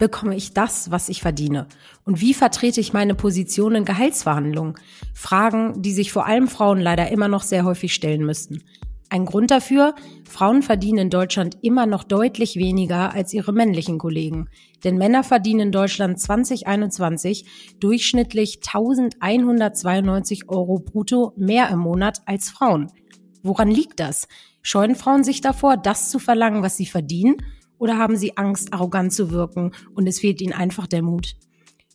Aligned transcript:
bekomme 0.00 0.34
ich 0.34 0.52
das, 0.52 0.90
was 0.90 1.08
ich 1.08 1.22
verdiene? 1.22 1.68
Und 2.04 2.20
wie 2.20 2.34
vertrete 2.34 2.80
ich 2.80 2.92
meine 2.92 3.14
Position 3.14 3.76
in 3.76 3.84
Gehaltsverhandlungen? 3.84 4.74
Fragen, 5.14 5.82
die 5.82 5.92
sich 5.92 6.10
vor 6.10 6.26
allem 6.26 6.48
Frauen 6.48 6.80
leider 6.80 7.12
immer 7.12 7.28
noch 7.28 7.44
sehr 7.44 7.64
häufig 7.64 7.94
stellen 7.94 8.24
müssten. 8.24 8.64
Ein 9.10 9.26
Grund 9.26 9.50
dafür, 9.50 9.94
Frauen 10.28 10.62
verdienen 10.62 10.98
in 10.98 11.10
Deutschland 11.10 11.58
immer 11.62 11.84
noch 11.84 12.04
deutlich 12.04 12.56
weniger 12.56 13.12
als 13.12 13.34
ihre 13.34 13.52
männlichen 13.52 13.98
Kollegen. 13.98 14.48
Denn 14.84 14.96
Männer 14.96 15.22
verdienen 15.22 15.60
in 15.60 15.72
Deutschland 15.72 16.18
2021 16.18 17.44
durchschnittlich 17.80 18.60
1192 18.66 20.48
Euro 20.48 20.78
brutto 20.78 21.32
mehr 21.36 21.68
im 21.70 21.80
Monat 21.80 22.22
als 22.24 22.50
Frauen. 22.50 22.90
Woran 23.42 23.70
liegt 23.70 24.00
das? 24.00 24.28
Scheuen 24.62 24.94
Frauen 24.94 25.24
sich 25.24 25.40
davor, 25.40 25.76
das 25.76 26.10
zu 26.10 26.18
verlangen, 26.18 26.62
was 26.62 26.76
sie 26.76 26.86
verdienen? 26.86 27.36
Oder 27.80 27.96
haben 27.96 28.16
sie 28.16 28.36
Angst, 28.36 28.72
arrogant 28.74 29.12
zu 29.12 29.30
wirken 29.30 29.72
und 29.94 30.06
es 30.06 30.20
fehlt 30.20 30.40
ihnen 30.42 30.52
einfach 30.52 30.86
der 30.86 31.02
Mut? 31.02 31.34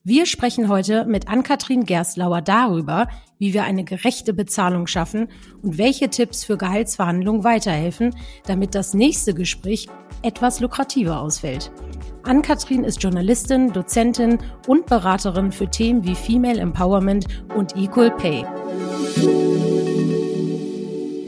Wir 0.03 0.25
sprechen 0.25 0.67
heute 0.67 1.05
mit 1.05 1.27
Ann-Kathrin 1.27 1.85
Gerstlauer 1.85 2.41
darüber, 2.41 3.07
wie 3.37 3.53
wir 3.53 3.63
eine 3.63 3.83
gerechte 3.83 4.33
Bezahlung 4.33 4.87
schaffen 4.87 5.29
und 5.61 5.77
welche 5.77 6.09
Tipps 6.09 6.43
für 6.43 6.57
Gehaltsverhandlungen 6.57 7.43
weiterhelfen, 7.43 8.15
damit 8.45 8.75
das 8.75 8.93
nächste 8.93 9.33
Gespräch 9.33 9.87
etwas 10.21 10.59
lukrativer 10.59 11.21
ausfällt. 11.21 11.71
Ann-Kathrin 12.23 12.83
ist 12.83 13.01
Journalistin, 13.01 13.71
Dozentin 13.71 14.39
und 14.67 14.87
Beraterin 14.87 15.51
für 15.51 15.69
Themen 15.69 16.03
wie 16.03 16.15
Female 16.15 16.59
Empowerment 16.59 17.27
und 17.55 17.75
Equal 17.75 18.11
Pay. 18.11 18.43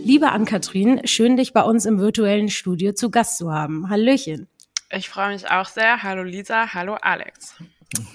Liebe 0.08 0.32
Ann-Kathrin, 0.32 1.02
schön 1.04 1.36
dich 1.36 1.52
bei 1.52 1.62
uns 1.62 1.86
im 1.86 2.00
virtuellen 2.00 2.48
Studio 2.48 2.94
zu 2.94 3.12
Gast 3.12 3.38
zu 3.38 3.52
haben. 3.52 3.90
Hallöchen. 3.90 4.48
Ich 4.90 5.10
freue 5.10 5.34
mich 5.34 5.52
auch 5.52 5.66
sehr. 5.66 6.02
Hallo 6.02 6.24
Lisa, 6.24 6.74
hallo 6.74 6.96
Alex. 7.02 7.56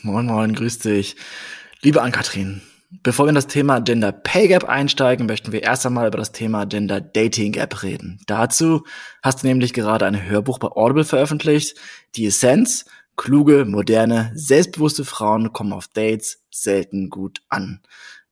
Moin, 0.00 0.24
moin, 0.24 0.54
grüß 0.54 0.78
dich. 0.78 1.16
Liebe 1.82 2.00
Ann-Kathrin, 2.00 2.62
bevor 3.02 3.26
wir 3.26 3.28
in 3.28 3.34
das 3.34 3.46
Thema 3.46 3.80
Gender 3.80 4.10
Pay 4.10 4.48
Gap 4.48 4.64
einsteigen, 4.64 5.26
möchten 5.26 5.52
wir 5.52 5.62
erst 5.62 5.84
einmal 5.84 6.08
über 6.08 6.16
das 6.16 6.32
Thema 6.32 6.64
Gender 6.64 7.02
Dating 7.02 7.52
Gap 7.52 7.82
reden. 7.82 8.22
Dazu 8.26 8.84
hast 9.22 9.42
du 9.42 9.46
nämlich 9.48 9.74
gerade 9.74 10.06
ein 10.06 10.24
Hörbuch 10.24 10.58
bei 10.58 10.68
Audible 10.68 11.04
veröffentlicht, 11.04 11.76
Die 12.16 12.24
Essenz, 12.24 12.86
kluge, 13.18 13.66
moderne, 13.66 14.32
selbstbewusste 14.34 15.04
Frauen 15.04 15.52
kommen 15.52 15.74
auf 15.74 15.88
Dates 15.88 16.42
selten 16.50 17.10
gut 17.10 17.42
an. 17.50 17.82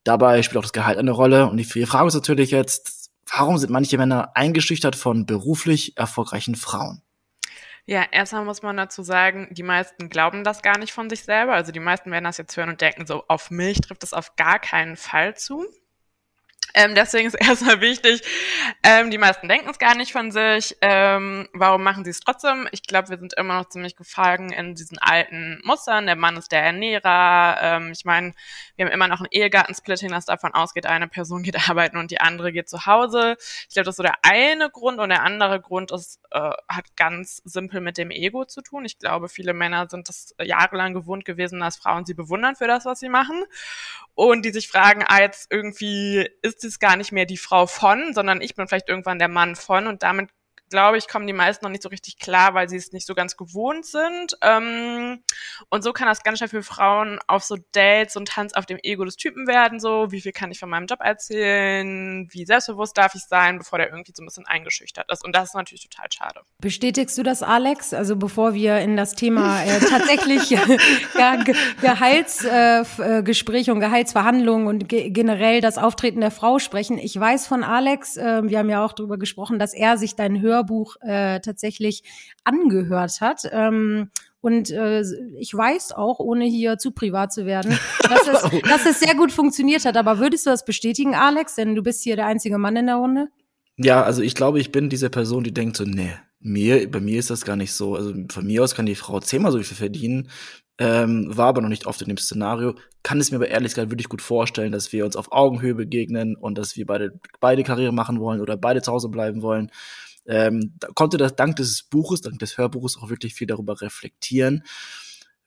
Dabei 0.03 0.43
spielt 0.43 0.57
auch 0.57 0.63
das 0.63 0.73
Gehalt 0.73 0.97
eine 0.97 1.11
Rolle 1.11 1.51
und 1.51 1.59
die 1.59 1.65
Frage 1.65 2.09
ist 2.09 2.15
natürlich 2.15 2.53
jetzt, 2.53 3.00
warum 3.35 3.59
sind 3.59 3.71
manche 3.71 3.99
Männer 3.99 4.33
eingeschüchtert 4.35 4.97
von 4.97 5.27
beruflich 5.27 5.97
erfolgreichen 5.97 6.57
Frauen? 6.57 7.03
Ja, 7.87 8.05
erstmal 8.11 8.45
muss 8.45 8.63
man 8.63 8.77
dazu 8.77 9.03
sagen, 9.03 9.49
die 9.51 9.63
meisten 9.63 10.11
glauben 10.11 10.45
das 10.45 10.63
gar 10.63 10.79
nicht 10.79 10.93
von 10.93 11.11
sich 11.11 11.25
selber. 11.25 11.55
Also 11.55 11.73
die 11.73 11.81
meisten 11.81 12.11
werden 12.11 12.25
das 12.25 12.37
jetzt 12.37 12.57
hören 12.57 12.69
und 12.69 12.81
denken 12.81 13.07
so, 13.07 13.25
auf 13.27 13.51
mich 13.51 13.81
trifft 13.81 14.03
das 14.03 14.13
auf 14.13 14.37
gar 14.37 14.59
keinen 14.59 14.97
Fall 14.97 15.37
zu. 15.37 15.67
Ähm, 16.75 16.95
deswegen 16.95 17.29
ist 17.29 17.35
erstmal 17.41 17.81
wichtig, 17.81 18.23
ähm, 18.83 19.11
die 19.11 19.19
meisten 19.19 19.49
denken 19.49 19.71
es 19.71 19.79
gar 19.79 19.95
nicht 19.95 20.13
von 20.13 20.31
sich. 20.31 20.77
Ähm, 20.81 21.49
warum 21.53 21.83
machen 21.83 22.05
sie 22.05 22.11
es 22.11 22.21
trotzdem? 22.21 22.69
Ich 22.73 22.83
glaube, 22.83 23.09
wir 23.09 23.19
sind 23.19 23.35
immer 23.35 23.59
noch 23.59 23.69
ziemlich 23.69 23.97
gefangen 23.97 24.51
in 24.51 24.75
diesen 24.75 24.99
alten 24.99 25.61
Mustern. 25.65 26.07
Der 26.07 26.17
Mann 26.17 26.37
ist 26.37 26.53
der 26.53 26.63
Ernährer. 26.63 27.57
Ähm, 27.61 27.93
ich 27.93 28.05
meine, 28.05 28.33
wir 28.77 28.87
haben 28.87 28.93
immer 28.93 29.09
noch 29.09 29.21
ein 29.21 29.29
Ehegattensplitting, 29.31 30.11
das 30.11 30.27
davon 30.27 30.55
ausgeht, 30.55 30.87
eine 30.87 31.09
Person 31.09 31.43
geht 31.51 31.69
arbeiten 31.69 31.97
und 31.97 32.11
die 32.11 32.21
andere 32.21 32.53
geht 32.53 32.69
zu 32.69 32.87
Hause. 32.87 33.37
Ich 33.69 33.75
glaube, 33.75 33.85
das 33.85 33.95
ist 33.95 33.97
so 33.97 34.03
der 34.03 34.17
eine 34.23 34.71
Grund 34.71 34.99
und 35.01 35.09
der 35.09 35.23
andere 35.23 35.61
Grund 35.61 35.93
ist, 35.93 36.21
äh, 36.31 36.51
hat 36.69 36.97
ganz 36.97 37.43
simpel 37.45 37.81
mit 37.81 37.99
dem 37.99 38.11
Ego 38.11 38.45
zu 38.45 38.63
tun. 38.63 38.85
Ich 38.85 38.99
glaube, 38.99 39.29
viele 39.29 39.55
Männer 39.55 39.89
sind 39.89 40.09
das 40.09 40.35
jahrelang 40.41 40.95
gewohnt 40.95 41.25
gewesen, 41.25 41.61
dass 41.61 41.77
Frauen 41.77 42.05
sie 42.05 42.15
bewundern 42.15 42.57
für 42.57 42.67
das, 42.67 42.85
was 42.85 43.01
sie 43.01 43.09
machen 43.09 43.45
und 44.15 44.45
die 44.45 44.51
sich 44.51 44.69
fragen, 44.69 45.05
ah, 45.07 45.21
jetzt 45.21 45.51
irgendwie 45.51 46.29
ist 46.43 46.60
es 46.65 46.79
gar 46.79 46.97
nicht 46.97 47.13
mehr 47.13 47.27
die 47.27 47.37
Frau 47.37 47.67
von, 47.67 48.13
sondern 48.15 48.41
ich 48.41 48.55
bin 48.55 48.69
vielleicht 48.69 48.89
irgendwann 48.89 49.19
der 49.19 49.29
Mann 49.29 49.57
von 49.57 49.87
und 49.87 50.03
damit 50.03 50.31
glaube 50.71 50.97
ich, 50.97 51.09
kommen 51.09 51.27
die 51.27 51.33
meisten 51.33 51.65
noch 51.65 51.71
nicht 51.71 51.83
so 51.83 51.89
richtig 51.89 52.19
klar, 52.19 52.55
weil 52.55 52.69
sie 52.69 52.77
es 52.77 52.93
nicht 52.93 53.07
so 53.07 53.15
ganz 53.15 53.37
gewohnt 53.37 53.85
sind. 53.85 54.37
Ähm, 54.41 55.23
und 55.69 55.83
so 55.83 55.93
kann 55.93 56.09
das 56.09 56.23
ganz 56.23 56.39
schnell 56.39 56.49
für 56.49 56.63
Frauen 56.63 57.19
auf 57.27 57.43
so 57.43 57.57
Dates 57.73 58.17
und 58.17 58.29
Tanz 58.29 58.55
auf 58.55 58.65
dem 58.67 58.79
Ego 58.83 59.05
des 59.05 59.17
Typen 59.17 59.47
werden, 59.47 59.81
so 59.81 60.11
wie 60.11 60.21
viel 60.21 60.33
kann 60.33 60.51
ich 60.51 60.59
von 60.59 60.71
meinem 60.71 60.87
Job 60.87 61.01
erzählen, 61.01 62.29
wie 62.31 62.47
selbstbewusst 62.47 62.97
darf 62.97 63.15
ich 63.15 63.25
sein, 63.25 63.59
bevor 63.59 63.79
der 63.79 63.91
irgendwie 63.91 64.13
so 64.15 64.23
ein 64.23 64.27
bisschen 64.27 64.47
eingeschüchtert 64.47 65.11
ist. 65.11 65.25
Und 65.25 65.35
das 65.35 65.51
ist 65.51 65.55
natürlich 65.55 65.89
total 65.89 66.07
schade. 66.13 66.41
Bestätigst 66.61 67.19
du 67.19 67.23
das, 67.23 67.43
Alex? 67.43 67.93
Also 67.93 68.17
bevor 68.17 68.55
wir 68.55 68.79
in 68.79 68.97
das 68.97 69.15
Thema 69.15 69.63
äh, 69.63 69.81
tatsächlich 69.91 70.51
ja, 70.51 70.63
Gehaltsgespräche 71.81 73.71
äh, 73.71 73.75
und 73.75 73.81
Gehaltsverhandlungen 73.81 74.69
und 74.69 74.89
ge 74.89 75.11
generell 75.11 75.61
das 75.61 75.77
Auftreten 75.79 76.21
der 76.21 76.31
Frau 76.31 76.59
sprechen. 76.59 76.99
Ich 76.99 77.19
weiß 77.19 77.47
von 77.47 77.65
Alex, 77.65 78.17
äh, 78.17 78.43
wir 78.45 78.59
haben 78.59 78.71
ja 78.71 78.85
auch 78.85 78.93
darüber 78.93 79.19
gesprochen, 79.19 79.59
dass 79.59 79.75
er 79.75 79.99
sich 79.99 80.15
dein 80.15 80.41
Hör 80.41 80.60
Hörbuch 80.61 80.97
äh, 81.01 81.41
tatsächlich 81.41 82.03
angehört 82.45 83.21
hat. 83.21 83.49
Ähm, 83.51 84.11
und 84.41 84.71
äh, 84.71 85.03
ich 85.39 85.53
weiß 85.53 85.93
auch, 85.93 86.19
ohne 86.19 86.45
hier 86.47 86.79
zu 86.79 86.93
privat 86.93 87.33
zu 87.33 87.45
werden, 87.45 87.79
dass 88.03 88.27
es, 88.27 88.61
dass 88.63 88.87
es 88.87 89.01
sehr 89.01 89.15
gut 89.15 89.33
funktioniert 89.33 89.85
hat. 89.85 89.97
Aber 89.97 90.19
würdest 90.19 90.47
du 90.47 90.51
das 90.51 90.65
bestätigen, 90.65 91.15
Alex? 91.15 91.57
Denn 91.57 91.75
du 91.75 91.83
bist 91.83 92.03
hier 92.03 92.17
der 92.17 92.27
einzige 92.27 92.59
Mann 92.59 92.77
in 92.77 92.87
der 92.87 92.97
Runde. 92.97 93.29
Ja, 93.77 94.03
also 94.03 94.23
ich 94.23 94.35
glaube, 94.35 94.61
ich 94.61 94.73
bin 94.73 94.91
diese 94.91 95.11
Person, 95.11 95.45
die 95.45 95.55
denkt 95.55 95.77
so, 95.77 95.85
nee, 95.85 96.13
mir, 96.39 96.91
bei 96.91 97.01
mir 97.01 97.19
ist 97.19 97.31
das 97.31 97.45
gar 97.45 97.57
nicht 97.57 97.73
so. 97.73 97.97
Also 97.97 98.15
von 98.31 98.47
mir 98.47 98.63
aus 98.63 98.75
kann 98.75 98.87
die 98.87 98.95
Frau 98.95 99.21
zehnmal 99.21 99.53
so 99.53 99.59
viel 99.59 99.77
verdienen 99.77 100.29
ähm, 100.81 101.27
war 101.29 101.49
aber 101.49 101.61
noch 101.61 101.69
nicht 101.69 101.87
oft 101.87 102.01
in 102.01 102.09
dem 102.09 102.17
Szenario. 102.17 102.75
Kann 103.03 103.21
es 103.21 103.31
mir 103.31 103.37
aber 103.37 103.49
ehrlich 103.49 103.73
gesagt 103.73 103.91
wirklich 103.91 104.09
gut 104.09 104.23
vorstellen, 104.23 104.73
dass 104.73 104.95
wir 104.95 105.05
uns 105.05 105.15
auf 105.15 105.31
Augenhöhe 105.31 105.75
begegnen 105.75 106.37
und 106.37 106.57
dass 106.57 106.75
wir 106.75 106.87
beide, 106.87 107.21
beide 107.39 107.63
Karriere 107.63 107.93
machen 107.93 108.19
wollen 108.19 108.41
oder 108.41 108.57
beide 108.57 108.81
zu 108.81 108.91
Hause 108.91 109.11
bleiben 109.11 109.43
wollen. 109.43 109.71
Ähm, 110.27 110.75
da 110.79 110.89
konnte 110.95 111.17
das 111.17 111.37
dank 111.37 111.57
des 111.57 111.83
Buches, 111.83 112.21
dank 112.21 112.39
des 112.39 112.59
Hörbuches 112.59 112.97
auch 112.97 113.09
wirklich 113.09 113.35
viel 113.35 113.47
darüber 113.47 113.81
reflektieren. 113.81 114.65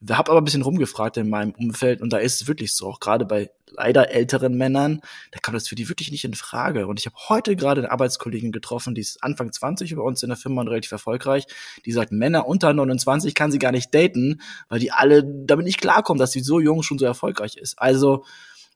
Haben 0.09 0.29
aber 0.29 0.41
ein 0.41 0.43
bisschen 0.43 0.63
rumgefragt 0.63 1.15
in 1.15 1.29
meinem 1.29 1.51
Umfeld 1.51 2.01
und 2.01 2.11
da 2.11 2.17
ist 2.17 2.41
es 2.41 2.47
wirklich 2.47 2.73
so, 2.73 2.87
auch 2.87 2.99
gerade 2.99 3.25
bei 3.25 3.51
leider 3.75 4.11
älteren 4.11 4.55
Männern, 4.55 5.01
da 5.31 5.39
kam 5.39 5.53
das 5.53 5.67
für 5.67 5.75
die 5.75 5.89
wirklich 5.89 6.11
nicht 6.11 6.25
in 6.25 6.33
Frage. 6.33 6.87
Und 6.87 6.99
ich 6.99 7.05
habe 7.05 7.15
heute 7.29 7.55
gerade 7.55 7.81
eine 7.81 7.91
Arbeitskollegin 7.91 8.51
getroffen, 8.51 8.95
die 8.95 9.01
ist 9.01 9.23
Anfang 9.23 9.51
20 9.51 9.95
bei 9.95 10.01
uns 10.01 10.21
in 10.21 10.29
der 10.29 10.37
Firma 10.37 10.61
und 10.61 10.67
relativ 10.67 10.91
erfolgreich, 10.91 11.45
die 11.85 11.91
sagt, 11.91 12.11
Männer 12.11 12.47
unter 12.47 12.73
29 12.73 13.33
kann 13.33 13.51
sie 13.51 13.59
gar 13.59 13.71
nicht 13.71 13.93
daten, 13.93 14.41
weil 14.67 14.79
die 14.79 14.91
alle 14.91 15.23
damit 15.23 15.65
nicht 15.65 15.81
klarkommen, 15.81 16.19
dass 16.19 16.31
sie 16.31 16.41
so 16.41 16.59
jung 16.59 16.83
schon 16.83 16.99
so 16.99 17.05
erfolgreich 17.05 17.55
ist. 17.55 17.79
Also 17.79 18.25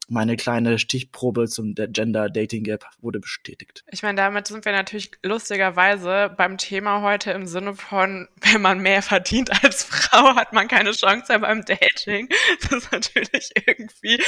meine 0.07 0.37
kleine 0.37 0.79
Stichprobe 0.79 1.47
zum 1.47 1.75
Gender 1.75 2.29
Dating 2.29 2.63
Gap 2.63 2.85
wurde 2.99 3.19
bestätigt. 3.19 3.83
Ich 3.91 4.03
meine, 4.03 4.15
damit 4.15 4.47
sind 4.47 4.65
wir 4.65 4.71
natürlich 4.71 5.11
lustigerweise 5.23 6.33
beim 6.35 6.57
Thema 6.57 7.01
heute 7.01 7.31
im 7.31 7.45
Sinne 7.45 7.75
von, 7.75 8.27
wenn 8.41 8.61
man 8.61 8.79
mehr 8.79 9.01
verdient 9.01 9.63
als 9.63 9.83
Frau, 9.83 10.35
hat 10.35 10.53
man 10.53 10.67
keine 10.67 10.91
Chance 10.91 11.39
beim 11.39 11.63
Dating. 11.65 12.29
Das 12.61 12.83
ist 12.83 12.91
natürlich 12.91 13.51
irgendwie, 13.65 14.21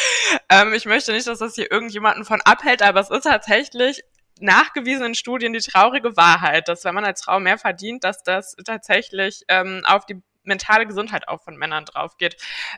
ähm, 0.50 0.74
ich 0.74 0.86
möchte 0.86 1.12
nicht, 1.12 1.28
dass 1.28 1.40
das 1.40 1.56
hier 1.56 1.72
irgendjemanden 1.72 2.26
von 2.26 2.42
abhält, 2.42 2.82
aber 2.82 3.00
es 3.00 3.10
ist 3.10 3.24
tatsächlich 3.24 4.04
nachgewiesenen 4.40 5.16
Studien 5.16 5.54
die 5.54 5.60
traurige 5.60 6.16
Wahrheit, 6.16 6.68
dass 6.68 6.84
wenn 6.86 6.96
man 6.96 7.06
als 7.06 7.24
Frau 7.24 7.40
mehr 7.40 7.58
verdient, 7.58 8.04
dass 8.04 8.24
das 8.24 8.56
tatsächlich 8.66 9.44
ähm, 9.48 9.82
auf 9.86 10.06
die 10.06 10.22
mentale 10.44 10.86
Gesundheit 10.86 11.28
auch 11.28 11.42
von 11.44 11.58
Männern 11.58 11.86
drauf 11.86 12.18
geht. 12.18 12.38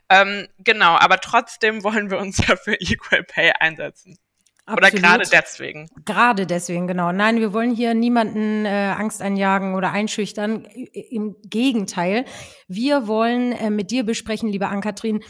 Ähm, 0.10 0.48
genau, 0.58 0.98
aber 0.98 1.20
trotzdem 1.20 1.84
wollen 1.84 2.10
wir 2.12 2.18
uns 2.18 2.46
ja 2.46 2.56
für 2.56 2.74
Equal 2.80 3.24
Pay 3.24 3.54
einsetzen. 3.60 4.18
Absolut. 4.66 4.94
Oder 4.94 5.02
gerade 5.02 5.30
deswegen. 5.30 5.90
Gerade 6.06 6.46
deswegen, 6.46 6.88
genau. 6.88 7.12
Nein, 7.12 7.40
wir 7.40 7.52
wollen 7.52 7.72
hier 7.74 7.94
niemanden 7.94 8.66
äh, 8.66 8.94
Angst 8.96 9.22
einjagen 9.22 9.74
oder 9.74 9.92
einschüchtern. 9.92 10.66
Im 10.66 11.36
Gegenteil. 11.44 12.26
Wir 12.68 13.08
wollen 13.08 13.54
äh, 13.54 13.70
mit 13.72 13.92
dir 13.92 14.06
besprechen, 14.06 14.50
liebe 14.50 14.68
Ann-Kathrin, 14.68 15.24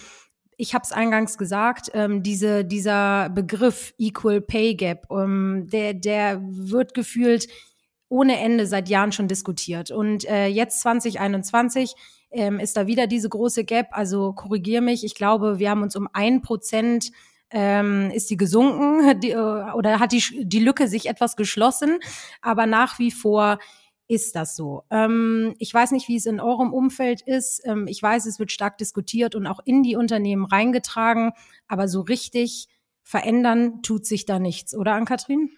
ich 0.57 0.75
habe 0.75 0.83
es 0.83 0.91
eingangs 0.91 1.39
gesagt, 1.39 1.89
ähm, 1.95 2.21
diese, 2.21 2.63
dieser 2.63 3.29
Begriff 3.29 3.95
Equal 3.97 4.41
Pay 4.41 4.75
Gap, 4.75 5.07
ähm, 5.09 5.67
der, 5.71 5.95
der 5.95 6.39
wird 6.43 6.93
gefühlt 6.93 7.47
ohne 8.09 8.39
Ende 8.39 8.67
seit 8.67 8.87
Jahren 8.87 9.11
schon 9.11 9.27
diskutiert. 9.27 9.89
Und 9.89 10.23
äh, 10.29 10.45
jetzt 10.45 10.81
2021 10.81 11.95
ähm, 12.31 12.59
ist 12.59 12.77
da 12.77 12.87
wieder 12.87 13.07
diese 13.07 13.29
große 13.29 13.63
Gap. 13.63 13.89
Also 13.91 14.33
korrigier 14.33 14.81
mich, 14.81 15.03
ich 15.03 15.15
glaube, 15.15 15.59
wir 15.59 15.69
haben 15.69 15.83
uns 15.83 15.95
um 15.95 16.07
ein 16.13 16.41
Prozent 16.41 17.11
ähm, 17.51 18.11
ist 18.11 18.29
die 18.29 18.37
gesunken 18.37 19.19
die, 19.21 19.31
äh, 19.31 19.71
oder 19.73 19.99
hat 19.99 20.13
die, 20.13 20.23
die 20.45 20.59
Lücke 20.59 20.87
sich 20.87 21.07
etwas 21.07 21.35
geschlossen, 21.35 21.99
aber 22.41 22.65
nach 22.65 22.97
wie 22.97 23.11
vor 23.11 23.59
ist 24.07 24.35
das 24.35 24.55
so. 24.57 24.83
Ähm, 24.89 25.55
ich 25.57 25.73
weiß 25.73 25.91
nicht, 25.91 26.07
wie 26.09 26.17
es 26.17 26.25
in 26.25 26.41
eurem 26.41 26.73
Umfeld 26.73 27.21
ist. 27.21 27.61
Ähm, 27.65 27.87
ich 27.87 28.01
weiß, 28.01 28.25
es 28.25 28.39
wird 28.39 28.51
stark 28.51 28.77
diskutiert 28.77 29.35
und 29.35 29.47
auch 29.47 29.59
in 29.63 29.83
die 29.83 29.95
Unternehmen 29.95 30.45
reingetragen, 30.45 31.31
aber 31.67 31.87
so 31.87 32.01
richtig 32.01 32.67
verändern 33.03 33.81
tut 33.81 34.05
sich 34.05 34.25
da 34.25 34.39
nichts, 34.39 34.75
oder 34.75 34.93
Ann-Kathrin? 34.93 35.49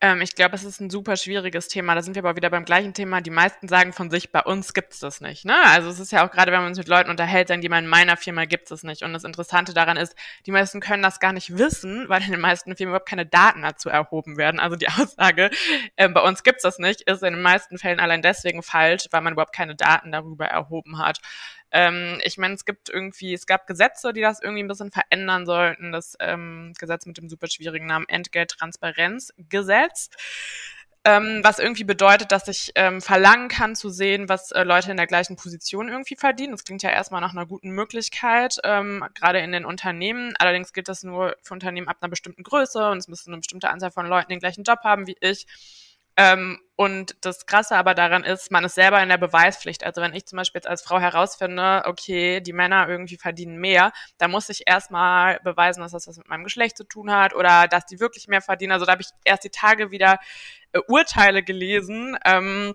Ähm, 0.00 0.20
ich 0.20 0.36
glaube, 0.36 0.54
es 0.54 0.62
ist 0.62 0.80
ein 0.80 0.90
super 0.90 1.16
schwieriges 1.16 1.66
Thema. 1.66 1.94
Da 1.96 2.02
sind 2.02 2.14
wir 2.14 2.22
aber 2.22 2.36
wieder 2.36 2.50
beim 2.50 2.64
gleichen 2.64 2.94
Thema. 2.94 3.20
Die 3.20 3.30
meisten 3.30 3.66
sagen 3.66 3.92
von 3.92 4.10
sich, 4.10 4.30
bei 4.30 4.40
uns 4.42 4.72
gibt's 4.72 5.00
das 5.00 5.20
nicht. 5.20 5.44
Ne? 5.44 5.56
Also 5.64 5.88
es 5.88 5.98
ist 5.98 6.12
ja 6.12 6.24
auch 6.24 6.30
gerade, 6.30 6.52
wenn 6.52 6.60
man 6.60 6.68
uns 6.68 6.78
mit 6.78 6.86
Leuten 6.86 7.10
unterhält, 7.10 7.48
sagen 7.48 7.62
die 7.62 7.68
mal, 7.68 7.80
in 7.80 7.88
meiner 7.88 8.16
Firma 8.16 8.44
gibt's 8.44 8.70
es 8.70 8.84
nicht. 8.84 9.02
Und 9.02 9.12
das 9.12 9.24
Interessante 9.24 9.74
daran 9.74 9.96
ist, 9.96 10.14
die 10.46 10.52
meisten 10.52 10.78
können 10.80 11.02
das 11.02 11.18
gar 11.18 11.32
nicht 11.32 11.58
wissen, 11.58 12.08
weil 12.08 12.22
in 12.22 12.30
den 12.30 12.40
meisten 12.40 12.76
Firmen 12.76 12.92
überhaupt 12.92 13.08
keine 13.08 13.26
Daten 13.26 13.62
dazu 13.62 13.88
erhoben 13.88 14.36
werden. 14.36 14.60
Also 14.60 14.76
die 14.76 14.88
Aussage, 15.00 15.50
äh, 15.96 16.08
bei 16.08 16.20
uns 16.20 16.44
gibt's 16.44 16.62
das 16.62 16.78
nicht, 16.78 17.00
ist 17.02 17.24
in 17.24 17.34
den 17.34 17.42
meisten 17.42 17.76
Fällen 17.76 17.98
allein 17.98 18.22
deswegen 18.22 18.62
falsch, 18.62 19.08
weil 19.10 19.22
man 19.22 19.32
überhaupt 19.32 19.54
keine 19.54 19.74
Daten 19.74 20.12
darüber 20.12 20.46
erhoben 20.46 20.98
hat. 20.98 21.18
Ähm, 21.70 22.20
ich 22.24 22.38
meine, 22.38 22.54
es 22.54 22.64
gibt 22.64 22.88
irgendwie, 22.88 23.34
es 23.34 23.46
gab 23.46 23.66
Gesetze, 23.66 24.12
die 24.12 24.20
das 24.20 24.42
irgendwie 24.42 24.62
ein 24.62 24.68
bisschen 24.68 24.90
verändern 24.90 25.46
sollten. 25.46 25.92
Das 25.92 26.16
ähm, 26.20 26.72
Gesetz 26.78 27.06
mit 27.06 27.18
dem 27.18 27.28
super 27.28 27.48
schwierigen 27.48 27.86
Namen 27.86 28.08
Entgelttransparenzgesetz. 28.08 30.10
Ähm, 31.04 31.40
was 31.42 31.58
irgendwie 31.58 31.84
bedeutet, 31.84 32.32
dass 32.32 32.48
ich 32.48 32.72
ähm, 32.74 33.00
verlangen 33.00 33.48
kann 33.48 33.76
zu 33.76 33.88
sehen, 33.88 34.28
was 34.28 34.50
äh, 34.50 34.64
Leute 34.64 34.90
in 34.90 34.96
der 34.96 35.06
gleichen 35.06 35.36
Position 35.36 35.88
irgendwie 35.88 36.16
verdienen. 36.16 36.52
Das 36.52 36.64
klingt 36.64 36.82
ja 36.82 36.90
erstmal 36.90 37.20
nach 37.20 37.32
einer 37.32 37.46
guten 37.46 37.70
Möglichkeit, 37.70 38.56
ähm, 38.64 39.04
gerade 39.14 39.38
in 39.38 39.52
den 39.52 39.64
Unternehmen. 39.64 40.34
Allerdings 40.38 40.72
gilt 40.72 40.88
das 40.88 41.04
nur 41.04 41.36
für 41.42 41.54
Unternehmen 41.54 41.88
ab 41.88 41.98
einer 42.00 42.10
bestimmten 42.10 42.42
Größe 42.42 42.90
und 42.90 42.98
es 42.98 43.08
müsste 43.08 43.30
eine 43.30 43.38
bestimmte 43.38 43.70
Anzahl 43.70 43.92
von 43.92 44.06
Leuten 44.06 44.30
den 44.30 44.40
gleichen 44.40 44.64
Job 44.64 44.80
haben 44.82 45.06
wie 45.06 45.16
ich. 45.20 45.46
Ähm, 46.18 46.58
und 46.74 47.14
das 47.20 47.46
Krasse 47.46 47.76
aber 47.76 47.94
daran 47.94 48.24
ist, 48.24 48.50
man 48.50 48.64
ist 48.64 48.74
selber 48.74 49.00
in 49.00 49.08
der 49.08 49.18
Beweispflicht. 49.18 49.84
Also 49.84 50.02
wenn 50.02 50.14
ich 50.14 50.26
zum 50.26 50.36
Beispiel 50.36 50.58
jetzt 50.58 50.68
als 50.68 50.82
Frau 50.82 50.98
herausfinde, 50.98 51.84
okay, 51.86 52.40
die 52.40 52.52
Männer 52.52 52.88
irgendwie 52.88 53.16
verdienen 53.16 53.58
mehr, 53.58 53.92
dann 54.18 54.32
muss 54.32 54.48
ich 54.48 54.64
erstmal 54.66 55.38
beweisen, 55.44 55.80
dass 55.80 55.92
das 55.92 56.08
was 56.08 56.18
mit 56.18 56.28
meinem 56.28 56.42
Geschlecht 56.42 56.76
zu 56.76 56.82
tun 56.82 57.12
hat 57.12 57.34
oder 57.34 57.68
dass 57.68 57.86
die 57.86 58.00
wirklich 58.00 58.26
mehr 58.26 58.42
verdienen. 58.42 58.72
Also 58.72 58.84
da 58.84 58.92
habe 58.92 59.02
ich 59.02 59.08
erst 59.24 59.44
die 59.44 59.50
Tage 59.50 59.92
wieder 59.92 60.18
äh, 60.72 60.80
Urteile 60.88 61.44
gelesen. 61.44 62.18
Ähm, 62.24 62.74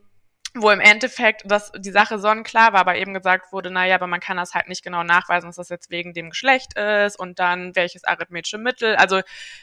wo 0.56 0.70
im 0.70 0.80
Endeffekt 0.80 1.42
das, 1.46 1.72
die 1.76 1.90
Sache 1.90 2.20
sonnenklar 2.20 2.74
war, 2.74 2.82
aber 2.82 2.96
eben 2.96 3.14
gesagt 3.16 3.52
wurde, 3.52 3.72
naja, 3.72 3.96
aber 3.96 4.06
man 4.06 4.20
kann 4.20 4.38
das 4.38 4.54
halt 4.54 4.68
nicht 4.68 4.84
genau 4.84 5.04
nachweisen, 5.04 5.48
dass 5.48 5.56
das 5.56 5.70
jetzt 5.70 5.90
wegen 5.90 6.14
dem 6.14 6.30
Geschlecht 6.30 6.78
ist 6.78 7.18
und 7.18 7.40
dann 7.40 7.76
welches 7.76 8.04
arithmetische 8.04 8.60
Mittel. 8.60 8.96
Also 8.96 9.22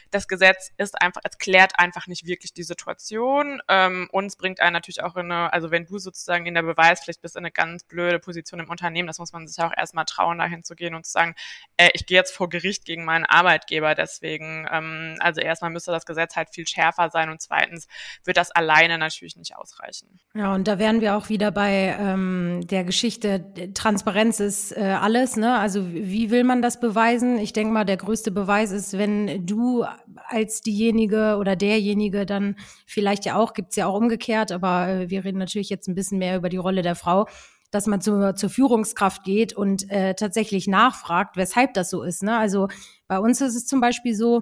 das 0.09 0.27
Gesetz 0.27 0.71
ist 0.75 1.01
einfach, 1.01 1.21
es 1.23 1.37
klärt 1.37 1.79
einfach 1.79 2.07
nicht 2.07 2.25
wirklich 2.25 2.53
die 2.53 2.63
Situation 2.63 3.61
ähm, 3.69 4.09
und 4.11 4.25
es 4.25 4.35
bringt 4.35 4.59
einen 4.59 4.73
natürlich 4.73 5.01
auch 5.01 5.15
in 5.15 5.31
eine, 5.31 5.53
also 5.53 5.71
wenn 5.71 5.85
du 5.85 5.97
sozusagen 5.97 6.45
in 6.45 6.55
der 6.55 6.63
Beweispflicht 6.63 7.21
bist, 7.21 7.37
in 7.37 7.45
eine 7.45 7.51
ganz 7.51 7.85
blöde 7.85 8.19
Position 8.19 8.59
im 8.59 8.69
Unternehmen, 8.69 9.07
das 9.07 9.19
muss 9.19 9.31
man 9.31 9.47
sich 9.47 9.63
auch 9.63 9.73
erstmal 9.75 10.05
trauen, 10.05 10.39
dahin 10.39 10.63
zu 10.63 10.75
gehen 10.75 10.93
und 10.93 11.05
zu 11.05 11.13
sagen, 11.13 11.35
äh, 11.77 11.89
ich 11.93 12.05
gehe 12.05 12.17
jetzt 12.17 12.35
vor 12.35 12.49
Gericht 12.49 12.83
gegen 12.83 13.05
meinen 13.05 13.25
Arbeitgeber, 13.25 13.95
deswegen, 13.95 14.67
ähm, 14.69 15.15
also 15.19 15.39
erstmal 15.39 15.71
müsste 15.71 15.91
das 15.91 16.05
Gesetz 16.05 16.35
halt 16.35 16.49
viel 16.49 16.67
schärfer 16.67 17.09
sein 17.09 17.29
und 17.29 17.41
zweitens 17.41 17.87
wird 18.25 18.35
das 18.35 18.51
alleine 18.51 18.97
natürlich 18.97 19.37
nicht 19.37 19.55
ausreichen. 19.55 20.19
Ja, 20.33 20.53
und 20.53 20.67
da 20.67 20.80
wären 20.81 20.99
wir 20.99 21.15
auch 21.15 21.29
wieder 21.29 21.51
bei 21.51 21.95
ähm, 21.99 22.61
der 22.65 22.83
Geschichte, 22.83 23.45
Transparenz 23.75 24.39
ist 24.39 24.75
äh, 24.75 24.97
alles, 24.99 25.37
ne? 25.37 25.59
Also 25.59 25.93
wie 25.93 26.31
will 26.31 26.43
man 26.43 26.63
das 26.63 26.79
beweisen? 26.79 27.37
Ich 27.37 27.53
denke 27.53 27.71
mal, 27.71 27.85
der 27.85 27.97
größte 27.97 28.31
Beweis 28.31 28.71
ist, 28.71 28.97
wenn 28.97 29.45
du 29.45 29.85
als 30.25 30.61
diejenige 30.61 31.37
oder 31.39 31.55
derjenige 31.55 32.25
dann 32.25 32.55
vielleicht 32.87 33.25
ja 33.25 33.35
auch, 33.35 33.53
gibt's 33.53 33.75
ja 33.75 33.85
auch 33.85 33.93
umgekehrt, 33.93 34.51
aber 34.51 34.87
äh, 34.87 35.09
wir 35.11 35.23
reden 35.23 35.37
natürlich 35.37 35.69
jetzt 35.69 35.87
ein 35.87 35.93
bisschen 35.93 36.17
mehr 36.17 36.35
über 36.35 36.49
die 36.49 36.57
Rolle 36.57 36.81
der 36.81 36.95
Frau, 36.95 37.27
dass 37.69 37.85
man 37.85 38.01
zur, 38.01 38.35
zur 38.35 38.49
Führungskraft 38.49 39.23
geht 39.23 39.53
und 39.53 39.87
äh, 39.91 40.15
tatsächlich 40.15 40.65
nachfragt, 40.65 41.37
weshalb 41.37 41.75
das 41.75 41.91
so 41.91 42.01
ist. 42.01 42.23
Ne? 42.23 42.35
Also 42.35 42.69
bei 43.07 43.19
uns 43.19 43.39
ist 43.39 43.55
es 43.55 43.67
zum 43.67 43.81
Beispiel 43.81 44.15
so, 44.15 44.41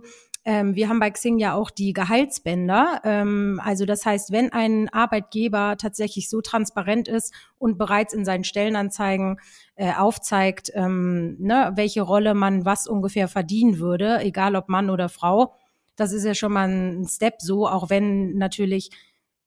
ähm, 0.49 0.73
wir 0.73 0.89
haben 0.89 0.99
bei 0.99 1.11
Xing 1.11 1.37
ja 1.37 1.53
auch 1.53 1.69
die 1.69 1.93
Gehaltsbänder. 1.93 3.01
Ähm, 3.03 3.61
also 3.63 3.85
das 3.85 4.03
heißt, 4.03 4.31
wenn 4.31 4.51
ein 4.51 4.89
Arbeitgeber 4.89 5.75
tatsächlich 5.77 6.27
so 6.27 6.41
transparent 6.41 7.07
ist 7.07 7.35
und 7.59 7.77
bereits 7.77 8.15
in 8.15 8.25
seinen 8.25 8.43
Stellenanzeigen 8.43 9.39
äh, 9.75 9.93
aufzeigt, 9.93 10.71
ähm, 10.73 11.37
ne, 11.39 11.73
welche 11.75 12.01
Rolle 12.01 12.33
man 12.33 12.65
was 12.65 12.87
ungefähr 12.87 13.27
verdienen 13.27 13.77
würde, 13.77 14.21
egal 14.21 14.55
ob 14.55 14.69
Mann 14.69 14.89
oder 14.89 15.07
Frau, 15.07 15.53
das 15.95 16.13
ist 16.13 16.25
ja 16.25 16.33
schon 16.33 16.53
mal 16.53 16.67
ein 16.67 17.07
Step 17.07 17.43
so, 17.43 17.67
auch 17.67 17.91
wenn 17.91 18.35
natürlich, 18.35 18.89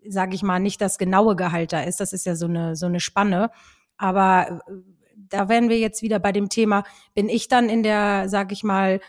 sage 0.07 0.37
ich 0.37 0.45
mal, 0.45 0.61
nicht 0.61 0.81
das 0.81 0.99
genaue 0.99 1.35
Gehalt 1.35 1.73
da 1.73 1.83
ist. 1.83 1.99
Das 1.99 2.13
ist 2.13 2.27
ja 2.27 2.37
so 2.37 2.47
eine 2.47 2.77
so 2.77 2.87
eine 2.87 3.01
Spanne. 3.01 3.51
Aber 3.97 4.63
äh, 4.69 4.73
da 5.17 5.49
wären 5.49 5.69
wir 5.69 5.81
jetzt 5.81 6.01
wieder 6.03 6.21
bei 6.21 6.31
dem 6.31 6.49
Thema, 6.49 6.85
bin 7.13 7.29
ich 7.29 7.49
dann 7.49 7.69
in 7.69 7.83
der, 7.83 8.29
sage 8.29 8.53
ich 8.53 8.63
mal, 8.63 9.01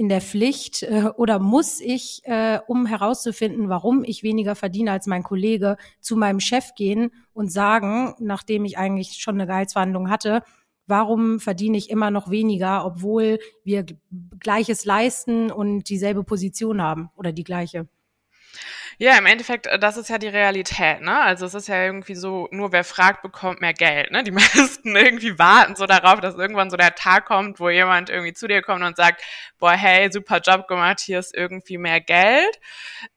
in 0.00 0.08
der 0.08 0.22
Pflicht 0.22 0.82
äh, 0.82 1.10
oder 1.14 1.38
muss 1.38 1.78
ich, 1.78 2.22
äh, 2.24 2.58
um 2.66 2.86
herauszufinden, 2.86 3.68
warum 3.68 4.02
ich 4.02 4.22
weniger 4.22 4.54
verdiene 4.54 4.92
als 4.92 5.06
mein 5.06 5.22
Kollege, 5.22 5.76
zu 6.00 6.16
meinem 6.16 6.40
Chef 6.40 6.74
gehen 6.74 7.12
und 7.34 7.52
sagen, 7.52 8.14
nachdem 8.18 8.64
ich 8.64 8.78
eigentlich 8.78 9.18
schon 9.18 9.34
eine 9.34 9.46
Gehaltsverhandlung 9.46 10.08
hatte, 10.08 10.42
warum 10.86 11.38
verdiene 11.38 11.76
ich 11.76 11.90
immer 11.90 12.10
noch 12.10 12.30
weniger, 12.30 12.86
obwohl 12.86 13.40
wir 13.62 13.84
Gleiches 14.38 14.86
leisten 14.86 15.50
und 15.52 15.90
dieselbe 15.90 16.24
Position 16.24 16.80
haben 16.80 17.10
oder 17.14 17.32
die 17.32 17.44
gleiche. 17.44 17.86
Ja, 19.02 19.16
im 19.16 19.24
Endeffekt, 19.24 19.66
äh, 19.66 19.78
das 19.78 19.96
ist 19.96 20.10
ja 20.10 20.18
die 20.18 20.28
Realität, 20.28 21.00
ne? 21.00 21.18
Also 21.20 21.46
es 21.46 21.54
ist 21.54 21.68
ja 21.68 21.84
irgendwie 21.84 22.14
so, 22.14 22.48
nur 22.50 22.70
wer 22.70 22.84
fragt, 22.84 23.22
bekommt 23.22 23.62
mehr 23.62 23.72
Geld, 23.72 24.10
ne? 24.10 24.22
Die 24.22 24.30
meisten 24.30 24.94
irgendwie 24.94 25.38
warten 25.38 25.74
so 25.74 25.86
darauf, 25.86 26.20
dass 26.20 26.34
irgendwann 26.34 26.68
so 26.68 26.76
der 26.76 26.94
Tag 26.94 27.24
kommt, 27.24 27.60
wo 27.60 27.70
jemand 27.70 28.10
irgendwie 28.10 28.34
zu 28.34 28.46
dir 28.46 28.60
kommt 28.60 28.82
und 28.84 28.96
sagt, 28.96 29.22
boah, 29.58 29.72
hey, 29.72 30.12
super 30.12 30.40
Job 30.44 30.68
gemacht, 30.68 31.00
hier 31.00 31.18
ist 31.18 31.34
irgendwie 31.34 31.78
mehr 31.78 32.02
Geld. 32.02 32.60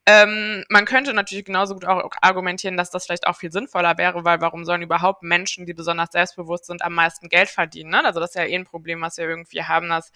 Ähm, 0.06 0.63
man 0.69 0.85
könnte 0.85 1.13
natürlich 1.13 1.44
genauso 1.45 1.74
gut 1.74 1.86
auch 1.86 2.12
argumentieren, 2.21 2.77
dass 2.77 2.89
das 2.89 3.06
vielleicht 3.06 3.27
auch 3.27 3.36
viel 3.36 3.51
sinnvoller 3.51 3.97
wäre, 3.97 4.24
weil 4.24 4.39
warum 4.39 4.63
sollen 4.63 4.81
überhaupt 4.83 5.21
Menschen, 5.24 5.65
die 5.65 5.74
besonders 5.74 6.12
selbstbewusst 6.13 6.65
sind, 6.65 6.81
am 6.81 6.94
meisten 6.94 7.27
Geld 7.27 7.50
verdienen, 7.50 7.89
ne? 7.91 8.06
Also 8.06 8.21
das 8.21 8.29
ist 8.29 8.36
ja 8.36 8.45
eh 8.45 8.56
ein 8.56 8.63
Problem, 8.65 9.01
was 9.01 9.18
wir 9.18 9.27
irgendwie 9.27 9.63
haben, 9.63 9.89
dass 9.89 10.13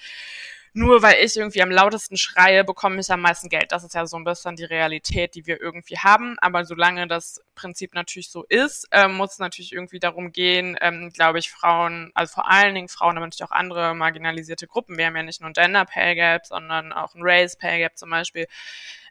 nur 0.77 1.01
weil 1.01 1.24
ich 1.24 1.35
irgendwie 1.35 1.63
am 1.63 1.71
lautesten 1.71 2.18
schreie, 2.18 2.63
bekomme 2.63 3.00
ich 3.00 3.09
am 3.09 3.21
meisten 3.21 3.50
Geld. 3.50 3.71
Das 3.71 3.83
ist 3.83 3.95
ja 3.95 4.06
so 4.06 4.15
ein 4.15 4.24
bisschen 4.24 4.56
die 4.56 4.63
Realität, 4.63 5.33
die 5.33 5.47
wir 5.47 5.59
irgendwie 5.59 5.97
haben. 5.97 6.38
Aber 6.39 6.65
solange 6.65 7.07
das 7.07 7.41
Prinzip 7.56 7.95
natürlich 7.95 8.29
so 8.29 8.44
ist, 8.44 8.88
äh, 8.91 9.07
muss 9.07 9.33
es 9.33 9.39
natürlich 9.39 9.74
irgendwie 9.74 10.00
darum 10.00 10.31
gehen, 10.31 10.77
ähm, 10.79 11.12
glaube 11.12 11.39
ich, 11.39 11.50
Frauen, 11.50 12.12
also 12.13 12.35
vor 12.35 12.50
allen 12.50 12.75
Dingen 12.75 12.89
Frauen, 12.89 13.18
aber 13.18 13.25
natürlich 13.25 13.50
auch 13.50 13.56
andere 13.56 13.95
marginalisierte 13.95 14.68
Gruppen. 14.68 15.00
Wir 15.00 15.07
haben 15.07 15.15
ja 15.15 15.24
nicht 15.24 15.41
nur 15.41 15.50
ein 15.50 15.53
Gender 15.53 15.85
Pay 15.85 16.13
Gap, 16.13 16.45
sondern 16.45 16.94
auch 16.94 17.15
ein 17.15 17.21
Race 17.24 17.56
Pay 17.56 17.79
Gap 17.79 17.97
zum 17.97 18.12
Beispiel 18.12 18.45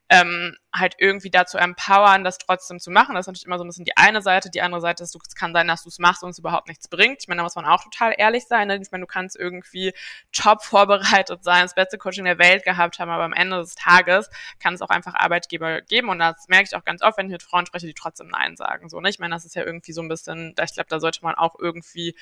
ähm, 0.09 0.57
halt 0.79 0.97
irgendwie 0.99 1.31
dazu 1.31 1.59
empowern, 1.59 2.25
das 2.25 2.39
trotzdem 2.39 2.81
zu 2.81 2.91
machen. 2.91 3.15
Das 3.15 3.25
ist 3.25 3.27
natürlich 3.29 3.47
immer 3.47 3.59
so 3.59 3.65
ein 3.65 3.69
bisschen 3.69 3.85
die 3.85 3.97
eine 3.97 4.23
Seite. 4.23 4.51
Die 4.51 4.61
andere 4.61 4.81
Seite 4.81 5.03
ist, 5.03 5.15
es 5.15 5.35
kann 5.35 5.53
sein, 5.53 5.69
dass 5.69 5.83
du 5.83 5.89
es 5.89 5.99
machst 5.99 6.23
und 6.23 6.31
es 6.31 6.39
überhaupt 6.39 6.69
nichts 6.69 6.89
bringt. 6.89 7.19
Ich 7.21 7.29
meine, 7.29 7.39
da 7.39 7.43
muss 7.45 7.55
man 7.55 7.65
auch 7.65 7.83
total 7.83 8.15
ehrlich 8.17 8.47
sein. 8.47 8.69
Ne? 8.69 8.79
Ich 8.81 8.91
meine, 8.91 9.03
du 9.03 9.07
kannst 9.07 9.37
irgendwie 9.37 9.93
top 10.33 10.63
vorbereitet 10.63 11.43
sein, 11.43 11.63
das 11.63 11.75
beste 11.75 11.99
Coaching 11.99 12.25
der 12.25 12.39
Welt 12.39 12.65
gehabt 12.65 12.99
haben, 12.99 13.11
aber 13.11 13.25
am 13.25 13.33
Ende 13.33 13.59
des 13.59 13.75
Tages 13.75 14.29
kann 14.61 14.75
es 14.75 14.83
auch 14.83 14.91
einfach 14.91 15.15
Arbeitgeber 15.15 15.81
geben. 15.83 16.09
Und 16.09 16.19
das 16.19 16.47
merke 16.49 16.65
ich 16.71 16.77
auch 16.77 16.85
ganz 16.85 17.03
oft, 17.03 17.19
wenn 17.19 17.27
ich 17.27 17.33
mit 17.33 17.43
Frauen 17.43 17.67
spreche, 17.67 17.87
die 17.87 17.95
trotzdem 17.95 18.29
Nein 18.29 18.57
sagen. 18.57 18.89
So, 18.89 19.01
ne? 19.01 19.09
Ich 19.09 19.19
meine, 19.19 19.35
das 19.35 19.45
ist 19.45 19.55
ja 19.55 19.65
irgendwie 19.65 19.93
so 19.93 20.03
ein 20.03 20.09
bisschen, 20.09 20.55
ich 20.63 20.75
glaube, 20.75 20.89
da 20.89 21.01
sollte 21.01 21.21
man 21.23 21.35
auch 21.35 21.57
irgendwie 21.59 22.17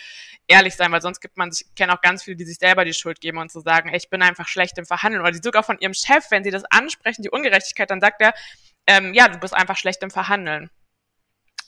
ehrlich 0.46 0.76
sein, 0.76 0.92
weil 0.92 1.02
sonst 1.02 1.20
gibt 1.20 1.36
man 1.36 1.50
sich, 1.50 1.66
ich 1.68 1.74
kenne 1.74 1.92
auch 1.92 2.00
ganz 2.00 2.22
viele, 2.22 2.36
die 2.36 2.44
sich 2.44 2.58
selber 2.58 2.84
die 2.84 2.94
Schuld 2.94 3.20
geben 3.20 3.38
und 3.38 3.50
zu 3.50 3.60
so 3.60 3.64
sagen, 3.64 3.88
ey, 3.88 3.96
ich 3.96 4.10
bin 4.10 4.22
einfach 4.22 4.48
schlecht 4.48 4.78
im 4.78 4.86
Verhandeln. 4.86 5.22
Oder 5.22 5.32
die 5.32 5.40
sogar 5.42 5.62
von 5.62 5.78
ihrem 5.78 5.94
Chef, 5.94 6.30
wenn 6.30 6.44
sie 6.44 6.50
das 6.50 6.64
ansprechen, 6.70 7.22
die 7.22 7.30
Ungerechtigkeit, 7.30 7.90
dann 7.90 8.00
sagt 8.00 8.20
er, 8.20 8.34
ähm, 8.86 9.14
ja, 9.14 9.28
du 9.28 9.38
bist 9.38 9.54
einfach 9.54 9.76
schlecht 9.76 10.02
im 10.02 10.10
Verhandeln. 10.10 10.70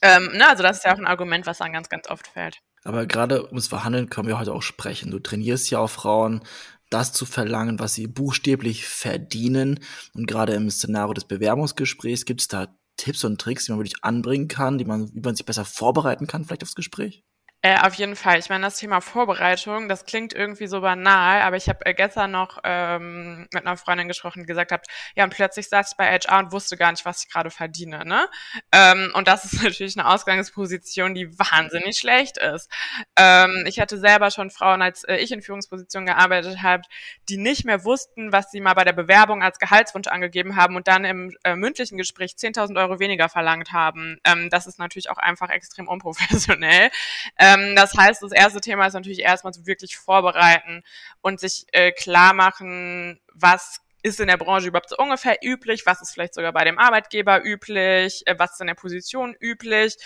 Ähm, 0.03 0.31
ne, 0.35 0.49
also 0.49 0.63
das 0.63 0.79
ist 0.79 0.85
ja 0.85 0.95
auch 0.95 0.99
ein 0.99 1.07
Argument, 1.07 1.47
was 1.47 1.59
dann 1.59 1.73
ganz, 1.73 1.89
ganz 1.89 2.09
oft 2.09 2.27
fällt. 2.27 2.59
Aber 2.85 3.07
gerade 3.07 3.47
ums 3.47 3.69
Verhandeln 3.69 4.11
können 4.11 4.29
wir 4.29 4.39
heute 4.39 4.53
auch 4.53 4.63
sprechen. 4.63 5.11
Du 5.11 5.19
trainierst 5.19 5.71
ja 5.71 5.79
auch 5.79 5.91
Frauen, 5.91 6.43
das 6.91 7.13
zu 7.13 7.27
verlangen, 7.27 7.79
was 7.79 7.95
sie 7.95 8.07
buchstäblich 8.07 8.87
verdienen. 8.87 9.81
Und 10.15 10.27
gerade 10.27 10.55
im 10.55 10.71
Szenario 10.71 11.15
des 11.15 11.25
Bewerbungsgesprächs 11.25 12.25
gibt 12.25 12.43
es 12.43 12.49
da 12.49 12.69
Tipps 12.97 13.25
und 13.25 13.41
Tricks, 13.41 13.67
die 13.67 13.73
man 13.73 13.81
wirklich 13.81 14.05
anbringen 14.05 14.49
kann, 14.49 14.79
die 14.79 14.85
man, 14.85 15.13
wie 15.13 15.21
man 15.21 15.35
sich 15.35 15.45
besser 15.45 15.65
vorbereiten 15.65 16.27
kann, 16.27 16.45
vielleicht 16.45 16.63
aufs 16.63 16.75
Gespräch? 16.75 17.25
Äh, 17.67 17.79
auf 17.81 17.95
jeden 17.95 18.15
Fall. 18.15 18.39
Ich 18.39 18.49
meine, 18.49 18.65
das 18.65 18.77
Thema 18.77 19.01
Vorbereitung, 19.01 19.89
das 19.89 20.05
klingt 20.05 20.33
irgendwie 20.33 20.69
so 20.69 20.83
banal, 20.83 21.43
aber 21.43 21.57
ich 21.57 21.69
habe 21.69 21.85
äh, 21.85 21.95
gestern 21.95 22.31
noch 22.31 22.61
ähm, 22.63 23.49
mit 23.53 23.67
einer 23.67 23.77
Freundin 23.77 24.07
gesprochen, 24.07 24.43
die 24.43 24.47
gesagt 24.47 24.71
hat, 24.71 24.87
ja, 25.17 25.25
und 25.25 25.35
plötzlich 25.35 25.69
saß 25.69 25.91
ich 25.91 25.97
bei 25.97 26.07
HR 26.17 26.39
und 26.39 26.53
wusste 26.53 26.77
gar 26.77 26.93
nicht, 26.93 27.05
was 27.05 27.25
ich 27.25 27.29
gerade 27.29 27.51
verdiene. 27.51 28.05
Ne? 28.05 28.29
Ähm, 28.71 29.11
und 29.15 29.27
das 29.27 29.45
ist 29.53 29.65
natürlich 29.65 29.99
eine 29.99 30.09
Ausgangsposition, 30.09 31.15
die 31.15 31.37
wahnsinnig 31.41 31.99
schlecht 31.99 32.39
ist. 32.39 32.71
Ähm, 33.19 33.65
ich 33.67 33.81
hatte 33.81 33.99
selber 33.99 34.31
schon 34.31 34.53
Frauen, 34.53 34.81
als 34.81 35.03
äh, 35.03 35.17
ich 35.17 35.33
in 35.33 35.43
Führungspositionen 35.43 36.07
gearbeitet 36.07 36.63
habe, 36.63 36.85
die 37.29 37.37
nicht 37.37 37.65
mehr 37.65 37.85
wussten, 37.85 38.31
was 38.31 38.53
sie 38.53 38.61
mal 38.61 38.75
bei 38.75 38.85
der 38.85 38.93
Bewerbung 38.93 39.43
als 39.43 39.59
Gehaltswunsch 39.59 40.07
angegeben 40.07 40.55
haben 40.55 40.77
und 40.77 40.87
dann 40.87 41.05
im 41.05 41.37
äh, 41.43 41.57
mündlichen 41.57 41.99
Gespräch 41.99 42.35
10.000 42.39 42.79
Euro 42.79 43.01
weniger 43.01 43.29
verlangt 43.29 43.73
haben. 43.73 44.21
Ähm, 44.23 44.51
das 44.51 44.69
ist 44.69 44.79
natürlich 44.79 45.11
auch 45.11 45.19
einfach 45.19 45.51
extrem 45.51 45.89
unprofessionell. 45.89 46.91
Ähm, 47.57 47.77
das 47.77 47.95
heißt, 47.95 48.23
das 48.23 48.33
erste 48.33 48.61
Thema 48.61 48.87
ist 48.87 48.95
natürlich 48.95 49.21
erstmal 49.21 49.53
so 49.53 49.67
wirklich 49.67 49.97
vorbereiten 49.97 50.83
und 51.21 51.41
sich 51.41 51.67
äh, 51.73 51.93
klar 51.93 52.35
machen, 52.35 53.21
was 53.33 53.81
ist 54.03 54.21
in 54.21 54.29
der 54.29 54.37
Branche 54.37 54.69
überhaupt 54.69 54.91
so 54.91 54.97
ungefähr 54.97 55.37
üblich, 55.43 55.85
was 55.85 56.01
ist 56.01 56.13
vielleicht 56.13 56.35
sogar 56.35 56.53
bei 56.53 56.65
dem 56.65 56.79
Arbeitgeber 56.79 57.45
üblich, 57.45 58.23
äh, 58.27 58.39
was 58.39 58.53
ist 58.53 58.61
in 58.61 58.69
der 58.69 58.75
Position 58.75 59.35
üblich. 59.41 59.97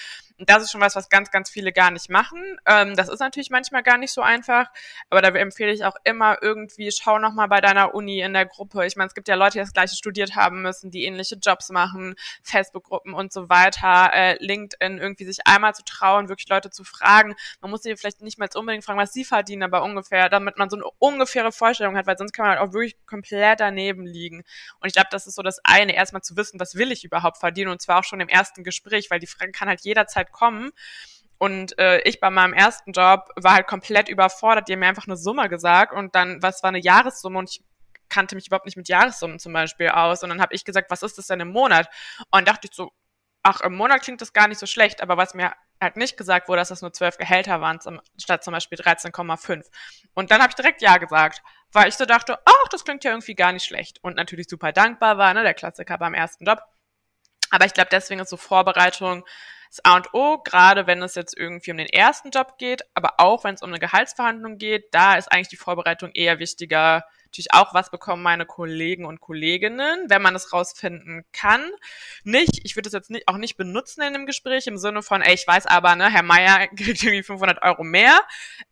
Und 0.40 0.48
das 0.48 0.62
ist 0.62 0.72
schon 0.72 0.80
was, 0.80 0.96
was 0.96 1.10
ganz, 1.10 1.30
ganz 1.30 1.50
viele 1.50 1.70
gar 1.70 1.90
nicht 1.90 2.08
machen. 2.08 2.58
Ähm, 2.64 2.96
das 2.96 3.10
ist 3.10 3.20
natürlich 3.20 3.50
manchmal 3.50 3.82
gar 3.82 3.98
nicht 3.98 4.10
so 4.10 4.22
einfach, 4.22 4.68
aber 5.10 5.20
da 5.20 5.28
empfehle 5.28 5.70
ich 5.70 5.84
auch 5.84 5.96
immer 6.04 6.38
irgendwie, 6.40 6.90
schau 6.90 7.18
nochmal 7.18 7.46
bei 7.48 7.60
deiner 7.60 7.94
Uni 7.94 8.20
in 8.20 8.32
der 8.32 8.46
Gruppe. 8.46 8.86
Ich 8.86 8.96
meine, 8.96 9.08
es 9.08 9.14
gibt 9.14 9.28
ja 9.28 9.34
Leute, 9.34 9.52
die 9.52 9.58
das 9.58 9.74
gleiche 9.74 9.96
studiert 9.96 10.36
haben 10.36 10.62
müssen, 10.62 10.90
die 10.90 11.04
ähnliche 11.04 11.34
Jobs 11.34 11.68
machen, 11.68 12.14
Facebook-Gruppen 12.42 13.12
und 13.12 13.34
so 13.34 13.50
weiter, 13.50 14.12
äh, 14.14 14.42
LinkedIn, 14.42 14.96
irgendwie 14.96 15.26
sich 15.26 15.46
einmal 15.46 15.74
zu 15.74 15.84
trauen, 15.84 16.30
wirklich 16.30 16.48
Leute 16.48 16.70
zu 16.70 16.84
fragen. 16.84 17.34
Man 17.60 17.70
muss 17.70 17.82
sie 17.82 17.94
vielleicht 17.98 18.22
nicht 18.22 18.38
mehr 18.38 18.48
unbedingt 18.54 18.86
fragen, 18.86 18.98
was 18.98 19.12
sie 19.12 19.26
verdienen, 19.26 19.62
aber 19.62 19.82
ungefähr, 19.82 20.30
damit 20.30 20.56
man 20.56 20.70
so 20.70 20.76
eine 20.76 20.86
ungefähre 20.98 21.52
Vorstellung 21.52 21.98
hat, 21.98 22.06
weil 22.06 22.16
sonst 22.16 22.32
kann 22.32 22.46
man 22.46 22.56
halt 22.56 22.66
auch 22.66 22.72
wirklich 22.72 22.96
komplett 23.04 23.60
daneben 23.60 24.06
liegen. 24.06 24.38
Und 24.80 24.86
ich 24.86 24.94
glaube, 24.94 25.08
das 25.10 25.26
ist 25.26 25.34
so 25.34 25.42
das 25.42 25.60
eine, 25.64 25.94
erstmal 25.94 26.22
zu 26.22 26.34
wissen, 26.38 26.58
was 26.58 26.76
will 26.76 26.92
ich 26.92 27.04
überhaupt 27.04 27.36
verdienen 27.36 27.70
und 27.70 27.82
zwar 27.82 27.98
auch 27.98 28.04
schon 28.04 28.20
im 28.20 28.28
ersten 28.28 28.64
Gespräch, 28.64 29.10
weil 29.10 29.20
die 29.20 29.26
Frage 29.26 29.52
kann 29.52 29.68
halt 29.68 29.82
jederzeit 29.82 30.29
kommen. 30.32 30.70
Und 31.38 31.78
äh, 31.78 32.00
ich 32.02 32.20
bei 32.20 32.28
meinem 32.28 32.52
ersten 32.52 32.92
Job 32.92 33.30
war 33.36 33.54
halt 33.54 33.66
komplett 33.66 34.08
überfordert. 34.08 34.68
Die 34.68 34.74
haben 34.74 34.80
mir 34.80 34.88
einfach 34.88 35.06
eine 35.06 35.16
Summe 35.16 35.48
gesagt 35.48 35.94
und 35.94 36.14
dann, 36.14 36.42
was 36.42 36.62
war 36.62 36.68
eine 36.68 36.80
Jahressumme 36.80 37.38
und 37.38 37.50
ich 37.50 37.64
kannte 38.10 38.34
mich 38.34 38.48
überhaupt 38.48 38.66
nicht 38.66 38.76
mit 38.76 38.88
Jahressummen 38.88 39.38
zum 39.38 39.52
Beispiel 39.52 39.88
aus. 39.88 40.22
Und 40.22 40.28
dann 40.28 40.42
habe 40.42 40.54
ich 40.54 40.64
gesagt, 40.64 40.90
was 40.90 41.02
ist 41.02 41.16
das 41.16 41.28
denn 41.28 41.40
im 41.40 41.48
Monat? 41.48 41.88
Und 42.30 42.46
dachte 42.46 42.68
ich 42.68 42.76
so, 42.76 42.92
ach, 43.42 43.60
im 43.62 43.74
Monat 43.74 44.02
klingt 44.02 44.20
das 44.20 44.32
gar 44.32 44.48
nicht 44.48 44.58
so 44.58 44.66
schlecht, 44.66 45.00
aber 45.00 45.16
was 45.16 45.34
mir 45.34 45.54
halt 45.80 45.96
nicht 45.96 46.16
gesagt 46.18 46.48
wurde, 46.48 46.60
dass 46.60 46.68
das 46.68 46.82
nur 46.82 46.92
zwölf 46.92 47.16
Gehälter 47.16 47.60
waren, 47.60 47.80
zum, 47.80 48.00
statt 48.20 48.44
zum 48.44 48.52
Beispiel 48.52 48.78
13,5. 48.78 49.64
Und 50.14 50.30
dann 50.30 50.42
habe 50.42 50.50
ich 50.50 50.56
direkt 50.56 50.82
Ja 50.82 50.98
gesagt, 50.98 51.40
weil 51.72 51.88
ich 51.88 51.94
so 51.94 52.04
dachte, 52.04 52.38
ach, 52.44 52.68
das 52.70 52.84
klingt 52.84 53.02
ja 53.04 53.12
irgendwie 53.12 53.34
gar 53.34 53.52
nicht 53.52 53.64
schlecht. 53.64 53.98
Und 54.02 54.16
natürlich 54.16 54.46
super 54.48 54.72
dankbar 54.72 55.16
war, 55.16 55.32
ne, 55.32 55.42
der 55.42 55.54
Klassiker 55.54 55.96
beim 55.96 56.12
ersten 56.12 56.44
Job. 56.44 56.60
Aber 57.50 57.64
ich 57.64 57.72
glaube, 57.72 57.88
deswegen 57.90 58.20
ist 58.20 58.30
so 58.30 58.36
Vorbereitung 58.36 59.24
das 59.70 59.84
A 59.84 59.96
und 59.96 60.12
O, 60.14 60.38
gerade 60.38 60.86
wenn 60.86 61.02
es 61.02 61.14
jetzt 61.14 61.36
irgendwie 61.36 61.70
um 61.70 61.76
den 61.76 61.86
ersten 61.86 62.30
Job 62.30 62.58
geht, 62.58 62.82
aber 62.94 63.14
auch 63.18 63.44
wenn 63.44 63.54
es 63.54 63.62
um 63.62 63.70
eine 63.70 63.78
Gehaltsverhandlung 63.78 64.58
geht, 64.58 64.92
da 64.92 65.14
ist 65.14 65.30
eigentlich 65.30 65.48
die 65.48 65.56
Vorbereitung 65.56 66.10
eher 66.12 66.40
wichtiger, 66.40 67.04
natürlich 67.30 67.52
auch, 67.52 67.72
was 67.74 67.90
bekommen 67.90 68.22
meine 68.22 68.44
Kollegen 68.44 69.04
und 69.04 69.20
Kolleginnen, 69.20 70.06
wenn 70.08 70.20
man 70.20 70.34
es 70.34 70.52
rausfinden 70.52 71.24
kann. 71.32 71.70
Nicht, 72.24 72.60
ich 72.64 72.74
würde 72.74 72.88
es 72.88 72.92
jetzt 72.92 73.10
nicht, 73.10 73.28
auch 73.28 73.36
nicht 73.36 73.56
benutzen 73.56 74.02
in 74.02 74.12
dem 74.12 74.26
Gespräch 74.26 74.66
im 74.66 74.76
Sinne 74.76 75.02
von, 75.02 75.22
ey, 75.22 75.34
ich 75.34 75.46
weiß 75.46 75.66
aber, 75.66 75.94
ne, 75.94 76.10
Herr 76.10 76.24
Meier 76.24 76.66
kriegt 76.76 77.02
irgendwie 77.02 77.22
500 77.22 77.62
Euro 77.62 77.84
mehr, 77.84 78.20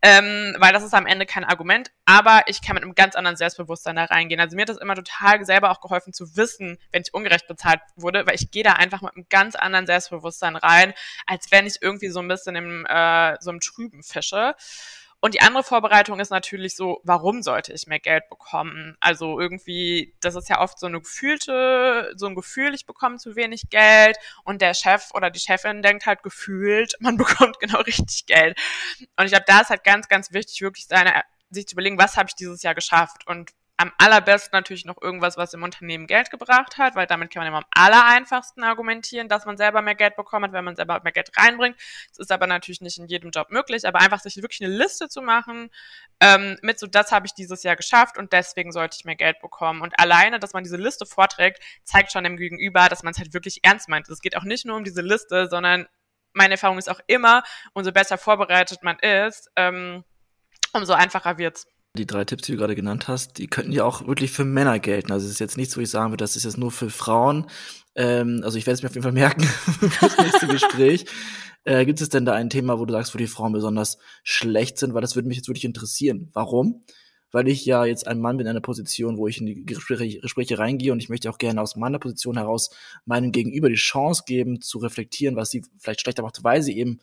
ähm, 0.02 0.56
weil 0.58 0.72
das 0.72 0.82
ist 0.82 0.92
am 0.92 1.06
Ende 1.06 1.24
kein 1.24 1.44
Argument, 1.44 1.92
aber 2.04 2.42
ich 2.46 2.60
kann 2.60 2.74
mit 2.74 2.82
einem 2.82 2.96
ganz 2.96 3.14
anderen 3.14 3.36
Selbstbewusstsein 3.36 3.94
da 3.94 4.04
reingehen. 4.04 4.40
Also 4.40 4.56
mir 4.56 4.62
hat 4.62 4.68
das 4.70 4.78
immer 4.78 4.96
total 4.96 5.44
selber 5.44 5.70
auch 5.70 5.80
geholfen 5.80 6.12
zu 6.12 6.36
wissen, 6.36 6.78
wenn 6.90 7.02
ich 7.02 7.14
ungerecht 7.14 7.46
bezahlt 7.46 7.80
wurde, 7.94 8.26
weil 8.26 8.34
ich 8.34 8.50
gehe 8.50 8.64
da 8.64 8.72
einfach 8.72 9.02
mit 9.02 9.14
einem 9.14 9.26
ganz 9.30 9.54
anderen 9.54 9.86
Selbstbewusstsein 9.86 10.56
rein, 10.56 10.94
als 11.26 11.52
wenn 11.52 11.66
ich 11.66 11.76
irgendwie 11.80 12.08
so 12.08 12.18
ein 12.18 12.28
bisschen 12.28 12.56
im, 12.56 12.86
äh, 12.86 13.36
so 13.40 13.50
im 13.50 13.60
Trüben 13.60 14.02
fische. 14.02 14.56
Und 15.20 15.34
die 15.34 15.40
andere 15.40 15.64
Vorbereitung 15.64 16.20
ist 16.20 16.30
natürlich 16.30 16.76
so, 16.76 17.00
warum 17.02 17.42
sollte 17.42 17.72
ich 17.72 17.88
mehr 17.88 17.98
Geld 17.98 18.28
bekommen? 18.28 18.96
Also 19.00 19.40
irgendwie, 19.40 20.14
das 20.20 20.36
ist 20.36 20.48
ja 20.48 20.60
oft 20.60 20.78
so 20.78 20.86
eine 20.86 21.00
gefühlte, 21.00 22.12
so 22.14 22.26
ein 22.26 22.36
Gefühl, 22.36 22.72
ich 22.72 22.86
bekomme 22.86 23.16
zu 23.16 23.34
wenig 23.34 23.68
Geld 23.68 24.16
und 24.44 24.62
der 24.62 24.74
Chef 24.74 25.10
oder 25.14 25.30
die 25.30 25.40
Chefin 25.40 25.82
denkt 25.82 26.06
halt 26.06 26.22
gefühlt, 26.22 26.94
man 27.00 27.16
bekommt 27.16 27.58
genau 27.58 27.80
richtig 27.80 28.26
Geld. 28.26 28.56
Und 29.16 29.24
ich 29.24 29.32
glaube, 29.32 29.46
da 29.48 29.60
ist 29.60 29.70
halt 29.70 29.82
ganz, 29.82 30.08
ganz 30.08 30.32
wichtig, 30.32 30.60
wirklich 30.62 30.86
seine, 30.86 31.22
sich 31.50 31.66
zu 31.66 31.74
überlegen, 31.74 31.98
was 31.98 32.16
habe 32.16 32.28
ich 32.28 32.36
dieses 32.36 32.62
Jahr 32.62 32.76
geschafft 32.76 33.26
und 33.26 33.50
am 33.78 33.92
allerbesten 33.96 34.50
natürlich 34.52 34.84
noch 34.84 35.00
irgendwas, 35.00 35.36
was 35.36 35.54
im 35.54 35.62
Unternehmen 35.62 36.08
Geld 36.08 36.30
gebracht 36.30 36.78
hat, 36.78 36.96
weil 36.96 37.06
damit 37.06 37.32
kann 37.32 37.42
man 37.42 37.48
immer 37.48 37.58
am 37.58 37.64
allereinfachsten 37.70 38.64
argumentieren, 38.64 39.28
dass 39.28 39.46
man 39.46 39.56
selber 39.56 39.82
mehr 39.82 39.94
Geld 39.94 40.16
bekommen 40.16 40.46
hat, 40.46 40.52
wenn 40.52 40.64
man 40.64 40.74
selber 40.74 41.00
mehr 41.04 41.12
Geld 41.12 41.30
reinbringt. 41.36 41.76
Das 42.10 42.18
ist 42.18 42.32
aber 42.32 42.48
natürlich 42.48 42.80
nicht 42.80 42.98
in 42.98 43.06
jedem 43.06 43.30
Job 43.30 43.50
möglich, 43.50 43.86
aber 43.86 44.00
einfach 44.00 44.18
sich 44.18 44.36
wirklich 44.42 44.62
eine 44.64 44.76
Liste 44.76 45.08
zu 45.08 45.22
machen 45.22 45.70
ähm, 46.18 46.58
mit 46.60 46.80
so, 46.80 46.88
das 46.88 47.12
habe 47.12 47.26
ich 47.26 47.34
dieses 47.34 47.62
Jahr 47.62 47.76
geschafft 47.76 48.18
und 48.18 48.32
deswegen 48.32 48.72
sollte 48.72 48.96
ich 48.98 49.04
mehr 49.04 49.14
Geld 49.14 49.38
bekommen. 49.40 49.80
Und 49.80 49.98
alleine, 50.00 50.40
dass 50.40 50.54
man 50.54 50.64
diese 50.64 50.76
Liste 50.76 51.06
vorträgt, 51.06 51.62
zeigt 51.84 52.10
schon 52.10 52.24
dem 52.24 52.36
Gegenüber, 52.36 52.88
dass 52.88 53.04
man 53.04 53.12
es 53.12 53.18
halt 53.18 53.32
wirklich 53.32 53.60
ernst 53.62 53.88
meint. 53.88 54.08
Es 54.08 54.20
geht 54.20 54.36
auch 54.36 54.44
nicht 54.44 54.66
nur 54.66 54.76
um 54.76 54.82
diese 54.82 55.02
Liste, 55.02 55.46
sondern 55.48 55.86
meine 56.32 56.54
Erfahrung 56.54 56.78
ist 56.78 56.90
auch 56.90 57.00
immer, 57.06 57.44
umso 57.74 57.92
besser 57.92 58.18
vorbereitet 58.18 58.82
man 58.82 58.98
ist, 58.98 59.52
ähm, 59.54 60.04
umso 60.72 60.94
einfacher 60.94 61.38
wird's 61.38 61.66
die 61.98 62.06
drei 62.06 62.24
Tipps, 62.24 62.44
die 62.44 62.52
du 62.52 62.58
gerade 62.58 62.74
genannt 62.74 63.08
hast, 63.08 63.38
die 63.38 63.46
könnten 63.46 63.72
ja 63.72 63.84
auch 63.84 64.06
wirklich 64.06 64.30
für 64.30 64.44
Männer 64.44 64.78
gelten. 64.78 65.12
Also 65.12 65.26
es 65.26 65.32
ist 65.32 65.38
jetzt 65.40 65.56
nichts, 65.56 65.76
wo 65.76 65.80
ich 65.80 65.90
sagen 65.90 66.12
würde, 66.12 66.22
das 66.22 66.36
ist 66.36 66.44
jetzt 66.44 66.58
nur 66.58 66.70
für 66.70 66.90
Frauen. 66.90 67.46
Ähm, 67.94 68.40
also 68.44 68.56
ich 68.56 68.66
werde 68.66 68.74
es 68.74 68.82
mir 68.82 68.88
auf 68.88 68.94
jeden 68.94 69.02
Fall 69.02 69.12
merken 69.12 69.42
für 69.44 70.06
das 70.06 70.18
nächste 70.18 70.46
Gespräch. 70.48 71.06
Äh, 71.64 71.84
gibt 71.84 72.00
es 72.00 72.08
denn 72.08 72.24
da 72.24 72.32
ein 72.32 72.50
Thema, 72.50 72.78
wo 72.78 72.86
du 72.86 72.92
sagst, 72.92 73.14
wo 73.14 73.18
die 73.18 73.26
Frauen 73.26 73.52
besonders 73.52 73.98
schlecht 74.22 74.78
sind? 74.78 74.94
Weil 74.94 75.02
das 75.02 75.16
würde 75.16 75.28
mich 75.28 75.36
jetzt 75.36 75.48
wirklich 75.48 75.64
interessieren. 75.64 76.30
Warum? 76.32 76.84
Weil 77.30 77.48
ich 77.48 77.66
ja 77.66 77.84
jetzt 77.84 78.06
ein 78.06 78.20
Mann 78.20 78.38
bin 78.38 78.46
in 78.46 78.50
einer 78.50 78.60
Position, 78.60 79.18
wo 79.18 79.28
ich 79.28 79.38
in 79.40 79.46
die 79.46 79.66
Gespräche, 79.66 80.20
Gespräche 80.20 80.58
reingehe 80.58 80.92
und 80.92 81.02
ich 81.02 81.10
möchte 81.10 81.28
auch 81.28 81.36
gerne 81.36 81.60
aus 81.60 81.76
meiner 81.76 81.98
Position 81.98 82.38
heraus 82.38 82.70
meinem 83.04 83.32
Gegenüber 83.32 83.68
die 83.68 83.74
Chance 83.74 84.22
geben, 84.26 84.62
zu 84.62 84.78
reflektieren, 84.78 85.36
was 85.36 85.50
sie 85.50 85.62
vielleicht 85.78 86.00
schlechter 86.00 86.22
macht, 86.22 86.42
weil 86.42 86.62
sie 86.62 86.78
eben 86.78 87.00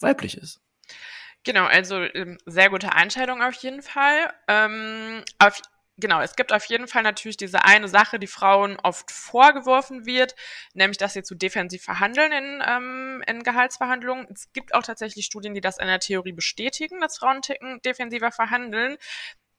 weiblich 0.00 0.36
ist. 0.36 0.60
Genau, 1.44 1.66
also 1.66 2.00
ähm, 2.02 2.38
sehr 2.46 2.70
gute 2.70 2.92
Einstellung 2.94 3.42
auf 3.42 3.54
jeden 3.56 3.82
Fall. 3.82 4.32
Ähm, 4.48 5.22
auf, 5.38 5.60
genau, 5.98 6.22
es 6.22 6.36
gibt 6.36 6.54
auf 6.54 6.64
jeden 6.66 6.88
Fall 6.88 7.02
natürlich 7.02 7.36
diese 7.36 7.64
eine 7.64 7.86
Sache, 7.88 8.18
die 8.18 8.26
Frauen 8.26 8.78
oft 8.82 9.10
vorgeworfen 9.10 10.06
wird, 10.06 10.34
nämlich, 10.72 10.96
dass 10.96 11.12
sie 11.12 11.22
zu 11.22 11.34
defensiv 11.34 11.82
verhandeln 11.84 12.32
in, 12.32 12.62
ähm, 12.66 13.22
in 13.26 13.42
Gehaltsverhandlungen. 13.42 14.26
Es 14.32 14.52
gibt 14.54 14.74
auch 14.74 14.82
tatsächlich 14.82 15.26
Studien, 15.26 15.52
die 15.52 15.60
das 15.60 15.76
in 15.78 15.86
der 15.86 16.00
Theorie 16.00 16.32
bestätigen, 16.32 17.00
dass 17.00 17.18
Frauen 17.18 17.42
ticken 17.42 17.80
defensiver 17.82 18.32
verhandeln. 18.32 18.96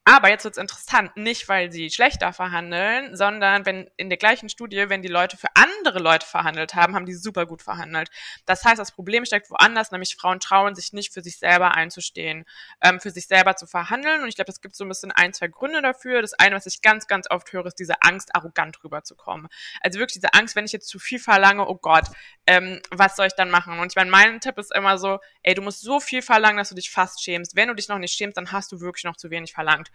Aber 0.08 0.30
jetzt 0.30 0.44
wird's 0.44 0.60
interessant, 0.60 1.18
nicht 1.18 1.50
weil 1.50 1.72
sie 1.72 1.90
schlechter 1.90 2.32
verhandeln, 2.32 3.16
sondern 3.16 3.66
wenn 3.66 3.90
in 3.98 4.10
der 4.10 4.20
gleichen 4.20 4.50
Studie, 4.50 4.88
wenn 4.88 5.02
die 5.02 5.08
Leute 5.08 5.36
für 5.36 5.48
andere 5.56 5.98
Leute 5.98 6.28
verhandelt 6.28 6.76
haben, 6.76 6.94
haben 6.94 7.08
die 7.08 7.16
super 7.16 7.48
gut 7.48 7.64
verhandelt. 7.64 8.12
Das 8.46 8.64
heißt, 8.64 8.78
das 8.78 8.92
Problem 8.92 9.26
steckt 9.26 9.50
woanders, 9.50 9.90
nämlich 9.90 10.16
Frauen 10.16 10.40
trauen 10.40 10.76
sich 10.76 10.94
nicht 10.94 11.12
für 11.12 11.24
sich 11.24 11.40
selber 11.40 11.74
einzustehen, 11.74 12.46
ähm, 12.82 13.00
für 13.00 13.10
sich 13.10 13.26
selber 13.26 13.56
zu 13.56 13.66
verhandeln. 13.66 14.22
Und 14.22 14.28
ich 14.28 14.36
glaube, 14.36 14.52
es 14.52 14.62
gibt 14.62 14.76
so 14.76 14.86
ein 14.86 14.90
bisschen 14.90 15.12
ein, 15.12 15.34
zwei 15.34 15.48
Gründe 15.48 15.82
dafür. 15.82 16.22
Das 16.22 16.34
eine, 16.34 16.56
was 16.56 16.68
ich 16.68 16.84
ganz, 16.84 17.08
ganz 17.08 17.26
oft 17.32 17.52
höre, 17.52 17.66
ist 17.66 17.80
diese 17.80 18.04
Angst, 18.04 18.36
arrogant 18.36 18.84
rüberzukommen. 18.84 19.48
Also 19.82 19.98
wirklich 19.98 20.22
diese 20.22 20.36
Angst, 20.36 20.56
wenn 20.56 20.66
ich 20.66 20.72
jetzt 20.72 20.88
zu 20.88 21.00
viel 21.00 21.18
verlange, 21.18 21.68
oh 21.68 21.80
Gott, 21.82 22.06
ähm, 22.46 22.80
was 22.92 23.16
soll 23.16 23.26
ich 23.26 23.34
dann 23.34 23.50
machen? 23.50 23.80
Und 23.80 23.92
ich 23.92 23.96
meine, 23.96 24.12
mein 24.12 24.40
Tipp 24.40 24.60
ist 24.60 24.72
immer 24.72 25.00
so, 25.00 25.18
ey, 25.42 25.56
du 25.56 25.64
musst 25.64 25.82
so 25.82 26.00
viel 26.00 26.22
verlangen, 26.22 26.58
dass 26.58 26.70
du 26.70 26.76
dich 26.76 26.92
fast 26.92 27.24
schämst. 27.24 27.56
Wenn 27.56 27.70
du 27.70 27.74
dich 27.74 27.88
noch 27.88 27.98
nicht 27.98 28.14
schämst, 28.14 28.38
dann 28.38 28.52
hast 28.52 28.72
du 28.72 28.82
wirklich 28.82 29.04
noch 29.04 29.16
zu 29.16 29.32
wenig 29.32 29.52
verlangt. 29.52 29.90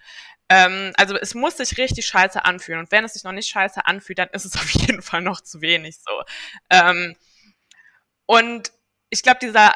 Ähm, 0.49 0.93
also 0.97 1.17
es 1.17 1.35
muss 1.35 1.57
sich 1.57 1.79
richtig 1.79 2.07
scheiße 2.07 2.45
anfühlen. 2.45 2.81
Und 2.81 2.93
wenn 2.93 3.05
es 3.05 3.15
sich 3.15 3.25
noch 3.25 3.33
nicht 3.33 3.49
scheiße 3.49 3.87
anfühlt, 3.87 4.19
dann 4.19 4.31
ist 4.31 4.45
es 4.45 4.57
auf 4.57 4.71
jeden 4.71 5.03
Fall 5.03 5.23
noch 5.23 5.41
zu 5.41 5.61
wenig 5.61 5.99
so. 5.99 6.23
Ähm, 6.71 7.17
und 8.27 8.73
ich 9.11 9.23
glaube, 9.23 9.39
dieser 9.41 9.75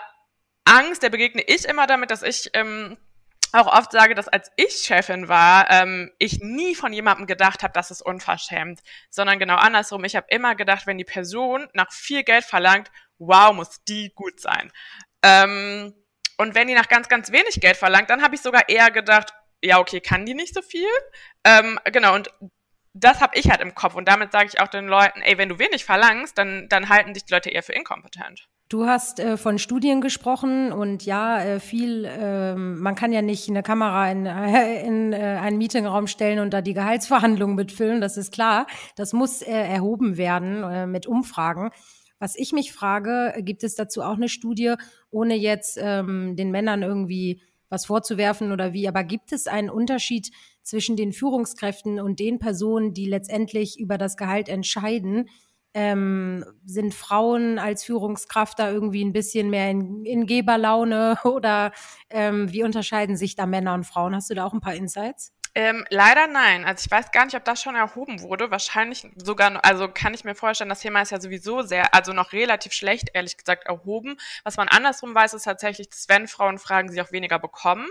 Angst, 0.65 1.03
der 1.03 1.11
begegne 1.11 1.43
ich 1.43 1.65
immer 1.65 1.87
damit, 1.87 2.11
dass 2.11 2.23
ich 2.23 2.51
ähm, 2.55 2.97
auch 3.53 3.67
oft 3.67 3.93
sage, 3.93 4.15
dass 4.15 4.29
als 4.29 4.51
ich 4.57 4.85
Chefin 4.85 5.29
war, 5.29 5.71
ähm, 5.71 6.11
ich 6.19 6.41
nie 6.41 6.75
von 6.75 6.93
jemandem 6.93 7.27
gedacht 7.27 7.63
habe, 7.63 7.73
das 7.73 7.91
ist 7.91 8.03
unverschämt, 8.03 8.81
sondern 9.11 9.39
genau 9.39 9.57
andersrum. 9.57 10.05
Ich 10.05 10.17
habe 10.17 10.27
immer 10.31 10.57
gedacht, 10.57 10.87
wenn 10.87 10.99
die 10.99 11.05
Person 11.05 11.69
nach 11.73 11.93
viel 11.93 12.25
Geld 12.25 12.45
verlangt, 12.45 12.91
wow, 13.19 13.53
muss 13.55 13.85
die 13.85 14.13
gut 14.15 14.41
sein. 14.41 14.73
Ähm, 15.23 15.95
und 16.37 16.55
wenn 16.57 16.67
die 16.67 16.75
nach 16.75 16.89
ganz, 16.89 17.09
ganz 17.09 17.31
wenig 17.31 17.61
Geld 17.61 17.77
verlangt, 17.77 18.11
dann 18.11 18.23
habe 18.23 18.35
ich 18.35 18.43
sogar 18.43 18.69
eher 18.69 18.91
gedacht, 18.91 19.33
ja, 19.65 19.79
okay, 19.79 20.01
kann 20.01 20.27
die 20.27 20.35
nicht 20.35 20.55
so 20.55 20.63
viel? 20.63 20.89
Ähm, 21.45 21.79
genau, 21.93 22.15
und 22.15 22.31
das 22.95 23.21
habe 23.21 23.37
ich 23.37 23.51
halt 23.51 23.61
im 23.61 23.75
Kopf. 23.75 23.95
Und 23.97 24.09
damit 24.09 24.33
sage 24.33 24.49
ich 24.53 24.61
auch 24.61 24.69
den 24.69 24.87
Leuten, 24.87 25.21
ey, 25.21 25.37
wenn 25.37 25.49
du 25.49 25.59
wenig 25.59 25.85
verlangst, 25.85 26.39
dann, 26.39 26.69
dann 26.69 26.89
halten 26.89 27.13
dich 27.13 27.25
die 27.25 27.33
Leute 27.33 27.51
eher 27.51 27.63
für 27.63 27.73
inkompetent. 27.73 28.49
Du 28.69 28.87
hast 28.87 29.21
äh, 29.21 29.37
von 29.37 29.59
Studien 29.59 30.01
gesprochen 30.01 30.73
und 30.73 31.05
ja, 31.05 31.43
äh, 31.43 31.61
viel, 31.61 32.07
äh, 32.07 32.55
man 32.55 32.95
kann 32.95 33.13
ja 33.13 33.21
nicht 33.21 33.49
eine 33.49 33.63
Kamera 33.63 34.11
in, 34.11 34.25
äh, 34.27 34.87
in 34.87 35.13
äh, 35.13 35.17
einen 35.17 35.59
Meetingraum 35.59 36.07
stellen 36.07 36.39
und 36.39 36.55
da 36.55 36.63
die 36.63 36.73
Gehaltsverhandlungen 36.73 37.57
mitfüllen, 37.57 38.01
das 38.01 38.17
ist 38.17 38.33
klar. 38.33 38.67
Das 38.97 39.13
muss 39.13 39.43
äh, 39.43 39.51
erhoben 39.51 40.17
werden 40.17 40.91
mit 40.91 41.07
Umfragen. 41.07 41.71
Was 42.19 42.37
ich 42.37 42.53
mich 42.53 42.73
frage, 42.73 43.35
gibt 43.41 43.65
es 43.65 43.75
dazu 43.75 44.01
auch 44.03 44.17
eine 44.17 44.29
Studie, 44.29 44.75
ohne 45.11 45.35
jetzt 45.35 45.79
ähm, 45.81 46.37
den 46.37 46.51
Männern 46.51 46.83
irgendwie 46.83 47.43
was 47.75 47.87
vorzuwerfen 47.87 48.53
oder 48.53 48.73
wie. 48.73 48.89
Aber 48.89 49.05
gibt 49.05 49.33
es 49.33 49.47
einen 49.47 49.69
Unterschied 49.69 50.31
zwischen 50.63 50.97
den 50.97 51.13
Führungskräften 51.13 52.01
und 52.01 52.21
den 52.21 52.39
Personen, 52.39 52.95
die 52.95 53.07
letztendlich 53.07 53.79
über 53.79 53.99
das 53.99 54.17
Gehalt 54.17 54.49
entscheiden? 54.49 55.29
Ähm, 55.77 56.45
sind 56.65 56.95
Frauen 56.95 57.59
als 57.59 57.83
Führungskraft 57.83 58.61
da 58.61 58.71
irgendwie 58.71 59.05
ein 59.05 59.13
bisschen 59.13 59.51
mehr 59.51 59.71
in, 59.71 60.05
in 60.05 60.27
Geberlaune 60.27 61.19
oder 61.25 61.73
ähm, 62.11 62.53
wie 62.53 62.63
unterscheiden 62.63 63.17
sich 63.17 63.35
da 63.35 63.45
Männer 63.45 63.75
und 63.75 63.85
Frauen? 63.85 64.15
Hast 64.15 64.31
du 64.31 64.35
da 64.35 64.45
auch 64.45 64.55
ein 64.55 64.61
paar 64.61 64.77
Insights? 64.77 65.33
Ähm, 65.57 65.85
leider 65.89 66.27
nein. 66.27 66.65
Also 66.65 66.85
ich 66.85 66.91
weiß 66.91 67.13
gar 67.13 67.25
nicht, 67.27 67.37
ob 67.37 67.45
das 67.45 67.63
schon 67.63 67.77
erhoben 67.77 68.21
wurde. 68.23 68.51
Wahrscheinlich 68.51 69.07
sogar, 69.15 69.65
also 69.65 69.89
kann 69.89 70.13
ich 70.13 70.25
mir 70.25 70.35
vorstellen, 70.35 70.69
das 70.69 70.81
Thema 70.81 71.01
ist 71.01 71.13
ja 71.13 71.21
sowieso 71.21 71.63
sehr, 71.63 71.95
also 71.95 72.13
noch 72.13 72.33
relativ 72.33 72.73
schlecht, 72.73 73.11
ehrlich 73.15 73.37
gesagt, 73.37 73.67
erhoben. 73.67 74.17
Was 74.43 74.57
man 74.57 74.67
andersrum 74.69 75.15
weiß, 75.15 75.33
ist 75.35 75.45
tatsächlich, 75.45 75.89
dass 75.91 76.09
wenn 76.09 76.27
Frauen 76.27 76.59
fragen, 76.59 76.91
sie 76.91 77.01
auch 77.01 77.13
weniger 77.13 77.39
bekommen. 77.39 77.89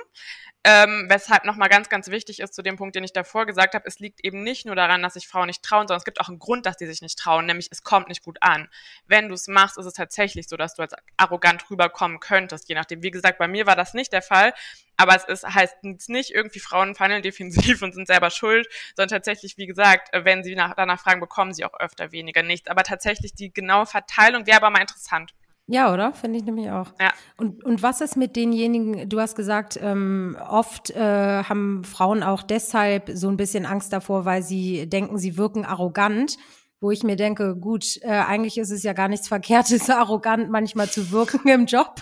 Ähm, 0.66 1.08
weshalb 1.10 1.44
nochmal 1.46 1.68
ganz, 1.68 1.90
ganz 1.90 2.10
wichtig 2.10 2.40
ist 2.40 2.54
zu 2.54 2.62
dem 2.62 2.78
Punkt, 2.78 2.96
den 2.96 3.04
ich 3.04 3.12
davor 3.12 3.46
gesagt 3.46 3.76
habe, 3.76 3.86
es 3.86 4.00
liegt 4.00 4.24
eben 4.24 4.44
nicht 4.44 4.66
nur 4.66 4.76
daran, 4.76 5.02
dass 5.02 5.16
sich 5.16 5.28
Frauen 5.28 5.48
nicht 5.48 5.62
trauen, 5.62 5.88
sondern 5.88 5.98
es 5.98 6.06
gibt 6.06 6.22
auch 6.22 6.30
einen 6.30 6.40
Grund, 6.40 6.66
dass 6.66 6.78
die 6.78 6.86
sich 6.86 7.02
nicht 7.02 7.20
trauen, 7.20 7.46
nämlich 7.46 7.68
es 7.70 7.84
kommt 7.84 8.08
nicht 8.08 8.24
gut 8.24 8.38
an. 8.42 8.70
Wenn 9.06 9.28
du 9.28 9.36
es 9.36 9.48
machst, 9.50 9.78
ist 9.78 9.86
es 9.86 9.94
tatsächlich 9.94 10.48
so, 10.48 10.56
dass 10.56 10.76
du 10.76 10.82
als 10.82 10.94
arrogant 11.18 11.70
rüberkommen 11.70 12.22
könntest, 12.22 12.70
je 12.70 12.76
nachdem. 12.76 13.04
Wie 13.04 13.12
gesagt, 13.12 13.40
bei 13.40 13.48
mir 13.50 13.66
war 13.66 13.76
das 13.76 13.94
nicht 13.94 14.14
der 14.14 14.22
Fall, 14.22 14.54
aber 14.98 15.16
es 15.16 15.26
ist, 15.26 15.46
heißt 15.46 15.84
nicht 16.08 16.32
irgendwie 16.32 16.60
Frauen 16.60 16.96
fandeln 16.96 17.22
defensiv 17.22 17.82
und 17.84 17.94
sind 17.94 18.08
selber 18.08 18.30
schuld, 18.30 18.68
sondern 18.96 19.18
tatsächlich, 19.18 19.58
wie 19.58 19.66
gesagt, 19.66 20.10
wenn 20.14 20.44
sie 20.44 20.56
nach, 20.56 20.76
danach 20.76 21.00
fragen, 21.00 21.20
bekommen 21.20 21.54
sie 21.54 21.66
auch 21.66 21.80
öfter 21.80 22.12
weniger 22.12 22.44
nichts. 22.44 22.70
Aber 22.70 22.84
tatsächlich 22.84 23.34
die 23.34 23.54
genaue 23.54 23.86
Verteilung 23.86 24.46
wäre 24.46 24.58
aber 24.58 24.70
mal 24.70 24.82
interessant. 24.82 25.34
Ja, 25.68 25.94
oder? 25.94 26.12
Finde 26.14 26.40
ich 26.40 26.46
nämlich 26.46 26.70
auch. 26.72 26.88
Ja. 27.00 27.14
Und, 27.38 27.64
und 27.64 27.82
was 27.82 28.02
ist 28.02 28.18
mit 28.18 28.36
denjenigen, 28.36 29.08
du 29.08 29.20
hast 29.22 29.36
gesagt, 29.36 29.80
ähm, 29.82 30.38
oft 30.50 30.90
äh, 30.90 31.44
haben 31.44 31.86
Frauen 31.86 32.22
auch 32.22 32.44
deshalb 32.44 33.10
so 33.14 33.30
ein 33.30 33.38
bisschen 33.38 33.66
Angst 33.66 33.94
davor, 33.94 34.26
weil 34.26 34.44
sie 34.44 34.90
denken, 34.90 35.18
sie 35.18 35.38
wirken 35.38 35.64
arrogant, 35.64 36.38
wo 36.84 36.92
ich 36.92 37.02
mir 37.02 37.16
denke, 37.16 37.56
gut, 37.56 37.98
äh, 38.02 38.10
eigentlich 38.10 38.58
ist 38.58 38.70
es 38.70 38.84
ja 38.84 38.92
gar 38.92 39.08
nichts 39.08 39.30
Verkehrtes, 39.30 39.90
arrogant 39.90 40.50
manchmal 40.50 40.90
zu 40.90 41.12
wirken 41.12 41.48
im 41.48 41.66
Job, 41.66 42.02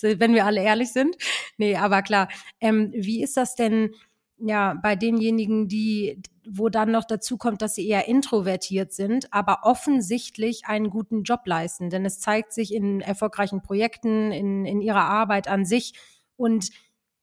wenn 0.00 0.34
wir 0.34 0.46
alle 0.46 0.62
ehrlich 0.62 0.92
sind. 0.92 1.16
Nee, 1.56 1.76
aber 1.76 2.02
klar. 2.02 2.28
Ähm, 2.60 2.92
wie 2.94 3.24
ist 3.24 3.36
das 3.36 3.56
denn 3.56 3.90
ja 4.38 4.74
bei 4.80 4.94
denjenigen, 4.94 5.66
die 5.66 6.22
wo 6.48 6.68
dann 6.68 6.92
noch 6.92 7.04
dazu 7.04 7.36
kommt, 7.36 7.60
dass 7.60 7.74
sie 7.74 7.88
eher 7.88 8.06
introvertiert 8.06 8.92
sind, 8.92 9.32
aber 9.34 9.64
offensichtlich 9.64 10.62
einen 10.66 10.90
guten 10.90 11.24
Job 11.24 11.40
leisten. 11.44 11.90
Denn 11.90 12.06
es 12.06 12.20
zeigt 12.20 12.52
sich 12.52 12.72
in 12.72 13.00
erfolgreichen 13.00 13.62
Projekten, 13.62 14.30
in, 14.30 14.64
in 14.64 14.80
ihrer 14.80 15.04
Arbeit 15.04 15.48
an 15.48 15.64
sich. 15.64 15.92
Und 16.36 16.70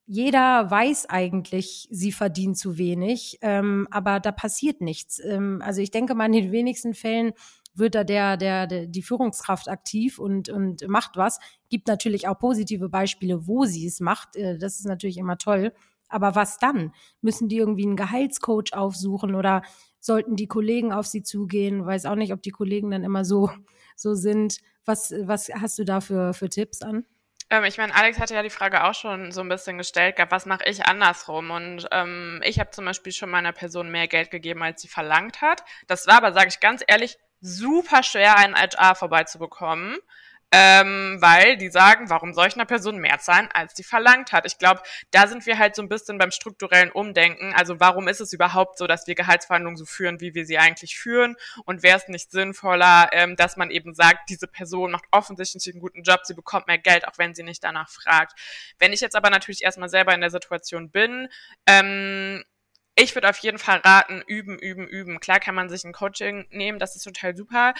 jeder 0.07 0.69
weiß 0.69 1.07
eigentlich, 1.09 1.87
sie 1.89 2.11
verdienen 2.11 2.55
zu 2.55 2.77
wenig, 2.77 3.39
ähm, 3.41 3.87
aber 3.89 4.19
da 4.19 4.31
passiert 4.31 4.81
nichts. 4.81 5.19
Ähm, 5.23 5.61
also 5.63 5.81
ich 5.81 5.91
denke 5.91 6.13
mal, 6.13 6.27
in 6.27 6.31
den 6.33 6.51
wenigsten 6.51 6.93
Fällen 6.93 7.33
wird 7.73 7.95
da 7.95 8.03
der, 8.03 8.37
der, 8.37 8.67
der, 8.67 8.87
die 8.87 9.01
Führungskraft 9.01 9.67
aktiv 9.67 10.19
und, 10.19 10.49
und 10.49 10.87
macht 10.87 11.17
was. 11.17 11.39
Gibt 11.69 11.87
natürlich 11.87 12.27
auch 12.27 12.37
positive 12.37 12.87
Beispiele, 12.87 13.47
wo 13.47 13.65
sie 13.65 13.85
es 13.85 13.99
macht. 13.99 14.35
Äh, 14.35 14.57
das 14.57 14.79
ist 14.79 14.85
natürlich 14.85 15.17
immer 15.17 15.37
toll. 15.37 15.73
Aber 16.07 16.35
was 16.35 16.59
dann? 16.59 16.93
Müssen 17.21 17.49
die 17.49 17.57
irgendwie 17.57 17.85
einen 17.85 17.95
Gehaltscoach 17.95 18.73
aufsuchen 18.73 19.33
oder 19.33 19.63
sollten 19.99 20.35
die 20.35 20.47
Kollegen 20.47 20.93
auf 20.93 21.07
sie 21.07 21.23
zugehen? 21.23 21.83
Weiß 21.83 22.05
auch 22.05 22.15
nicht, 22.15 22.31
ob 22.31 22.43
die 22.43 22.51
Kollegen 22.51 22.91
dann 22.91 23.03
immer 23.03 23.25
so, 23.25 23.49
so 23.95 24.13
sind. 24.13 24.59
Was, 24.85 25.13
was 25.23 25.49
hast 25.49 25.79
du 25.79 25.83
da 25.83 25.99
für, 25.99 26.33
für 26.33 26.47
Tipps 26.47 26.83
an? 26.83 27.05
Ähm, 27.55 27.63
ich 27.63 27.77
meine, 27.77 27.95
Alex 27.95 28.19
hatte 28.19 28.33
ja 28.33 28.43
die 28.43 28.49
Frage 28.49 28.83
auch 28.83 28.93
schon 28.93 29.31
so 29.31 29.41
ein 29.41 29.49
bisschen 29.49 29.77
gestellt 29.77 30.15
gehabt, 30.15 30.31
was 30.31 30.45
mache 30.45 30.65
ich 30.65 30.85
andersrum? 30.85 31.51
Und 31.51 31.87
ähm, 31.91 32.41
ich 32.43 32.59
habe 32.59 32.71
zum 32.71 32.85
Beispiel 32.85 33.11
schon 33.11 33.29
meiner 33.29 33.53
Person 33.53 33.89
mehr 33.89 34.07
Geld 34.07 34.31
gegeben, 34.31 34.63
als 34.63 34.81
sie 34.81 34.87
verlangt 34.87 35.41
hat. 35.41 35.63
Das 35.87 36.07
war 36.07 36.17
aber, 36.17 36.33
sage 36.33 36.49
ich 36.49 36.59
ganz 36.59 36.83
ehrlich, 36.85 37.17
super 37.41 38.03
schwer, 38.03 38.37
einen 38.37 38.55
HR 38.55 38.95
vorbeizubekommen 38.95 39.97
ähm, 40.51 41.17
weil 41.19 41.57
die 41.57 41.69
sagen, 41.69 42.09
warum 42.09 42.33
soll 42.33 42.47
ich 42.47 42.55
einer 42.55 42.65
Person 42.65 42.97
mehr 42.97 43.19
zahlen, 43.19 43.49
als 43.53 43.73
die 43.73 43.83
verlangt 43.83 44.31
hat? 44.31 44.45
Ich 44.45 44.57
glaube, 44.57 44.81
da 45.11 45.27
sind 45.27 45.45
wir 45.45 45.57
halt 45.57 45.75
so 45.75 45.81
ein 45.81 45.89
bisschen 45.89 46.17
beim 46.17 46.31
strukturellen 46.31 46.91
Umdenken. 46.91 47.53
Also 47.53 47.79
warum 47.79 48.07
ist 48.07 48.21
es 48.21 48.31
überhaupt 48.31 48.77
so, 48.77 48.87
dass 48.87 49.07
wir 49.07 49.15
Gehaltsverhandlungen 49.15 49.77
so 49.77 49.85
führen, 49.85 50.21
wie 50.21 50.33
wir 50.33 50.45
sie 50.45 50.57
eigentlich 50.57 50.97
führen? 50.97 51.35
Und 51.65 51.83
wäre 51.83 51.97
es 51.97 52.07
nicht 52.07 52.31
sinnvoller, 52.31 53.09
ähm, 53.11 53.35
dass 53.35 53.57
man 53.57 53.71
eben 53.71 53.93
sagt, 53.93 54.29
diese 54.29 54.47
Person 54.47 54.91
macht 54.91 55.05
offensichtlich 55.11 55.67
einen 55.73 55.81
guten 55.81 56.03
Job, 56.03 56.21
sie 56.23 56.33
bekommt 56.33 56.67
mehr 56.67 56.77
Geld, 56.77 57.07
auch 57.07 57.17
wenn 57.17 57.35
sie 57.35 57.43
nicht 57.43 57.63
danach 57.63 57.89
fragt. 57.89 58.39
Wenn 58.79 58.93
ich 58.93 59.01
jetzt 59.01 59.15
aber 59.15 59.29
natürlich 59.29 59.63
erstmal 59.63 59.89
selber 59.89 60.13
in 60.13 60.21
der 60.21 60.29
Situation 60.29 60.89
bin, 60.89 61.27
ähm, 61.67 62.43
ich 62.97 63.13
würde 63.13 63.29
auf 63.29 63.37
jeden 63.39 63.57
Fall 63.57 63.79
raten, 63.79 64.23
üben, 64.25 64.57
üben, 64.57 64.87
üben. 64.87 65.19
Klar 65.19 65.41
kann 65.41 65.53
man 65.53 65.69
sich 65.69 65.83
ein 65.83 65.91
Coaching 65.91 66.47
nehmen, 66.49 66.79
das 66.79 66.95
ist 66.95 67.03
total 67.03 67.35
super, 67.35 67.73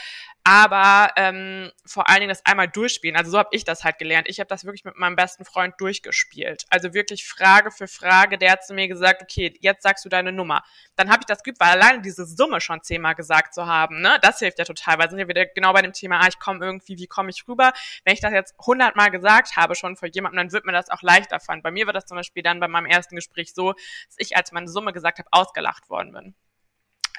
aber 0.43 1.13
ähm, 1.15 1.71
vor 1.85 2.09
allen 2.09 2.19
Dingen 2.19 2.29
das 2.29 2.45
einmal 2.45 2.67
durchspielen. 2.67 3.15
Also 3.15 3.31
so 3.31 3.37
habe 3.37 3.49
ich 3.53 3.63
das 3.63 3.83
halt 3.85 3.97
gelernt. 3.97 4.27
Ich 4.29 4.39
habe 4.39 4.47
das 4.47 4.65
wirklich 4.65 4.83
mit 4.83 4.97
meinem 4.97 5.15
besten 5.15 5.45
Freund 5.45 5.75
durchgespielt. 5.79 6.65
Also 6.69 6.93
wirklich 6.93 7.25
Frage 7.25 7.71
für 7.71 7.87
Frage. 7.87 8.37
Der 8.37 8.51
hat 8.51 8.65
zu 8.65 8.73
mir 8.73 8.89
gesagt, 8.89 9.21
okay, 9.21 9.57
jetzt 9.61 9.83
sagst 9.83 10.03
du 10.03 10.09
deine 10.09 10.33
Nummer. 10.33 10.63
Dann 10.97 11.09
habe 11.09 11.21
ich 11.21 11.25
das 11.25 11.43
geübt, 11.43 11.59
weil 11.61 11.81
alleine 11.81 12.01
diese 12.01 12.25
Summe 12.25 12.59
schon 12.59 12.83
zehnmal 12.83 13.15
gesagt 13.15 13.53
zu 13.53 13.65
haben, 13.65 14.01
ne, 14.01 14.19
das 14.21 14.39
hilft 14.39 14.59
ja 14.59 14.65
total, 14.65 14.99
weil 14.99 15.09
sind 15.09 15.19
ja 15.19 15.27
wieder 15.27 15.45
genau 15.45 15.71
bei 15.71 15.81
dem 15.81 15.93
Thema, 15.93 16.19
ah, 16.19 16.27
ich 16.27 16.39
komme 16.39 16.63
irgendwie, 16.63 16.97
wie 16.97 17.07
komme 17.07 17.29
ich 17.29 17.47
rüber? 17.47 17.71
Wenn 18.03 18.13
ich 18.13 18.19
das 18.19 18.33
jetzt 18.33 18.53
hundertmal 18.59 19.11
gesagt 19.11 19.55
habe 19.55 19.75
schon 19.75 19.95
vor 19.95 20.09
jemandem, 20.09 20.37
dann 20.37 20.51
wird 20.51 20.65
mir 20.65 20.73
das 20.73 20.89
auch 20.89 21.01
leichter 21.01 21.39
fallen. 21.39 21.61
Bei 21.61 21.71
mir 21.71 21.85
war 21.85 21.93
das 21.93 22.05
zum 22.05 22.17
Beispiel 22.17 22.43
dann 22.43 22.59
bei 22.59 22.67
meinem 22.67 22.85
ersten 22.85 23.15
Gespräch 23.15 23.53
so, 23.53 23.71
dass 23.71 24.15
ich 24.17 24.35
als 24.35 24.51
meine 24.51 24.67
Summe 24.67 24.93
gesagt 24.93 25.04
gesagt 25.05 25.19
habe, 25.19 25.29
ausgelacht 25.31 25.89
worden 25.89 26.11
bin. 26.11 26.35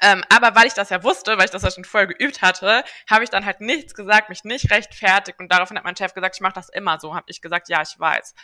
Ähm, 0.01 0.23
aber 0.29 0.55
weil 0.55 0.67
ich 0.67 0.73
das 0.73 0.89
ja 0.89 1.03
wusste, 1.03 1.37
weil 1.37 1.45
ich 1.45 1.51
das 1.51 1.63
ja 1.63 1.71
schon 1.71 1.83
vorher 1.83 2.07
geübt 2.07 2.41
hatte, 2.41 2.83
habe 3.09 3.23
ich 3.23 3.31
dann 3.31 3.45
halt 3.45 3.61
nichts 3.61 3.95
gesagt, 3.95 4.29
mich 4.29 4.43
nicht 4.43 4.69
rechtfertigt 4.69 5.39
und 5.39 5.51
daraufhin 5.51 5.77
hat 5.77 5.85
mein 5.85 5.95
Chef 5.95 6.13
gesagt, 6.13 6.35
ich 6.35 6.41
mache 6.41 6.53
das 6.53 6.69
immer 6.69 6.99
so. 6.99 7.15
Habe 7.15 7.25
ich 7.27 7.41
gesagt, 7.41 7.67
ja, 7.69 7.81
ich 7.81 7.97
weiß. 7.97 8.35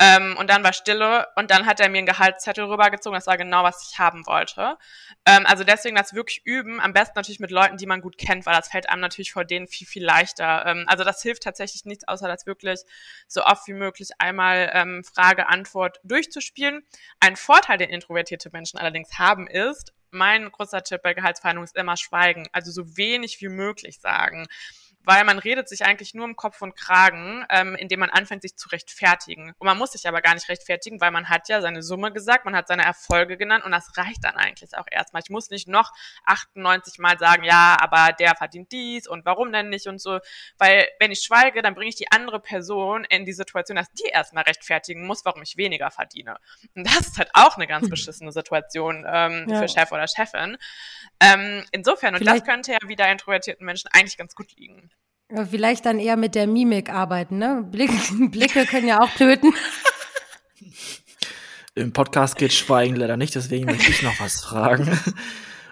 Ähm, 0.00 0.36
und 0.38 0.50
dann 0.50 0.64
war 0.64 0.72
Stille 0.72 1.28
und 1.36 1.52
dann 1.52 1.66
hat 1.66 1.78
er 1.78 1.88
mir 1.88 1.98
einen 1.98 2.06
Gehaltszettel 2.06 2.64
rübergezogen. 2.64 3.16
Das 3.16 3.28
war 3.28 3.36
genau, 3.36 3.62
was 3.62 3.88
ich 3.88 3.98
haben 3.98 4.26
wollte. 4.26 4.76
Ähm, 5.24 5.46
also 5.46 5.62
deswegen 5.62 5.94
das 5.94 6.14
wirklich 6.14 6.42
üben. 6.44 6.80
Am 6.80 6.92
besten 6.92 7.12
natürlich 7.14 7.38
mit 7.38 7.52
Leuten, 7.52 7.76
die 7.76 7.86
man 7.86 8.00
gut 8.00 8.18
kennt, 8.18 8.44
weil 8.44 8.56
das 8.56 8.68
fällt 8.68 8.88
einem 8.88 9.00
natürlich 9.00 9.32
vor 9.32 9.44
denen 9.44 9.68
viel, 9.68 9.86
viel 9.86 10.04
leichter. 10.04 10.66
Ähm, 10.66 10.84
also 10.88 11.04
das 11.04 11.22
hilft 11.22 11.44
tatsächlich 11.44 11.84
nichts, 11.84 12.08
außer 12.08 12.26
das 12.26 12.44
wirklich 12.44 12.80
so 13.28 13.44
oft 13.44 13.68
wie 13.68 13.72
möglich 13.72 14.10
einmal 14.18 14.70
ähm, 14.74 15.04
Frage-Antwort 15.04 16.00
durchzuspielen. 16.02 16.82
Ein 17.20 17.36
Vorteil, 17.36 17.78
den 17.78 17.90
introvertierte 17.90 18.50
Menschen 18.52 18.80
allerdings 18.80 19.16
haben, 19.18 19.46
ist, 19.46 19.92
mein 20.10 20.50
großer 20.50 20.82
Tipp 20.82 21.02
bei 21.02 21.14
Gehaltsverhandlungen 21.14 21.66
ist 21.66 21.76
immer 21.76 21.96
schweigen. 21.96 22.46
Also 22.52 22.72
so 22.72 22.96
wenig 22.96 23.40
wie 23.40 23.48
möglich 23.48 24.00
sagen 24.00 24.46
weil 25.04 25.24
man 25.24 25.38
redet 25.38 25.68
sich 25.68 25.84
eigentlich 25.84 26.14
nur 26.14 26.24
im 26.24 26.36
Kopf 26.36 26.62
und 26.62 26.76
Kragen, 26.76 27.44
ähm, 27.50 27.74
indem 27.74 28.00
man 28.00 28.10
anfängt, 28.10 28.42
sich 28.42 28.56
zu 28.56 28.68
rechtfertigen. 28.70 29.52
Und 29.58 29.66
man 29.66 29.78
muss 29.78 29.92
sich 29.92 30.08
aber 30.08 30.22
gar 30.22 30.34
nicht 30.34 30.48
rechtfertigen, 30.48 31.00
weil 31.00 31.10
man 31.10 31.28
hat 31.28 31.48
ja 31.48 31.60
seine 31.60 31.82
Summe 31.82 32.12
gesagt, 32.12 32.44
man 32.44 32.56
hat 32.56 32.68
seine 32.68 32.84
Erfolge 32.84 33.36
genannt 33.36 33.64
und 33.64 33.72
das 33.72 33.96
reicht 33.96 34.24
dann 34.24 34.36
eigentlich 34.36 34.76
auch 34.76 34.86
erstmal. 34.90 35.22
Ich 35.22 35.30
muss 35.30 35.50
nicht 35.50 35.68
noch 35.68 35.92
98 36.24 36.98
Mal 36.98 37.18
sagen, 37.18 37.44
ja, 37.44 37.76
aber 37.80 38.12
der 38.12 38.34
verdient 38.34 38.72
dies 38.72 39.06
und 39.06 39.24
warum 39.24 39.52
denn 39.52 39.68
nicht 39.68 39.86
und 39.86 40.00
so, 40.00 40.20
weil 40.58 40.88
wenn 40.98 41.12
ich 41.12 41.20
schweige, 41.20 41.62
dann 41.62 41.74
bringe 41.74 41.88
ich 41.88 41.96
die 41.96 42.10
andere 42.10 42.40
Person 42.40 43.04
in 43.04 43.24
die 43.24 43.32
Situation, 43.32 43.76
dass 43.76 43.92
die 43.92 44.08
erstmal 44.08 44.44
rechtfertigen 44.44 45.06
muss, 45.06 45.24
warum 45.24 45.42
ich 45.42 45.56
weniger 45.56 45.90
verdiene. 45.90 46.38
Und 46.74 46.86
das 46.86 47.08
ist 47.08 47.18
halt 47.18 47.30
auch 47.34 47.56
eine 47.56 47.66
ganz 47.66 47.88
beschissene 47.88 48.32
Situation 48.32 49.04
ähm, 49.06 49.46
ja. 49.48 49.60
für 49.60 49.68
Chef 49.68 49.92
oder 49.92 50.06
Chefin. 50.08 50.56
Ähm, 51.20 51.64
insofern, 51.72 52.14
und 52.14 52.20
Vielleicht 52.20 52.40
das 52.40 52.48
könnte 52.48 52.72
ja 52.72 52.78
wieder 52.86 53.10
introvertierten 53.10 53.64
Menschen 53.64 53.88
eigentlich 53.92 54.16
ganz 54.16 54.34
gut 54.34 54.52
liegen. 54.56 54.90
Ja, 55.30 55.46
vielleicht 55.46 55.86
dann 55.86 55.98
eher 55.98 56.16
mit 56.16 56.34
der 56.34 56.46
Mimik 56.46 56.90
arbeiten, 56.90 57.38
ne? 57.38 57.66
Blick, 57.70 57.90
Blicke 58.30 58.66
können 58.66 58.88
ja 58.88 59.00
auch 59.00 59.10
töten. 59.10 59.54
Im 61.74 61.92
Podcast 61.92 62.36
geht 62.36 62.52
Schweigen 62.52 62.94
leider 62.94 63.16
nicht, 63.16 63.34
deswegen 63.34 63.66
möchte 63.66 63.90
ich 63.90 64.02
noch 64.02 64.20
was 64.20 64.44
fragen. 64.44 64.96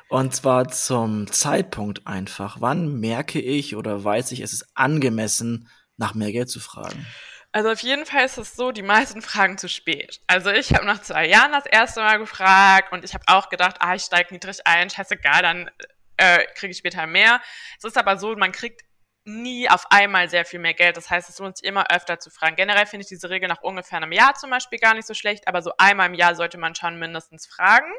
Und 0.08 0.34
zwar 0.34 0.68
zum 0.68 1.30
Zeitpunkt 1.30 2.06
einfach. 2.06 2.56
Wann 2.60 2.98
merke 2.98 3.40
ich 3.40 3.76
oder 3.76 4.02
weiß 4.02 4.32
ich, 4.32 4.40
es 4.40 4.52
ist 4.52 4.66
angemessen, 4.74 5.68
nach 5.96 6.14
mehr 6.14 6.32
Geld 6.32 6.50
zu 6.50 6.58
fragen? 6.58 7.06
Also 7.52 7.70
auf 7.70 7.80
jeden 7.80 8.06
Fall 8.06 8.24
ist 8.24 8.38
es 8.38 8.56
so, 8.56 8.72
die 8.72 8.82
meisten 8.82 9.22
fragen 9.22 9.58
zu 9.58 9.68
spät. 9.68 10.20
Also 10.26 10.50
ich 10.50 10.74
habe 10.74 10.86
nach 10.86 11.02
zwei 11.02 11.28
Jahren 11.28 11.52
das 11.52 11.66
erste 11.66 12.00
Mal 12.00 12.18
gefragt 12.18 12.92
und 12.92 13.04
ich 13.04 13.14
habe 13.14 13.24
auch 13.28 13.50
gedacht, 13.50 13.76
ah, 13.80 13.94
ich 13.94 14.02
steige 14.02 14.34
niedrig 14.34 14.66
ein, 14.66 14.90
scheißegal, 14.90 15.42
dann 15.42 15.70
äh, 16.16 16.44
kriege 16.56 16.72
ich 16.72 16.78
später 16.78 17.06
mehr. 17.06 17.40
Es 17.78 17.84
ist 17.84 17.98
aber 17.98 18.16
so, 18.16 18.34
man 18.36 18.52
kriegt 18.52 18.82
nie 19.24 19.68
auf 19.68 19.86
einmal 19.90 20.28
sehr 20.28 20.44
viel 20.44 20.58
mehr 20.58 20.74
Geld. 20.74 20.96
Das 20.96 21.10
heißt, 21.10 21.28
es 21.28 21.38
lohnt 21.38 21.58
sich 21.58 21.66
immer 21.66 21.90
öfter 21.90 22.18
zu 22.18 22.30
fragen. 22.30 22.56
Generell 22.56 22.86
finde 22.86 23.02
ich 23.02 23.08
diese 23.08 23.30
Regel 23.30 23.48
nach 23.48 23.62
ungefähr 23.62 23.98
einem 23.98 24.12
Jahr 24.12 24.34
zum 24.34 24.50
Beispiel 24.50 24.78
gar 24.78 24.94
nicht 24.94 25.06
so 25.06 25.14
schlecht, 25.14 25.48
aber 25.48 25.62
so 25.62 25.72
einmal 25.78 26.08
im 26.08 26.14
Jahr 26.14 26.34
sollte 26.34 26.58
man 26.58 26.74
schon 26.74 26.98
mindestens 26.98 27.46
fragen. 27.46 27.92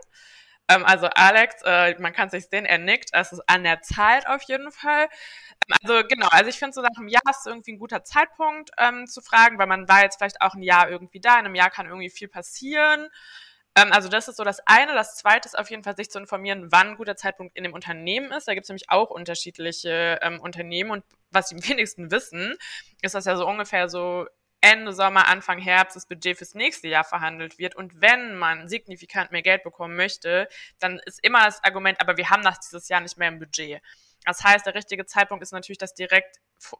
Ähm, 0.69 0.85
also 0.85 1.07
Alex, 1.07 1.55
äh, 1.65 1.95
man 1.99 2.13
kann 2.13 2.29
sich 2.29 2.45
sehen, 2.49 2.65
er 2.65 2.77
nickt. 2.77 3.09
Es 3.13 3.31
ist 3.31 3.41
an 3.47 3.63
der 3.63 3.81
Zeit 3.81 4.27
auf 4.27 4.41
jeden 4.43 4.71
Fall. 4.71 5.03
Ähm, 5.03 5.77
also 5.81 6.07
genau, 6.07 6.27
also 6.29 6.49
ich 6.49 6.59
finde 6.59 6.73
so 6.73 6.81
nach 6.81 6.97
einem 6.97 7.07
Jahr 7.07 7.21
ist 7.29 7.47
irgendwie 7.47 7.73
ein 7.73 7.79
guter 7.79 8.03
Zeitpunkt 8.03 8.71
ähm, 8.77 9.07
zu 9.07 9.21
fragen, 9.21 9.57
weil 9.59 9.67
man 9.67 9.87
war 9.87 10.03
jetzt 10.03 10.17
vielleicht 10.17 10.41
auch 10.41 10.55
ein 10.55 10.63
Jahr 10.63 10.89
irgendwie 10.89 11.19
da. 11.19 11.33
In 11.39 11.45
einem 11.45 11.55
Jahr 11.55 11.69
kann 11.69 11.87
irgendwie 11.87 12.09
viel 12.09 12.27
passieren. 12.27 13.09
Ähm, 13.75 13.91
also 13.91 14.09
das 14.09 14.27
ist 14.27 14.37
so 14.37 14.43
das 14.43 14.59
eine. 14.65 14.93
Das 14.93 15.15
zweite 15.15 15.47
ist 15.47 15.57
auf 15.57 15.69
jeden 15.69 15.83
Fall, 15.83 15.95
sich 15.95 16.09
zu 16.09 16.19
informieren, 16.19 16.71
wann 16.71 16.89
ein 16.89 16.97
guter 16.97 17.15
Zeitpunkt 17.15 17.55
in 17.57 17.63
dem 17.63 17.73
Unternehmen 17.73 18.31
ist. 18.31 18.47
Da 18.47 18.53
gibt 18.53 18.65
es 18.65 18.69
nämlich 18.69 18.89
auch 18.89 19.09
unterschiedliche 19.09 20.19
ähm, 20.21 20.39
Unternehmen 20.39 20.91
und 20.91 21.03
was 21.31 21.49
die 21.49 21.55
wenigsten 21.69 22.11
wissen, 22.11 22.55
ist 23.01 23.15
das 23.15 23.25
ja 23.25 23.35
so 23.35 23.47
ungefähr 23.47 23.89
so 23.89 24.27
Ende 24.61 24.93
Sommer, 24.93 25.27
Anfang 25.27 25.59
Herbst 25.59 25.97
das 25.97 26.05
Budget 26.05 26.37
fürs 26.37 26.53
nächste 26.53 26.87
Jahr 26.87 27.03
verhandelt 27.03 27.59
wird. 27.59 27.75
Und 27.75 27.99
wenn 27.99 28.35
man 28.35 28.69
signifikant 28.69 29.31
mehr 29.33 29.41
Geld 29.41 29.63
bekommen 29.63 29.97
möchte, 29.97 30.47
dann 30.79 30.99
ist 31.05 31.21
immer 31.21 31.43
das 31.43 31.61
Argument, 31.65 31.99
aber 31.99 32.15
wir 32.15 32.29
haben 32.29 32.43
das 32.43 32.61
dieses 32.61 32.87
Jahr 32.87 33.01
nicht 33.01 33.17
mehr 33.17 33.27
im 33.27 33.39
Budget. 33.39 33.81
Das 34.25 34.41
heißt, 34.41 34.65
der 34.65 34.73
richtige 34.73 35.05
Zeitpunkt 35.05 35.43
ist 35.43 35.51
natürlich, 35.51 35.79
das 35.79 35.93
direkt 35.95 36.37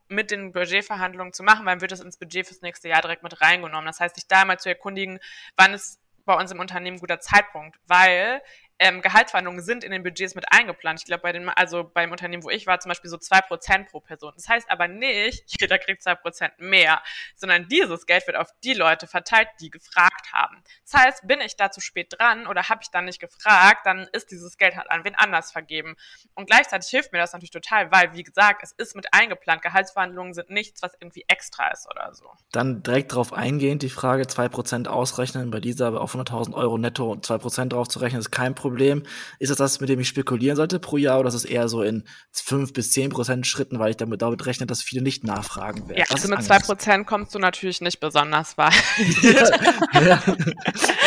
mit 0.08 0.32
den 0.32 0.54
Budgetverhandlungen 0.54 1.34
zu 1.34 1.44
machen, 1.44 1.66
weil 1.66 1.74
dann 1.74 1.82
wird 1.82 1.92
das 1.92 2.00
ins 2.00 2.18
Budget 2.18 2.48
fürs 2.48 2.62
nächste 2.62 2.88
Jahr 2.88 3.02
direkt 3.02 3.22
mit 3.22 3.42
reingenommen. 3.42 3.86
Das 3.86 4.00
heißt, 4.00 4.16
sich 4.16 4.30
da 4.30 4.46
mal 4.46 4.60
zu 4.60 4.70
erkundigen, 4.70 5.20
wann 5.58 5.74
ist 5.74 6.00
bei 6.26 6.36
uns 6.36 6.52
im 6.52 6.60
Unternehmen 6.60 7.00
guter 7.00 7.20
Zeitpunkt, 7.20 7.78
weil 7.88 8.42
ähm, 8.84 9.02
Gehaltsverhandlungen 9.02 9.64
sind 9.64 9.86
in 9.86 9.92
den 9.92 10.04
Budgets 10.04 10.36
mit 10.36 10.52
eingeplant. 10.52 11.00
Ich 11.00 11.06
glaube, 11.06 11.22
bei 11.22 11.32
den, 11.32 11.48
also 11.48 11.86
beim 11.86 12.12
Unternehmen, 12.12 12.44
wo 12.44 12.50
ich 12.50 12.68
war, 12.68 12.82
zum 12.82 12.90
Beispiel 12.90 13.10
so 13.10 13.18
zwei 13.18 13.40
Prozent 13.40 13.88
pro 13.88 14.02
Person. 14.02 14.34
Das 14.36 14.50
heißt 14.50 14.70
aber 14.70 14.90
nicht, 14.90 15.46
jeder 15.62 15.80
kriegt 15.80 16.04
zwei 16.04 16.16
Prozent 16.16 16.54
mehr, 16.60 17.02
sondern 17.38 17.70
dieses 17.70 18.06
Geld 18.06 18.28
wird 18.28 18.36
auf 18.36 18.50
die 18.62 18.74
Leute 18.74 19.08
verteilt, 19.08 19.48
die 19.62 19.70
gefragt 19.70 20.34
haben. 20.34 20.62
Das 20.84 21.02
heißt, 21.02 21.28
bin 21.28 21.40
ich 21.40 21.56
da 21.56 21.72
zu 21.72 21.80
spät 21.80 22.14
dran 22.18 22.46
oder 22.46 22.68
habe 22.68 22.82
ich 22.84 22.90
dann 22.90 23.06
nicht 23.06 23.22
gefragt, 23.22 23.86
dann 23.86 24.06
ist 24.12 24.32
dieses 24.32 24.58
Geld 24.58 24.76
halt 24.76 24.92
an 24.92 25.06
wen 25.06 25.16
anders 25.16 25.54
vergeben. 25.54 25.96
Und 26.36 26.48
gleichzeitig 26.48 26.90
hilft 26.90 27.14
mir 27.14 27.20
das 27.20 27.32
natürlich 27.32 27.52
total, 27.52 27.90
weil, 27.90 28.14
wie 28.14 28.24
gesagt, 28.24 28.64
es 28.64 28.74
ist 28.74 28.98
mit 28.98 29.14
eingeplant. 29.14 29.62
Gehaltsverhandlungen 29.62 30.34
sind 30.34 30.50
nichts, 30.50 30.82
was 30.82 30.92
irgendwie 31.00 31.24
extra 31.30 31.70
ist 31.70 31.90
oder 31.90 32.14
so. 32.14 32.26
Dann 32.52 32.84
direkt 32.84 33.14
darauf 33.14 33.32
eingehend 33.32 33.82
die 33.82 33.90
Frage, 33.90 34.28
zwei 34.28 34.50
Prozent 34.50 34.90
ausrechnen, 34.90 35.52
bei 35.52 35.62
dieser 35.62 36.02
auf 36.02 36.16
100.000 36.16 36.54
Euro 36.54 36.78
netto 36.78 37.16
zwei 37.22 37.38
Prozent 37.38 37.72
drauf 37.72 37.88
zu 37.88 38.00
rechnen, 38.00 38.20
ist 38.20 38.32
kein 38.32 38.56
Problem. 38.56 38.73
Problem? 38.74 39.04
Ist 39.40 39.50
das 39.50 39.58
das, 39.58 39.80
mit 39.80 39.90
dem 39.90 40.00
ich 40.00 40.08
spekulieren 40.08 40.56
sollte 40.56 40.80
pro 40.80 40.98
Jahr 40.98 41.20
oder 41.20 41.30
ist 41.30 41.36
es 41.36 41.46
eher 41.46 41.70
so 41.70 41.84
in 41.84 42.04
fünf 42.32 42.74
bis 42.74 42.92
zehn 42.92 43.10
Prozent 43.10 43.46
Schritten, 43.46 43.80
weil 43.80 43.92
ich 43.92 43.98
damit, 43.98 44.22
damit 44.22 44.46
rechne, 44.46 44.66
dass 44.66 44.82
viele 44.82 45.04
nicht 45.04 45.24
nachfragen 45.24 45.88
werden? 45.88 46.00
Ja, 46.00 46.06
also 46.10 46.28
mit 46.28 46.44
zwei 46.44 46.60
Prozent 46.60 47.06
kommst 47.06 47.36
du 47.36 47.40
natürlich 47.40 47.82
nicht 47.82 48.00
besonders 48.00 48.58
weit. 48.58 48.74
ja, 49.22 50.02
ja. 50.02 50.24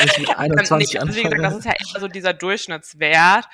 Ich 0.05 0.19
mit 0.19 0.39
21 0.39 0.93
nee, 0.93 0.99
also 1.01 1.17
wie 1.17 1.23
gesagt, 1.23 1.43
das 1.43 1.57
ist 1.57 1.65
ja 1.65 1.73
eher 1.73 2.01
so 2.01 2.09
dieser 2.09 2.33
Durchschnittswert. 2.33 3.47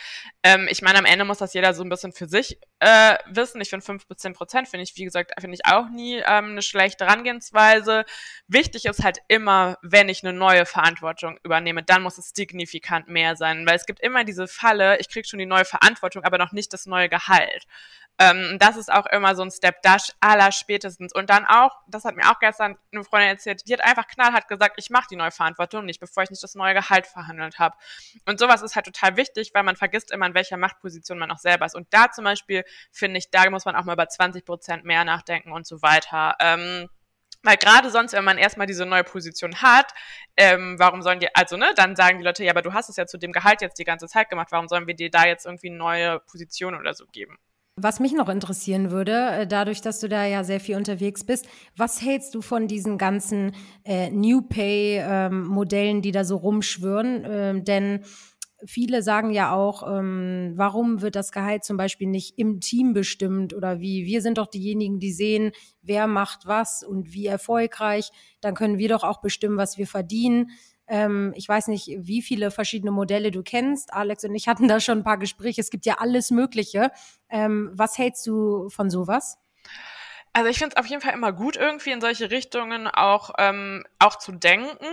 Ähm, 0.44 0.66
ich 0.68 0.82
meine, 0.82 0.98
am 0.98 1.04
Ende 1.04 1.24
muss 1.24 1.38
das 1.38 1.54
jeder 1.54 1.72
so 1.72 1.84
ein 1.84 1.88
bisschen 1.88 2.12
für 2.12 2.26
sich 2.26 2.58
äh, 2.80 3.16
wissen. 3.26 3.60
Ich 3.60 3.70
finde 3.70 3.84
fünf 3.84 4.06
bis 4.08 4.18
zehn 4.18 4.32
Prozent 4.32 4.68
finde 4.68 4.82
ich, 4.82 4.96
wie 4.96 5.04
gesagt, 5.04 5.32
finde 5.40 5.54
ich 5.54 5.66
auch 5.72 5.88
nie 5.88 6.16
ähm, 6.16 6.50
eine 6.50 6.62
schlechte 6.62 7.06
Herangehensweise. 7.06 8.04
Wichtig 8.48 8.86
ist 8.86 9.04
halt 9.04 9.18
immer, 9.28 9.78
wenn 9.82 10.08
ich 10.08 10.24
eine 10.24 10.32
neue 10.36 10.66
Verantwortung 10.66 11.38
übernehme, 11.44 11.84
dann 11.84 12.02
muss 12.02 12.18
es 12.18 12.32
signifikant 12.34 13.06
mehr 13.06 13.36
sein, 13.36 13.66
weil 13.66 13.76
es 13.76 13.86
gibt 13.86 14.00
immer 14.00 14.24
diese 14.24 14.48
Falle, 14.48 14.98
ich 14.98 15.08
kriege 15.08 15.28
schon 15.28 15.38
die 15.38 15.46
neue 15.46 15.64
Verantwortung, 15.64 16.24
aber 16.24 16.38
noch 16.38 16.50
nicht 16.50 16.72
das 16.72 16.86
neue 16.86 17.08
Gehalt. 17.08 17.64
Ähm, 18.18 18.58
das 18.58 18.76
ist 18.76 18.92
auch 18.92 19.06
immer 19.06 19.34
so 19.34 19.42
ein 19.42 19.50
Step 19.50 19.82
Dash 19.82 20.12
aller 20.20 20.52
spätestens. 20.52 21.14
Und 21.14 21.30
dann 21.30 21.46
auch, 21.46 21.70
das 21.88 22.04
hat 22.04 22.14
mir 22.14 22.30
auch 22.30 22.38
gestern 22.38 22.76
eine 22.92 23.04
Freundin 23.04 23.30
erzählt, 23.30 23.62
die 23.66 23.72
hat 23.72 23.80
einfach 23.80 24.06
knallhart 24.06 24.48
gesagt, 24.48 24.74
ich 24.76 24.90
mache 24.90 25.06
die 25.10 25.16
neue 25.16 25.30
Verantwortung 25.30 25.84
nicht, 25.86 25.98
bevor 25.98 26.22
ich 26.22 26.30
nicht 26.30 26.42
das 26.42 26.54
neue 26.54 26.74
Gehalt 26.74 27.06
verhandelt 27.06 27.58
habe. 27.58 27.76
Und 28.26 28.38
sowas 28.38 28.62
ist 28.62 28.76
halt 28.76 28.86
total 28.86 29.16
wichtig, 29.16 29.52
weil 29.54 29.62
man 29.62 29.76
vergisst 29.76 30.10
immer, 30.10 30.31
in 30.32 30.36
welcher 30.36 30.56
Machtposition 30.56 31.18
man 31.18 31.30
auch 31.30 31.38
selber 31.38 31.66
ist. 31.66 31.74
Und 31.74 31.86
da 31.90 32.10
zum 32.10 32.24
Beispiel 32.24 32.64
finde 32.90 33.18
ich, 33.18 33.30
da 33.30 33.48
muss 33.50 33.64
man 33.64 33.76
auch 33.76 33.84
mal 33.84 33.94
über 33.94 34.08
20 34.08 34.44
Prozent 34.44 34.84
mehr 34.84 35.04
nachdenken 35.04 35.52
und 35.52 35.66
so 35.66 35.82
weiter. 35.82 36.36
Ähm, 36.40 36.88
weil 37.44 37.56
gerade 37.56 37.90
sonst, 37.90 38.12
wenn 38.12 38.24
man 38.24 38.38
erstmal 38.38 38.66
diese 38.66 38.86
neue 38.86 39.04
Position 39.04 39.62
hat, 39.62 39.92
ähm, 40.36 40.76
warum 40.78 41.02
sollen 41.02 41.18
die, 41.20 41.34
also 41.34 41.56
ne, 41.56 41.72
dann 41.74 41.96
sagen 41.96 42.18
die 42.18 42.24
Leute, 42.24 42.44
ja, 42.44 42.52
aber 42.52 42.62
du 42.62 42.72
hast 42.72 42.88
es 42.88 42.96
ja 42.96 43.06
zu 43.06 43.18
dem 43.18 43.32
Gehalt 43.32 43.60
jetzt 43.60 43.78
die 43.78 43.84
ganze 43.84 44.06
Zeit 44.06 44.30
gemacht, 44.30 44.48
warum 44.50 44.68
sollen 44.68 44.86
wir 44.86 44.94
dir 44.94 45.10
da 45.10 45.26
jetzt 45.26 45.44
irgendwie 45.44 45.68
eine 45.68 45.76
neue 45.76 46.20
Position 46.20 46.74
oder 46.74 46.94
so 46.94 47.04
geben? 47.06 47.38
Was 47.76 48.00
mich 48.00 48.12
noch 48.12 48.28
interessieren 48.28 48.90
würde, 48.90 49.30
äh, 49.30 49.46
dadurch, 49.46 49.80
dass 49.80 49.98
du 49.98 50.08
da 50.08 50.26
ja 50.26 50.44
sehr 50.44 50.60
viel 50.60 50.76
unterwegs 50.76 51.24
bist, 51.24 51.48
was 51.74 52.02
hältst 52.02 52.34
du 52.34 52.42
von 52.42 52.68
diesen 52.68 52.98
ganzen 52.98 53.56
äh, 53.84 54.10
New 54.10 54.42
Pay-Modellen, 54.42 55.96
ähm, 55.96 56.02
die 56.02 56.12
da 56.12 56.24
so 56.24 56.36
rumschwören? 56.36 57.24
Ähm, 57.26 57.64
denn 57.64 58.04
viele 58.64 59.02
sagen 59.02 59.30
ja 59.30 59.54
auch, 59.54 59.82
ähm, 59.86 60.52
warum 60.56 61.00
wird 61.02 61.16
das 61.16 61.32
Gehalt 61.32 61.64
zum 61.64 61.76
Beispiel 61.76 62.08
nicht 62.08 62.38
im 62.38 62.60
Team 62.60 62.92
bestimmt 62.92 63.54
oder 63.54 63.80
wie? 63.80 64.06
Wir 64.06 64.22
sind 64.22 64.38
doch 64.38 64.46
diejenigen, 64.46 64.98
die 64.98 65.12
sehen, 65.12 65.52
wer 65.82 66.06
macht 66.06 66.46
was 66.46 66.82
und 66.82 67.12
wie 67.12 67.26
erfolgreich. 67.26 68.10
Dann 68.40 68.54
können 68.54 68.78
wir 68.78 68.88
doch 68.88 69.04
auch 69.04 69.20
bestimmen, 69.20 69.56
was 69.56 69.78
wir 69.78 69.86
verdienen. 69.86 70.50
Ähm, 70.86 71.32
ich 71.36 71.48
weiß 71.48 71.68
nicht, 71.68 71.90
wie 71.98 72.22
viele 72.22 72.50
verschiedene 72.50 72.90
Modelle 72.90 73.30
du 73.30 73.42
kennst. 73.42 73.92
Alex 73.92 74.24
und 74.24 74.34
ich 74.34 74.48
hatten 74.48 74.68
da 74.68 74.80
schon 74.80 74.98
ein 74.98 75.04
paar 75.04 75.18
Gespräche. 75.18 75.60
Es 75.60 75.70
gibt 75.70 75.86
ja 75.86 75.98
alles 75.98 76.30
Mögliche. 76.30 76.90
Ähm, 77.28 77.70
was 77.74 77.98
hältst 77.98 78.26
du 78.26 78.68
von 78.68 78.90
sowas? 78.90 79.38
Also 80.32 80.48
ich 80.48 80.58
finde 80.58 80.74
es 80.76 80.82
auf 80.82 80.86
jeden 80.86 81.02
Fall 81.02 81.12
immer 81.12 81.32
gut, 81.32 81.56
irgendwie 81.56 81.90
in 81.90 82.00
solche 82.00 82.30
Richtungen 82.30 82.88
auch, 82.88 83.32
ähm, 83.38 83.84
auch 83.98 84.16
zu 84.16 84.32
denken. 84.32 84.86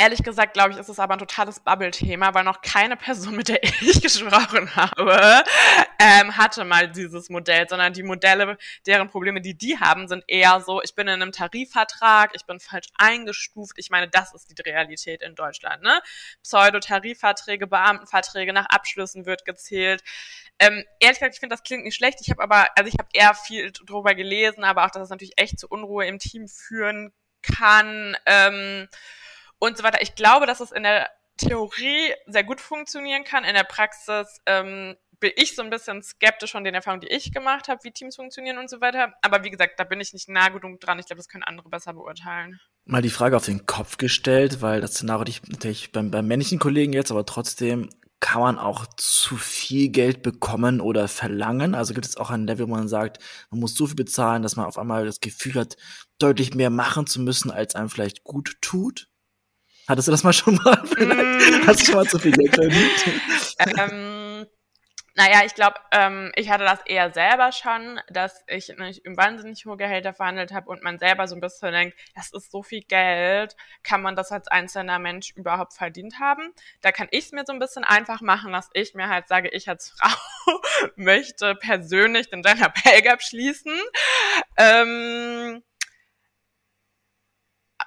Ehrlich 0.00 0.22
gesagt, 0.22 0.52
glaube 0.52 0.70
ich, 0.70 0.76
ist 0.78 0.88
es 0.88 1.00
aber 1.00 1.14
ein 1.14 1.18
totales 1.18 1.58
Bubble-Thema, 1.58 2.32
weil 2.32 2.44
noch 2.44 2.62
keine 2.62 2.96
Person, 2.96 3.34
mit 3.34 3.48
der 3.48 3.60
ich 3.82 4.00
gesprochen 4.00 4.76
habe, 4.76 5.42
ähm, 5.98 6.36
hatte 6.36 6.64
mal 6.64 6.88
dieses 6.88 7.28
Modell, 7.30 7.68
sondern 7.68 7.92
die 7.92 8.04
Modelle, 8.04 8.58
deren 8.86 9.08
Probleme, 9.08 9.40
die 9.40 9.58
die 9.58 9.80
haben, 9.80 10.06
sind 10.06 10.22
eher 10.28 10.60
so, 10.60 10.80
ich 10.82 10.94
bin 10.94 11.08
in 11.08 11.20
einem 11.20 11.32
Tarifvertrag, 11.32 12.30
ich 12.34 12.46
bin 12.46 12.60
falsch 12.60 12.86
eingestuft. 12.96 13.72
Ich 13.76 13.90
meine, 13.90 14.06
das 14.08 14.32
ist 14.34 14.56
die 14.56 14.62
Realität 14.62 15.20
in 15.20 15.34
Deutschland, 15.34 15.82
ne? 15.82 16.00
Pseudo-Tarifverträge, 16.44 17.66
Beamtenverträge, 17.66 18.52
nach 18.52 18.66
Abschlüssen 18.66 19.26
wird 19.26 19.44
gezählt. 19.44 20.04
Ähm, 20.60 20.84
ehrlich 21.00 21.18
gesagt, 21.18 21.34
ich 21.34 21.40
finde, 21.40 21.54
das 21.54 21.64
klingt 21.64 21.82
nicht 21.82 21.96
schlecht. 21.96 22.20
Ich 22.20 22.30
habe 22.30 22.44
aber, 22.44 22.68
also 22.76 22.88
ich 22.88 22.98
habe 23.00 23.08
eher 23.12 23.34
viel 23.34 23.72
drüber 23.72 24.14
gelesen, 24.14 24.62
aber 24.62 24.86
auch, 24.86 24.90
dass 24.92 25.02
es 25.02 25.10
natürlich 25.10 25.40
echt 25.40 25.58
zu 25.58 25.66
Unruhe 25.66 26.06
im 26.06 26.20
Team 26.20 26.46
führen 26.46 27.12
kann. 27.42 28.16
Ähm, 28.26 28.88
und 29.58 29.76
so 29.76 29.84
weiter. 29.84 30.02
Ich 30.02 30.14
glaube, 30.14 30.46
dass 30.46 30.60
es 30.60 30.72
in 30.72 30.82
der 30.82 31.10
Theorie 31.36 32.12
sehr 32.26 32.44
gut 32.44 32.60
funktionieren 32.60 33.24
kann. 33.24 33.44
In 33.44 33.54
der 33.54 33.64
Praxis 33.64 34.40
ähm, 34.46 34.96
bin 35.20 35.32
ich 35.36 35.54
so 35.54 35.62
ein 35.62 35.70
bisschen 35.70 36.02
skeptisch 36.02 36.52
von 36.52 36.64
den 36.64 36.74
Erfahrungen, 36.74 37.00
die 37.00 37.08
ich 37.08 37.32
gemacht 37.32 37.68
habe, 37.68 37.80
wie 37.84 37.90
Teams 37.90 38.16
funktionieren 38.16 38.58
und 38.58 38.68
so 38.68 38.80
weiter. 38.80 39.14
Aber 39.22 39.44
wie 39.44 39.50
gesagt, 39.50 39.78
da 39.78 39.84
bin 39.84 40.00
ich 40.00 40.12
nicht 40.12 40.28
nah 40.28 40.48
genug 40.48 40.80
dran. 40.80 40.98
Ich 40.98 41.06
glaube, 41.06 41.18
das 41.18 41.28
können 41.28 41.44
andere 41.44 41.68
besser 41.68 41.94
beurteilen. 41.94 42.60
Mal 42.84 43.02
die 43.02 43.10
Frage 43.10 43.36
auf 43.36 43.44
den 43.44 43.66
Kopf 43.66 43.98
gestellt, 43.98 44.62
weil 44.62 44.80
das 44.80 44.92
Szenario 44.92 45.34
natürlich 45.48 45.92
beim, 45.92 46.10
beim 46.10 46.26
männlichen 46.26 46.58
Kollegen 46.58 46.92
jetzt, 46.92 47.10
aber 47.10 47.26
trotzdem 47.26 47.90
kann 48.20 48.40
man 48.40 48.58
auch 48.58 48.86
zu 48.96 49.36
viel 49.36 49.90
Geld 49.90 50.22
bekommen 50.22 50.80
oder 50.80 51.06
verlangen? 51.06 51.74
Also 51.74 51.94
gibt 51.94 52.06
es 52.06 52.16
auch 52.16 52.30
ein 52.30 52.46
Level, 52.46 52.66
wo 52.66 52.72
man 52.72 52.88
sagt, 52.88 53.22
man 53.50 53.60
muss 53.60 53.74
so 53.74 53.86
viel 53.86 53.94
bezahlen, 53.94 54.42
dass 54.42 54.56
man 54.56 54.66
auf 54.66 54.78
einmal 54.78 55.06
das 55.06 55.20
Gefühl 55.20 55.54
hat, 55.54 55.76
deutlich 56.18 56.54
mehr 56.54 56.70
machen 56.70 57.06
zu 57.06 57.20
müssen, 57.20 57.50
als 57.50 57.76
einem 57.76 57.90
vielleicht 57.90 58.24
gut 58.24 58.56
tut? 58.60 59.08
Hattest 59.88 60.06
du 60.08 60.12
das 60.12 60.22
mal 60.22 60.32
schon 60.32 60.54
mal? 60.56 60.82
Mm. 60.98 61.66
Hast 61.66 61.80
du 61.80 61.84
schon 61.86 61.94
mal 61.94 62.06
zu 62.06 62.18
viel 62.18 62.32
Geld 62.32 62.54
verdient? 62.54 63.06
ähm, 63.78 64.46
naja, 65.14 65.42
ich 65.44 65.54
glaube, 65.54 65.76
ähm, 65.90 66.30
ich 66.36 66.48
hatte 66.48 66.64
das 66.64 66.80
eher 66.86 67.12
selber 67.12 67.50
schon, 67.50 68.00
dass 68.08 68.44
ich 68.46 68.68
nicht 68.78 69.04
im 69.04 69.16
wahnsinnig 69.16 69.64
hohe 69.66 69.76
Gehälter 69.76 70.12
verhandelt 70.12 70.52
habe 70.52 70.68
und 70.70 70.82
man 70.82 70.98
selber 70.98 71.26
so 71.26 71.34
ein 71.34 71.40
bisschen 71.40 71.72
denkt, 71.72 71.98
das 72.14 72.32
ist 72.32 72.52
so 72.52 72.62
viel 72.62 72.82
Geld, 72.82 73.56
kann 73.82 74.00
man 74.02 74.14
das 74.14 74.30
als 74.30 74.46
einzelner 74.46 75.00
Mensch 75.00 75.32
überhaupt 75.34 75.74
verdient 75.74 76.20
haben? 76.20 76.52
Da 76.82 76.92
kann 76.92 77.08
ich 77.10 77.26
es 77.26 77.32
mir 77.32 77.42
so 77.46 77.52
ein 77.52 77.58
bisschen 77.58 77.82
einfach 77.82 78.20
machen, 78.20 78.52
dass 78.52 78.70
ich 78.74 78.94
mir 78.94 79.08
halt 79.08 79.26
sage, 79.26 79.48
ich 79.48 79.68
als 79.68 79.90
Frau 79.98 80.60
möchte 80.96 81.56
persönlich 81.56 82.30
den 82.30 82.42
Gender 82.42 82.68
Pay 82.68 83.02
Gap 83.02 83.22
schließen. 83.22 83.76
Ähm, 84.56 85.62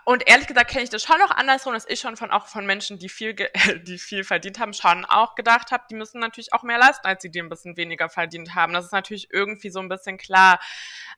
und 0.06 0.28
ehrlich 0.28 0.48
gesagt 0.48 0.70
kenne 0.70 0.84
ich 0.84 0.90
das 0.90 1.04
schon 1.04 1.20
noch 1.20 1.32
andersrum, 1.32 1.74
dass 1.74 1.88
ich 1.88 2.00
schon 2.00 2.18
von 2.18 2.32
auch 2.32 2.48
von 2.48 2.66
Menschen, 2.66 3.00
die 3.00 3.10
viel, 3.10 3.36
die 3.84 3.98
viel 3.98 4.24
verdient 4.24 4.60
haben, 4.60 4.74
schon 4.74 5.06
auch 5.06 5.36
gedacht 5.36 5.72
habe, 5.72 5.84
die 5.90 5.96
müssen 5.96 6.20
natürlich 6.20 6.54
auch 6.54 6.64
mehr 6.64 6.80
leisten, 6.80 7.06
als 7.06 7.22
sie 7.22 7.30
die 7.30 7.40
ein 7.40 7.50
bisschen 7.50 7.78
weniger 7.78 8.10
verdient 8.10 8.56
haben. 8.56 8.74
Das 8.74 8.86
ist 8.86 8.92
natürlich 8.92 9.32
irgendwie 9.32 9.70
so 9.70 9.80
ein 9.80 9.90
bisschen 9.90 10.18
klar. 10.18 10.60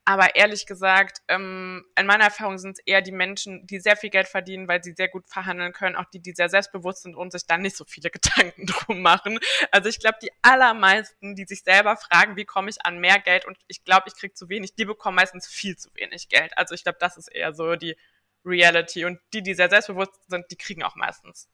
Aber 0.06 0.36
ehrlich 0.36 0.66
gesagt, 0.66 1.22
ähm, 1.30 1.86
in 1.98 2.06
meiner 2.06 2.26
Erfahrung 2.26 2.58
sind 2.58 2.78
es 2.78 2.86
eher 2.86 3.02
die 3.02 3.14
Menschen, 3.14 3.66
die 3.68 3.80
sehr 3.80 3.96
viel 3.96 4.10
Geld 4.10 4.28
verdienen, 4.28 4.68
weil 4.68 4.84
sie 4.84 4.94
sehr 4.94 5.08
gut 5.08 5.30
verhandeln 5.30 5.72
können, 5.72 5.96
auch 5.96 6.10
die, 6.14 6.20
die 6.20 6.34
sehr 6.34 6.50
selbstbewusst 6.50 7.04
sind 7.04 7.16
und 7.16 7.32
sich 7.32 7.46
dann 7.48 7.62
nicht 7.62 7.78
so 7.78 7.86
viele 7.86 8.10
Gedanken 8.12 8.66
drum 8.66 9.02
machen. 9.02 9.40
Also 9.72 9.88
ich 9.88 10.00
glaube, 10.00 10.18
die 10.22 10.32
allermeisten, 10.42 11.36
die 11.36 11.46
sich 11.46 11.64
selber 11.64 11.96
fragen, 11.96 12.36
wie 12.36 12.46
komme 12.46 12.70
ich 12.70 12.86
an 12.86 13.00
mehr 13.00 13.20
Geld 13.20 13.46
und 13.46 13.58
ich 13.68 13.86
glaube, 13.86 14.06
ich 14.08 14.16
kriege 14.16 14.34
zu 14.34 14.50
wenig, 14.50 14.76
die 14.76 14.86
bekommen 14.86 15.16
meistens 15.16 15.48
viel 15.48 15.78
zu 15.78 15.90
wenig 15.96 16.28
Geld. 16.28 16.58
Also 16.58 16.76
ich 16.76 16.84
glaube, 16.84 16.98
das 17.00 17.18
ist 17.18 17.30
eher 17.30 17.54
so 17.54 17.76
die 17.76 17.96
Reality. 18.46 19.06
Und 19.06 19.20
die, 19.34 19.42
die 19.44 19.54
sehr 19.54 19.70
selbstbewusst 19.70 20.14
sind, 20.28 20.46
die 20.52 20.58
kriegen 20.58 20.84
auch 20.84 20.96
meistens 20.96 21.50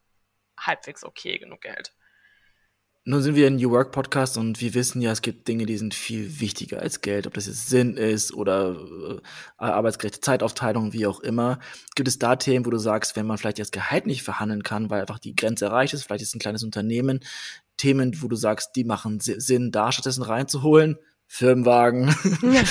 halbwegs 0.59 1.03
okay 1.03 1.37
genug 1.37 1.61
Geld. 1.61 1.93
Nun 3.05 3.23
sind 3.23 3.35
wir 3.35 3.47
ein 3.47 3.55
New 3.55 3.71
Work 3.71 3.91
Podcast 3.91 4.37
und 4.37 4.61
wir 4.61 4.73
wissen 4.75 5.01
ja, 5.01 5.11
es 5.11 5.21
gibt 5.21 5.47
Dinge, 5.47 5.65
die 5.65 5.77
sind 5.77 5.95
viel 5.95 6.41
wichtiger 6.41 6.79
als 6.79 7.01
Geld, 7.01 7.25
ob 7.25 7.33
das 7.33 7.47
jetzt 7.47 7.67
Sinn 7.67 7.97
ist 7.97 8.33
oder 8.33 8.75
äh, 8.75 9.21
arbeitsgerechte 9.57 10.19
Zeitaufteilung, 10.19 10.93
wie 10.93 11.07
auch 11.07 11.21
immer. 11.21 11.59
Gibt 11.95 12.07
es 12.07 12.19
da 12.19 12.35
Themen, 12.35 12.65
wo 12.65 12.69
du 12.69 12.77
sagst, 12.77 13.15
wenn 13.15 13.25
man 13.25 13.37
vielleicht 13.37 13.57
das 13.57 13.71
Gehalt 13.71 14.05
nicht 14.05 14.21
verhandeln 14.21 14.63
kann, 14.63 14.89
weil 14.89 15.01
einfach 15.01 15.17
die 15.17 15.35
Grenze 15.35 15.65
erreicht 15.65 15.93
ist, 15.93 16.03
vielleicht 16.03 16.23
ist 16.23 16.35
ein 16.35 16.39
kleines 16.39 16.63
Unternehmen, 16.63 17.21
Themen, 17.77 18.21
wo 18.21 18.27
du 18.27 18.35
sagst, 18.35 18.75
die 18.75 18.83
machen 18.83 19.19
Sinn, 19.21 19.71
da 19.71 19.91
stattdessen 19.91 20.21
reinzuholen, 20.21 20.97
Firmenwagen. 21.31 22.07
Ja. 22.41 22.63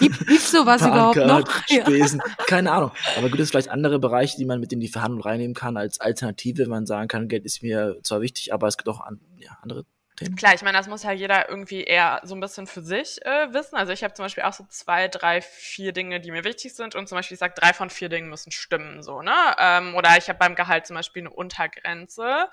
Gibt, 0.00 0.40
sowas 0.40 0.82
überhaupt 0.82 1.16
noch? 1.16 1.48
Spesen, 1.66 2.20
ja. 2.26 2.44
keine 2.44 2.72
Ahnung. 2.72 2.90
Aber 3.16 3.28
gibt 3.28 3.38
es 3.38 3.50
vielleicht 3.50 3.70
andere 3.70 4.00
Bereiche, 4.00 4.36
die 4.36 4.44
man 4.44 4.58
mit 4.58 4.72
in 4.72 4.80
die 4.80 4.88
Verhandlung 4.88 5.22
reinnehmen 5.22 5.54
kann, 5.54 5.76
als 5.76 6.00
Alternative, 6.00 6.64
wenn 6.64 6.70
man 6.70 6.86
sagen 6.86 7.06
kann, 7.06 7.28
Geld 7.28 7.44
ist 7.44 7.62
mir 7.62 7.96
zwar 8.02 8.20
wichtig, 8.20 8.52
aber 8.52 8.66
es 8.66 8.76
gibt 8.76 8.88
auch 8.88 9.00
an, 9.00 9.20
ja, 9.38 9.56
andere 9.62 9.86
Themen? 10.16 10.36
Klar, 10.36 10.54
ich 10.54 10.62
meine, 10.62 10.78
das 10.78 10.86
muss 10.86 11.02
ja 11.02 11.10
jeder 11.10 11.48
irgendwie 11.48 11.82
eher 11.82 12.20
so 12.22 12.36
ein 12.36 12.40
bisschen 12.40 12.68
für 12.68 12.82
sich 12.82 13.24
äh, 13.24 13.52
wissen. 13.52 13.74
Also 13.74 13.92
ich 13.92 14.04
habe 14.04 14.14
zum 14.14 14.24
Beispiel 14.24 14.44
auch 14.44 14.52
so 14.52 14.64
zwei, 14.68 15.08
drei, 15.08 15.40
vier 15.40 15.92
Dinge, 15.92 16.20
die 16.20 16.30
mir 16.30 16.44
wichtig 16.44 16.74
sind 16.74 16.94
und 16.94 17.08
zum 17.08 17.16
Beispiel 17.16 17.34
ich 17.34 17.40
sage, 17.40 17.54
drei 17.56 17.72
von 17.72 17.90
vier 17.90 18.08
Dingen 18.08 18.28
müssen 18.28 18.52
stimmen, 18.52 19.02
so, 19.02 19.22
ne? 19.22 19.34
Ähm, 19.58 19.96
oder 19.96 20.16
ich 20.16 20.28
habe 20.28 20.38
beim 20.38 20.54
Gehalt 20.54 20.86
zum 20.86 20.94
Beispiel 20.94 21.22
eine 21.22 21.30
Untergrenze. 21.30 22.48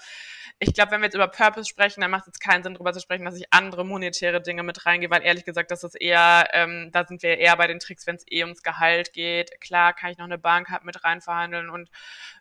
Ich 0.57 0.73
glaube, 0.73 0.91
wenn 0.91 1.01
wir 1.01 1.05
jetzt 1.05 1.13
über 1.13 1.27
Purpose 1.27 1.69
sprechen, 1.69 2.01
dann 2.01 2.09
macht 2.09 2.21
es 2.21 2.27
jetzt 2.27 2.39
keinen 2.39 2.63
Sinn, 2.63 2.73
darüber 2.73 2.93
zu 2.93 2.99
sprechen, 2.99 3.25
dass 3.25 3.35
ich 3.35 3.45
andere 3.51 3.85
monetäre 3.85 4.41
Dinge 4.41 4.63
mit 4.63 4.85
reingehe, 4.87 5.11
weil 5.11 5.21
ehrlich 5.21 5.45
gesagt, 5.45 5.69
das 5.69 5.83
ist 5.83 5.95
eher, 5.95 6.49
ähm, 6.53 6.89
da 6.91 7.05
sind 7.05 7.21
wir 7.21 7.37
eher 7.37 7.55
bei 7.57 7.67
den 7.67 7.79
Tricks, 7.79 8.07
wenn 8.07 8.15
es 8.15 8.25
eh 8.29 8.43
ums 8.43 8.63
Gehalt 8.63 9.13
geht. 9.13 9.61
Klar, 9.61 9.93
kann 9.93 10.11
ich 10.11 10.17
noch 10.17 10.25
eine 10.25 10.39
Bank 10.39 10.67
mit 10.83 11.03
rein 11.03 11.21
verhandeln 11.21 11.69
und 11.69 11.89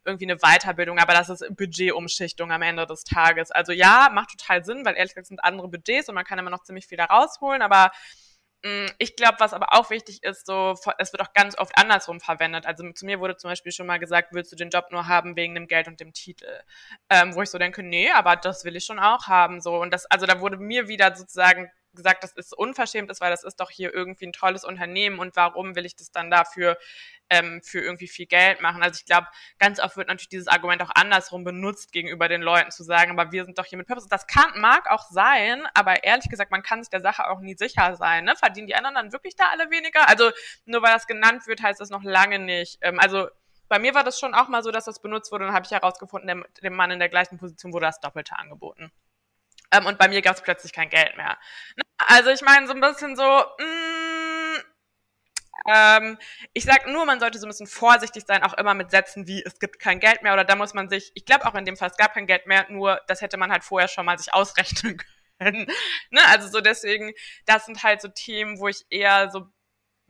irgendwie 0.05 0.25
eine 0.25 0.39
Weiterbildung, 0.39 0.99
aber 0.99 1.13
das 1.13 1.29
ist 1.29 1.45
Budgetumschichtung 1.57 2.53
am 2.53 2.63
Ende 2.63 2.87
des 2.87 3.05
Tages. 3.05 3.51
Also 3.51 3.73
ja, 3.73 4.09
macht 4.13 4.31
total 4.31 4.65
Sinn, 4.65 4.85
weil 4.85 4.97
ehrlich 4.97 5.10
gesagt 5.11 5.27
sind 5.27 5.45
andere 5.45 5.69
Budgets 5.69 6.09
und 6.09 6.15
man 6.15 6.25
kann 6.25 6.39
immer 6.39 6.51
noch 6.51 6.63
ziemlich 6.63 6.87
viel 6.87 6.99
da 6.99 7.07
rausholen, 7.07 7.63
aber 7.63 7.93
mm, 8.65 8.87
ich 8.99 9.17
glaube, 9.17 9.37
was 9.39 9.53
aber 9.53 9.75
auch 9.75 9.91
wichtig 9.91 10.23
ist, 10.23 10.47
so, 10.47 10.75
es 10.99 11.13
wird 11.13 11.23
auch 11.23 11.33
ganz 11.33 11.59
oft 11.59 11.73
andersrum 11.77 12.21
verwendet. 12.21 12.67
Also 12.67 12.91
zu 12.93 13.07
mir 13.07 13.21
wurde 13.21 13.37
zum 13.37 13.51
Beispiel 13.51 13.73
schon 13.73 13.87
mal 13.87 13.99
gesagt, 13.99 14.29
willst 14.33 14.53
du 14.53 14.57
den 14.57 14.71
Job 14.71 14.87
nur 14.91 15.09
haben 15.09 15.37
wegen 15.37 15.55
dem 15.55 15.67
Geld 15.69 15.89
und 15.89 16.01
dem 16.01 16.13
Titel? 16.13 16.61
Ähm, 17.09 17.35
wo 17.35 17.43
ich 17.43 17.51
so 17.51 17.59
denke, 17.59 17.83
nee, 17.83 18.11
aber 18.11 18.37
das 18.37 18.65
will 18.65 18.77
ich 18.77 18.85
schon 18.85 18.99
auch 18.99 19.27
haben, 19.27 19.61
so. 19.61 19.77
Und 19.81 19.93
das, 19.93 20.07
also 20.07 20.27
da 20.27 20.41
wurde 20.41 20.57
mir 20.59 20.89
wieder 20.89 21.15
sozusagen 21.17 21.71
gesagt, 21.95 22.23
das 22.25 22.33
ist 22.33 22.57
unverschämt 22.57 23.11
ist, 23.11 23.21
weil 23.21 23.31
das 23.31 23.45
ist 23.45 23.61
doch 23.61 23.71
hier 23.71 23.93
irgendwie 23.93 24.27
ein 24.27 24.33
tolles 24.33 24.65
Unternehmen 24.65 25.19
und 25.19 25.37
warum 25.37 25.75
will 25.75 25.87
ich 25.87 25.97
das 25.97 26.11
dann 26.11 26.31
dafür 26.31 26.79
ähm, 27.29 27.61
für 27.63 27.81
irgendwie 27.81 28.09
viel 28.09 28.27
Geld 28.27 28.61
machen? 28.61 28.83
Also 28.83 28.99
ich 28.99 29.07
glaube, 29.07 29.27
ganz 29.59 29.81
oft 29.81 29.97
wird 29.97 30.09
natürlich 30.09 30.29
dieses 30.29 30.49
Argument 30.49 30.83
auch 30.83 30.91
andersrum 30.95 31.45
benutzt 31.45 31.93
gegenüber 31.93 32.29
den 32.29 32.43
Leuten 32.43 32.71
zu 32.71 32.83
sagen, 32.85 33.13
aber 33.13 33.33
wir 33.33 33.45
sind 33.45 33.59
doch 33.59 33.65
hier 33.65 33.79
mit 33.79 33.87
Purpose. 33.87 34.09
Das 34.09 34.27
kann, 34.27 34.61
mag 34.61 34.91
auch 34.91 35.09
sein, 35.11 35.67
aber 35.75 36.05
ehrlich 36.05 36.29
gesagt, 36.29 36.51
man 36.51 36.63
kann 36.63 36.83
sich 36.83 36.91
der 36.91 37.01
Sache 37.01 37.29
auch 37.29 37.41
nie 37.41 37.57
sicher 37.57 37.97
sein. 37.97 38.25
Ne? 38.25 38.35
Verdienen 38.37 38.67
die 38.67 38.75
anderen 38.75 38.95
dann 38.95 39.13
wirklich 39.13 39.37
da 39.37 39.49
alle 39.51 39.71
weniger? 39.71 40.09
Also 40.09 40.31
nur 40.65 40.83
weil 40.83 40.93
das 40.93 41.07
genannt 41.07 41.47
wird, 41.47 41.63
heißt 41.63 41.81
das 41.81 41.91
noch 41.91 42.03
lange 42.03 42.39
nicht. 42.39 42.79
Ähm, 42.83 42.99
also 43.01 43.29
bei 43.69 43.79
mir 43.79 43.95
war 43.95 44.03
das 44.03 44.19
schon 44.19 44.35
auch 44.35 44.49
mal 44.49 44.65
so, 44.65 44.73
dass 44.73 44.87
das 44.87 45.01
benutzt 45.01 45.31
wurde 45.31 45.47
und 45.47 45.53
habe 45.53 45.65
ich 45.65 45.71
herausgefunden, 45.71 46.27
dem, 46.27 46.45
dem 46.63 46.75
Mann 46.75 46.91
in 46.91 46.99
der 46.99 47.09
gleichen 47.09 47.39
Position 47.39 47.73
wurde 47.73 47.87
das 47.87 48.01
Doppelte 48.01 48.37
angeboten. 48.37 48.91
Ähm, 49.73 49.87
und 49.87 49.99
bei 49.99 50.09
mir 50.09 50.23
gab 50.23 50.37
es 50.37 50.43
plötzlich 50.43 50.73
kein 50.73 50.91
Geld 50.91 51.17
mehr. 51.17 51.39
Ne? 51.77 51.83
Also 51.99 52.31
ich 52.31 52.43
meine, 52.43 52.67
so 52.67 52.73
ein 52.75 52.81
bisschen 52.81 53.17
so, 53.17 53.23
mh, 53.23 53.65
mm, 53.65 54.31
ähm, 55.69 56.19
ich 56.53 56.65
sag 56.65 56.87
nur, 56.87 57.05
man 57.05 57.21
sollte 57.21 57.39
so 57.39 57.47
ein 57.47 57.51
bisschen 57.51 57.67
vorsichtig 57.67 58.25
sein, 58.27 58.43
auch 58.43 58.55
immer 58.55 58.75
mit 58.75 58.91
Sätzen 58.91 59.27
wie, 59.27 59.43
es 59.45 59.59
gibt 59.59 59.79
kein 59.79 60.01
Geld 60.01 60.23
mehr 60.23 60.33
oder 60.33 60.45
da 60.45 60.57
muss 60.57 60.75
man 60.75 60.89
sich, 60.89 61.13
ich 61.15 61.25
glaube 61.25 61.47
auch 61.47 61.55
in 61.55 61.65
dem 61.65 61.77
Fall, 61.77 61.91
es 61.91 61.97
gab 61.97 62.15
kein 62.15 62.27
Geld 62.27 62.47
mehr, 62.47 62.67
nur 62.71 63.01
das 63.09 63.21
hätte 63.21 63.37
man 63.37 63.53
halt 63.53 63.65
vorher 63.65 63.89
schon 63.89 64.07
mal 64.07 64.19
sich 64.19 64.33
ausrechnen 64.33 65.01
können. 65.39 65.67
ne? 66.11 66.21
Also 66.29 66.49
so 66.49 66.61
deswegen, 66.61 67.13
das 67.47 67.67
sind 67.67 67.83
halt 67.83 68.01
so 68.01 68.09
Themen, 68.09 68.59
wo 68.59 68.69
ich 68.69 68.85
eher 68.91 69.31
so 69.31 69.47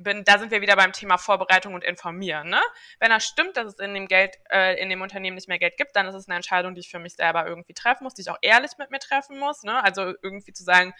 bin, 0.02 0.24
da 0.24 0.38
sind 0.38 0.50
wir 0.50 0.60
wieder 0.60 0.76
beim 0.76 0.92
Thema 0.92 1.18
Vorbereitung 1.18 1.74
und 1.74 1.84
Informieren. 1.84 2.48
Ne? 2.48 2.60
Wenn 2.98 3.10
das 3.10 3.24
stimmt, 3.24 3.56
dass 3.56 3.66
es 3.66 3.78
in 3.78 3.94
dem 3.94 4.08
Geld, 4.08 4.36
äh, 4.50 4.80
in 4.80 4.88
dem 4.88 5.02
Unternehmen 5.02 5.34
nicht 5.34 5.48
mehr 5.48 5.58
Geld 5.58 5.76
gibt, 5.76 5.94
dann 5.96 6.06
ist 6.06 6.14
es 6.14 6.28
eine 6.28 6.36
Entscheidung, 6.36 6.74
die 6.74 6.80
ich 6.80 6.90
für 6.90 6.98
mich 6.98 7.14
selber 7.14 7.46
irgendwie 7.46 7.74
treffen 7.74 8.04
muss, 8.04 8.14
die 8.14 8.22
ich 8.22 8.30
auch 8.30 8.38
ehrlich 8.42 8.72
mit 8.78 8.90
mir 8.90 8.98
treffen 8.98 9.38
muss. 9.38 9.62
Ne? 9.62 9.82
Also 9.82 10.14
irgendwie 10.22 10.52
zu 10.52 10.64
sagen, 10.64 10.94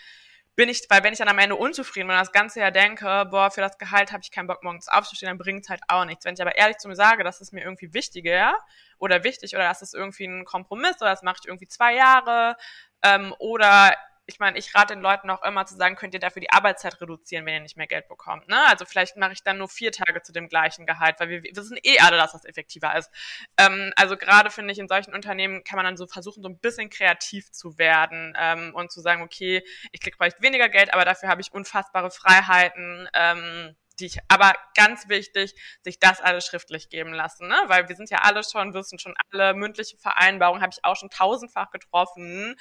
bin 0.56 0.68
ich, 0.68 0.82
weil 0.90 1.02
wenn 1.02 1.12
ich 1.12 1.18
dann 1.18 1.28
am 1.28 1.38
Ende 1.38 1.56
unzufrieden 1.56 2.08
bin 2.08 2.16
und 2.16 2.20
das 2.20 2.32
ganze 2.32 2.60
Jahr 2.60 2.70
denke, 2.70 3.26
boah, 3.30 3.50
für 3.50 3.60
das 3.60 3.78
Gehalt 3.78 4.12
habe 4.12 4.20
ich 4.22 4.30
keinen 4.30 4.46
Bock, 4.46 4.62
morgens 4.62 4.88
aufzustehen, 4.88 5.30
dann 5.30 5.38
bringt 5.38 5.62
es 5.62 5.70
halt 5.70 5.80
auch 5.88 6.04
nichts. 6.04 6.24
Wenn 6.24 6.34
ich 6.34 6.42
aber 6.42 6.56
ehrlich 6.56 6.76
zu 6.76 6.88
mir 6.88 6.96
sage, 6.96 7.24
das 7.24 7.40
ist 7.40 7.52
mir 7.52 7.62
irgendwie 7.62 7.94
wichtiger 7.94 8.54
oder 8.98 9.24
wichtig 9.24 9.54
oder 9.54 9.64
das 9.64 9.80
ist 9.80 9.94
irgendwie 9.94 10.26
ein 10.26 10.44
Kompromiss 10.44 11.00
oder 11.00 11.10
das 11.10 11.22
mache 11.22 11.36
ich 11.40 11.48
irgendwie 11.48 11.68
zwei 11.68 11.94
Jahre 11.94 12.56
ähm, 13.02 13.34
oder 13.38 13.96
ich 14.30 14.38
meine, 14.38 14.58
ich 14.58 14.74
rate 14.74 14.94
den 14.94 15.02
Leuten 15.02 15.28
auch 15.28 15.42
immer 15.42 15.66
zu 15.66 15.76
sagen, 15.76 15.96
könnt 15.96 16.14
ihr 16.14 16.20
dafür 16.20 16.40
die 16.40 16.52
Arbeitszeit 16.52 17.00
reduzieren, 17.00 17.44
wenn 17.44 17.54
ihr 17.54 17.60
nicht 17.60 17.76
mehr 17.76 17.88
Geld 17.88 18.08
bekommt. 18.08 18.48
Ne? 18.48 18.56
Also 18.68 18.84
vielleicht 18.84 19.16
mache 19.16 19.32
ich 19.32 19.42
dann 19.42 19.58
nur 19.58 19.68
vier 19.68 19.90
Tage 19.90 20.22
zu 20.22 20.32
dem 20.32 20.48
gleichen 20.48 20.86
Gehalt, 20.86 21.18
weil 21.18 21.28
wir 21.28 21.42
wissen 21.42 21.78
eh 21.82 21.98
alle, 21.98 22.16
dass 22.16 22.32
das 22.32 22.44
effektiver 22.44 22.96
ist. 22.96 23.10
Ähm, 23.56 23.92
also 23.96 24.16
gerade 24.16 24.50
finde 24.50 24.72
ich, 24.72 24.78
in 24.78 24.88
solchen 24.88 25.14
Unternehmen 25.14 25.64
kann 25.64 25.76
man 25.76 25.84
dann 25.84 25.96
so 25.96 26.06
versuchen, 26.06 26.42
so 26.42 26.48
ein 26.48 26.58
bisschen 26.58 26.90
kreativ 26.90 27.50
zu 27.50 27.76
werden 27.76 28.34
ähm, 28.38 28.72
und 28.74 28.92
zu 28.92 29.00
sagen, 29.00 29.22
okay, 29.22 29.64
ich 29.90 30.00
kriege 30.00 30.16
vielleicht 30.16 30.40
weniger 30.40 30.68
Geld, 30.68 30.94
aber 30.94 31.04
dafür 31.04 31.28
habe 31.28 31.40
ich 31.40 31.52
unfassbare 31.52 32.10
Freiheiten. 32.10 33.08
Ähm, 33.14 33.74
die 34.00 34.06
ich, 34.06 34.18
aber 34.28 34.54
ganz 34.74 35.08
wichtig, 35.08 35.54
sich 35.82 35.98
das 35.98 36.20
alles 36.20 36.46
schriftlich 36.46 36.88
geben 36.88 37.12
lassen, 37.12 37.48
ne? 37.48 37.56
Weil 37.66 37.88
wir 37.88 37.96
sind 37.96 38.10
ja 38.10 38.18
alle 38.18 38.42
schon, 38.42 38.74
wissen 38.74 38.98
schon 38.98 39.14
alle, 39.30 39.54
mündliche 39.54 39.96
Vereinbarungen 39.98 40.62
habe 40.62 40.72
ich 40.72 40.84
auch 40.84 40.96
schon 40.96 41.10
tausendfach 41.10 41.70
getroffen. 41.70 42.56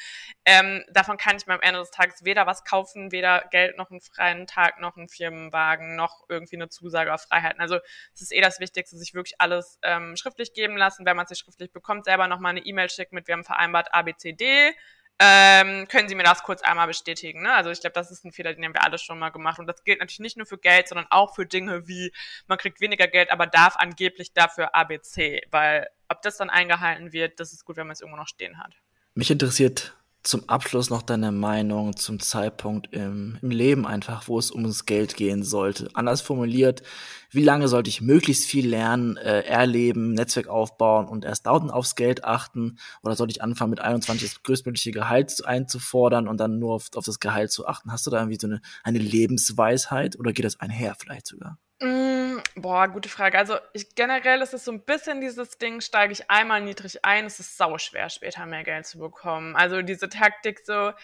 Ähm, 0.45 0.85
davon 0.91 1.17
kann 1.17 1.37
ich 1.37 1.47
mir 1.47 1.53
am 1.53 1.61
Ende 1.61 1.79
des 1.79 1.91
Tages 1.91 2.23
weder 2.23 2.45
was 2.45 2.63
kaufen, 2.63 3.11
weder 3.11 3.45
Geld 3.51 3.77
noch 3.77 3.89
einen 3.89 4.01
freien 4.01 4.47
Tag, 4.47 4.79
noch 4.79 4.97
einen 4.97 5.09
Firmenwagen, 5.09 5.95
noch 5.95 6.23
irgendwie 6.29 6.57
eine 6.57 6.69
Zusage 6.69 7.13
auf 7.13 7.23
Freiheiten. 7.23 7.61
Also 7.61 7.79
es 8.13 8.21
ist 8.21 8.33
eh 8.33 8.41
das 8.41 8.59
Wichtigste, 8.59 8.97
sich 8.97 9.13
wirklich 9.13 9.39
alles 9.39 9.79
ähm, 9.83 10.15
schriftlich 10.15 10.53
geben 10.53 10.77
lassen. 10.77 11.05
Wenn 11.05 11.15
man 11.15 11.23
es 11.23 11.29
sich 11.29 11.39
schriftlich 11.39 11.71
bekommt, 11.71 12.05
selber 12.05 12.27
nochmal 12.27 12.51
eine 12.51 12.65
E-Mail 12.65 12.89
schicken 12.89 13.15
mit, 13.15 13.27
wir 13.27 13.33
haben 13.33 13.43
vereinbart 13.43 13.93
ABCD 13.93 14.73
ähm, 15.21 15.87
können 15.89 16.07
Sie 16.07 16.15
mir 16.15 16.23
das 16.23 16.43
kurz 16.43 16.61
einmal 16.61 16.87
bestätigen? 16.87 17.41
Ne? 17.41 17.53
Also 17.53 17.69
ich 17.69 17.81
glaube, 17.81 17.93
das 17.93 18.09
ist 18.09 18.23
ein 18.23 18.31
Fehler, 18.31 18.53
den 18.53 18.63
haben 18.63 18.73
wir 18.73 18.83
alle 18.83 18.97
schon 18.97 19.19
mal 19.19 19.29
gemacht. 19.29 19.59
Und 19.59 19.67
das 19.67 19.83
gilt 19.83 19.99
natürlich 19.99 20.19
nicht 20.19 20.37
nur 20.37 20.45
für 20.45 20.57
Geld, 20.57 20.87
sondern 20.87 21.07
auch 21.09 21.35
für 21.35 21.45
Dinge 21.45 21.87
wie, 21.87 22.13
man 22.47 22.57
kriegt 22.57 22.79
weniger 22.79 23.07
Geld, 23.07 23.29
aber 23.31 23.45
darf 23.45 23.75
angeblich 23.75 24.33
dafür 24.33 24.73
ABC. 24.73 25.41
Weil 25.51 25.89
ob 26.07 26.21
das 26.21 26.37
dann 26.37 26.49
eingehalten 26.49 27.11
wird, 27.11 27.39
das 27.39 27.51
ist 27.51 27.65
gut, 27.65 27.75
wenn 27.75 27.87
man 27.87 27.93
es 27.93 28.01
irgendwo 28.01 28.17
noch 28.17 28.27
stehen 28.27 28.57
hat. 28.59 28.73
Mich 29.13 29.29
interessiert 29.29 29.98
zum 30.23 30.47
Abschluss 30.49 30.89
noch 30.89 31.01
deine 31.01 31.31
Meinung 31.31 31.95
zum 31.95 32.19
Zeitpunkt 32.19 32.93
im, 32.93 33.37
im 33.41 33.51
Leben 33.51 33.87
einfach, 33.87 34.27
wo 34.27 34.37
es 34.37 34.51
ums 34.51 34.85
Geld 34.85 35.15
gehen 35.15 35.43
sollte. 35.43 35.89
Anders 35.93 36.21
formuliert, 36.21 36.83
wie 37.31 37.43
lange 37.43 37.67
sollte 37.67 37.89
ich 37.89 38.01
möglichst 38.01 38.45
viel 38.45 38.67
lernen, 38.67 39.15
äh, 39.17 39.41
erleben, 39.41 40.13
Netzwerk 40.13 40.47
aufbauen 40.47 41.07
und 41.07 41.23
erst 41.23 41.45
dann 41.45 41.71
aufs 41.71 41.95
Geld 41.95 42.25
achten? 42.25 42.79
Oder 43.01 43.15
sollte 43.15 43.31
ich 43.31 43.41
anfangen, 43.41 43.69
mit 43.69 43.79
21 43.79 44.29
das 44.29 44.43
größtmögliche 44.43 44.91
Gehalt 44.91 45.45
einzufordern 45.45 46.27
und 46.27 46.37
dann 46.39 46.59
nur 46.59 46.73
auf, 46.75 46.89
auf 46.95 47.05
das 47.05 47.19
Gehalt 47.19 47.51
zu 47.51 47.65
achten? 47.65 47.91
Hast 47.91 48.05
du 48.05 48.11
da 48.11 48.17
irgendwie 48.17 48.39
so 48.39 48.47
eine, 48.47 48.61
eine 48.83 48.99
Lebensweisheit 48.99 50.19
oder 50.19 50.33
geht 50.33 50.45
das 50.45 50.59
einher 50.59 50.95
vielleicht 50.99 51.27
sogar? 51.27 51.57
Mm, 51.81 52.08
boah, 52.55 52.87
gute 52.87 53.09
Frage. 53.09 53.37
Also 53.37 53.57
ich, 53.73 53.95
generell 53.95 54.41
ist 54.41 54.53
es 54.53 54.65
so 54.65 54.71
ein 54.71 54.83
bisschen 54.83 55.21
dieses 55.21 55.57
Ding, 55.57 55.81
steige 55.81 56.13
ich 56.13 56.29
einmal 56.29 56.61
niedrig 56.61 57.05
ein, 57.05 57.25
es 57.25 57.39
ist 57.39 57.57
sau 57.57 57.77
schwer, 57.77 58.09
später 58.09 58.45
mehr 58.45 58.63
Geld 58.63 58.85
zu 58.85 58.99
bekommen. 58.99 59.55
Also 59.55 59.81
diese 59.81 60.09
Taktik 60.09 60.59
so, 60.65 60.73
ja, 60.73 60.95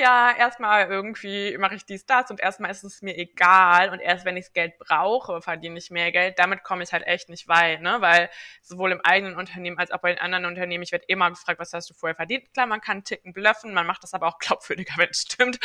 ja, 0.00 0.34
erstmal 0.36 0.88
irgendwie 0.88 1.56
mache 1.58 1.74
ich 1.74 1.84
dies, 1.84 2.06
das 2.06 2.30
und 2.30 2.40
erstmal 2.40 2.70
ist 2.70 2.84
es 2.84 3.02
mir 3.02 3.16
egal 3.16 3.90
und 3.90 4.00
erst 4.00 4.24
wenn 4.24 4.36
ich 4.36 4.52
Geld 4.52 4.78
brauche, 4.78 5.42
verdiene 5.42 5.78
ich 5.78 5.90
mehr 5.90 6.10
Geld. 6.12 6.38
Damit 6.38 6.62
komme 6.62 6.82
ich 6.82 6.92
halt 6.92 7.06
echt 7.06 7.28
nicht 7.28 7.48
weit, 7.48 7.82
ne? 7.82 8.00
Weil 8.00 8.30
sowohl 8.62 8.92
im 8.92 9.00
eigenen 9.02 9.36
Unternehmen 9.36 9.78
als 9.78 9.90
auch 9.90 9.98
bei 10.00 10.12
den 10.12 10.20
anderen 10.20 10.46
Unternehmen, 10.46 10.82
ich 10.82 10.92
werde 10.92 11.04
immer 11.08 11.30
gefragt, 11.30 11.60
was 11.60 11.72
hast 11.72 11.90
du 11.90 11.94
vorher 11.94 12.16
verdient? 12.16 12.52
Klar, 12.52 12.66
man 12.66 12.80
kann 12.80 13.04
Ticken 13.04 13.32
bluffen, 13.32 13.74
man 13.74 13.86
macht 13.86 14.02
das 14.02 14.14
aber 14.14 14.28
auch 14.28 14.38
glaubwürdiger, 14.38 14.94
wenn 14.98 15.10
es 15.10 15.22
stimmt. 15.22 15.58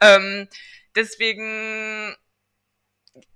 Ähm, 0.00 0.48
deswegen 0.94 2.16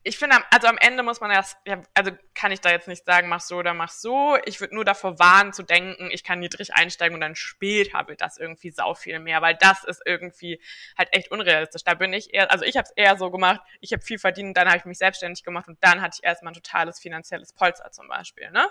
ich 0.03 0.19
finde, 0.19 0.37
also 0.51 0.67
am 0.67 0.79
Ende 0.79 1.03
muss 1.03 1.21
man 1.21 1.31
das, 1.31 1.57
ja, 1.67 1.81
also 1.95 2.11
kann 2.35 2.53
ich 2.53 2.61
da 2.61 2.71
jetzt 2.71 2.89
nicht 2.89 3.05
sagen, 3.05 3.29
mach 3.29 3.41
so 3.41 3.57
oder 3.57 3.75
mach 3.75 3.91
so. 3.91 4.37
Ich 4.45 4.61
würde 4.61 4.75
nur 4.75 4.85
davor 4.85 5.19
warnen 5.19 5.53
zu 5.53 5.63
denken, 5.63 6.11
ich 6.11 6.25
kann 6.25 6.41
niedrig 6.41 6.75
einsteigen 6.75 7.15
und 7.15 7.21
dann 7.21 7.35
später 7.35 8.07
wird 8.09 8.21
das 8.21 8.39
irgendwie 8.39 8.71
sau 8.71 8.95
viel 8.95 9.19
mehr, 9.19 9.43
weil 9.43 9.57
das 9.57 9.85
ist 9.85 10.03
irgendwie 10.05 10.61
halt 10.97 11.09
echt 11.13 11.31
unrealistisch. 11.31 11.85
Da 11.85 11.95
bin 11.95 12.13
ich 12.13 12.33
eher, 12.35 12.51
also 12.51 12.65
ich 12.65 12.77
habe 12.77 12.87
es 12.89 12.93
eher 12.97 13.17
so 13.17 13.31
gemacht, 13.31 13.61
ich 13.81 13.93
habe 13.93 14.03
viel 14.03 14.19
verdient, 14.19 14.57
dann 14.57 14.69
habe 14.69 14.79
ich 14.79 14.85
mich 14.85 14.99
selbstständig 14.99 15.45
gemacht 15.45 15.69
und 15.69 15.83
dann 15.83 16.01
hatte 16.01 16.19
ich 16.21 16.25
erstmal 16.25 16.53
ein 16.53 16.61
totales 16.63 16.99
finanzielles 16.99 17.53
Polster 17.53 17.91
zum 17.91 18.09
Beispiel, 18.09 18.51
ne? 18.51 18.67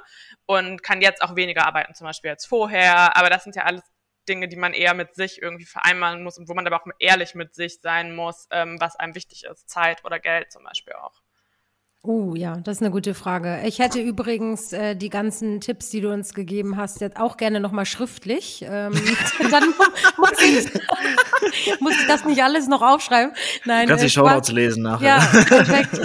Und 0.46 0.84
kann 0.84 1.02
jetzt 1.02 1.22
auch 1.22 1.36
weniger 1.36 1.66
arbeiten 1.66 1.94
zum 1.94 2.06
Beispiel 2.06 2.32
als 2.32 2.46
vorher, 2.46 3.16
aber 3.16 3.30
das 3.30 3.44
sind 3.44 3.56
ja 3.56 3.64
alles 3.64 3.84
Dinge, 4.30 4.48
die 4.48 4.56
man 4.56 4.74
eher 4.74 4.94
mit 4.94 5.16
sich 5.16 5.42
irgendwie 5.42 5.66
vereinbaren 5.66 6.24
muss 6.24 6.38
und 6.38 6.48
wo 6.48 6.54
man 6.54 6.66
aber 6.68 6.78
auch 6.78 6.86
ehrlich 7.00 7.36
mit 7.36 7.56
sich 7.56 7.82
sein 7.82 8.16
muss, 8.16 8.48
ähm, 8.52 8.78
was 8.80 8.96
einem 8.96 9.16
wichtig 9.16 9.44
ist. 9.44 9.68
Zeit 9.68 10.06
oder 10.06 10.20
Geld 10.20 10.52
zum 10.52 10.64
Beispiel 10.64 10.94
auch. 10.94 11.20
Uh, 12.02 12.34
ja, 12.34 12.56
das 12.56 12.78
ist 12.78 12.82
eine 12.82 12.92
gute 12.92 13.14
Frage. 13.14 13.62
Ich 13.66 13.80
hätte 13.80 14.00
übrigens 14.00 14.72
äh, 14.72 14.96
die 14.96 15.10
ganzen 15.10 15.60
Tipps, 15.60 15.90
die 15.90 16.00
du 16.00 16.14
uns 16.14 16.34
gegeben 16.34 16.78
hast, 16.78 17.02
jetzt 17.02 17.18
auch 17.20 17.36
gerne 17.36 17.60
nochmal 17.60 17.86
schriftlich. 17.86 18.64
Ähm, 18.66 18.94
dann 19.52 19.74
muss 20.18 20.42
ich, 20.42 20.74
muss 21.82 21.94
ich 22.00 22.08
das 22.08 22.24
nicht 22.24 22.42
alles 22.42 22.70
noch 22.70 22.82
aufschreiben. 22.82 23.34
Nein, 23.66 23.88
du 23.88 23.90
kannst 23.90 24.04
äh, 24.06 24.08
die 24.08 24.14
Shownotes 24.14 24.52
lesen 24.54 24.84
nachher. 24.84 25.18
Ja, 25.18 25.44
perfekt. 25.44 26.00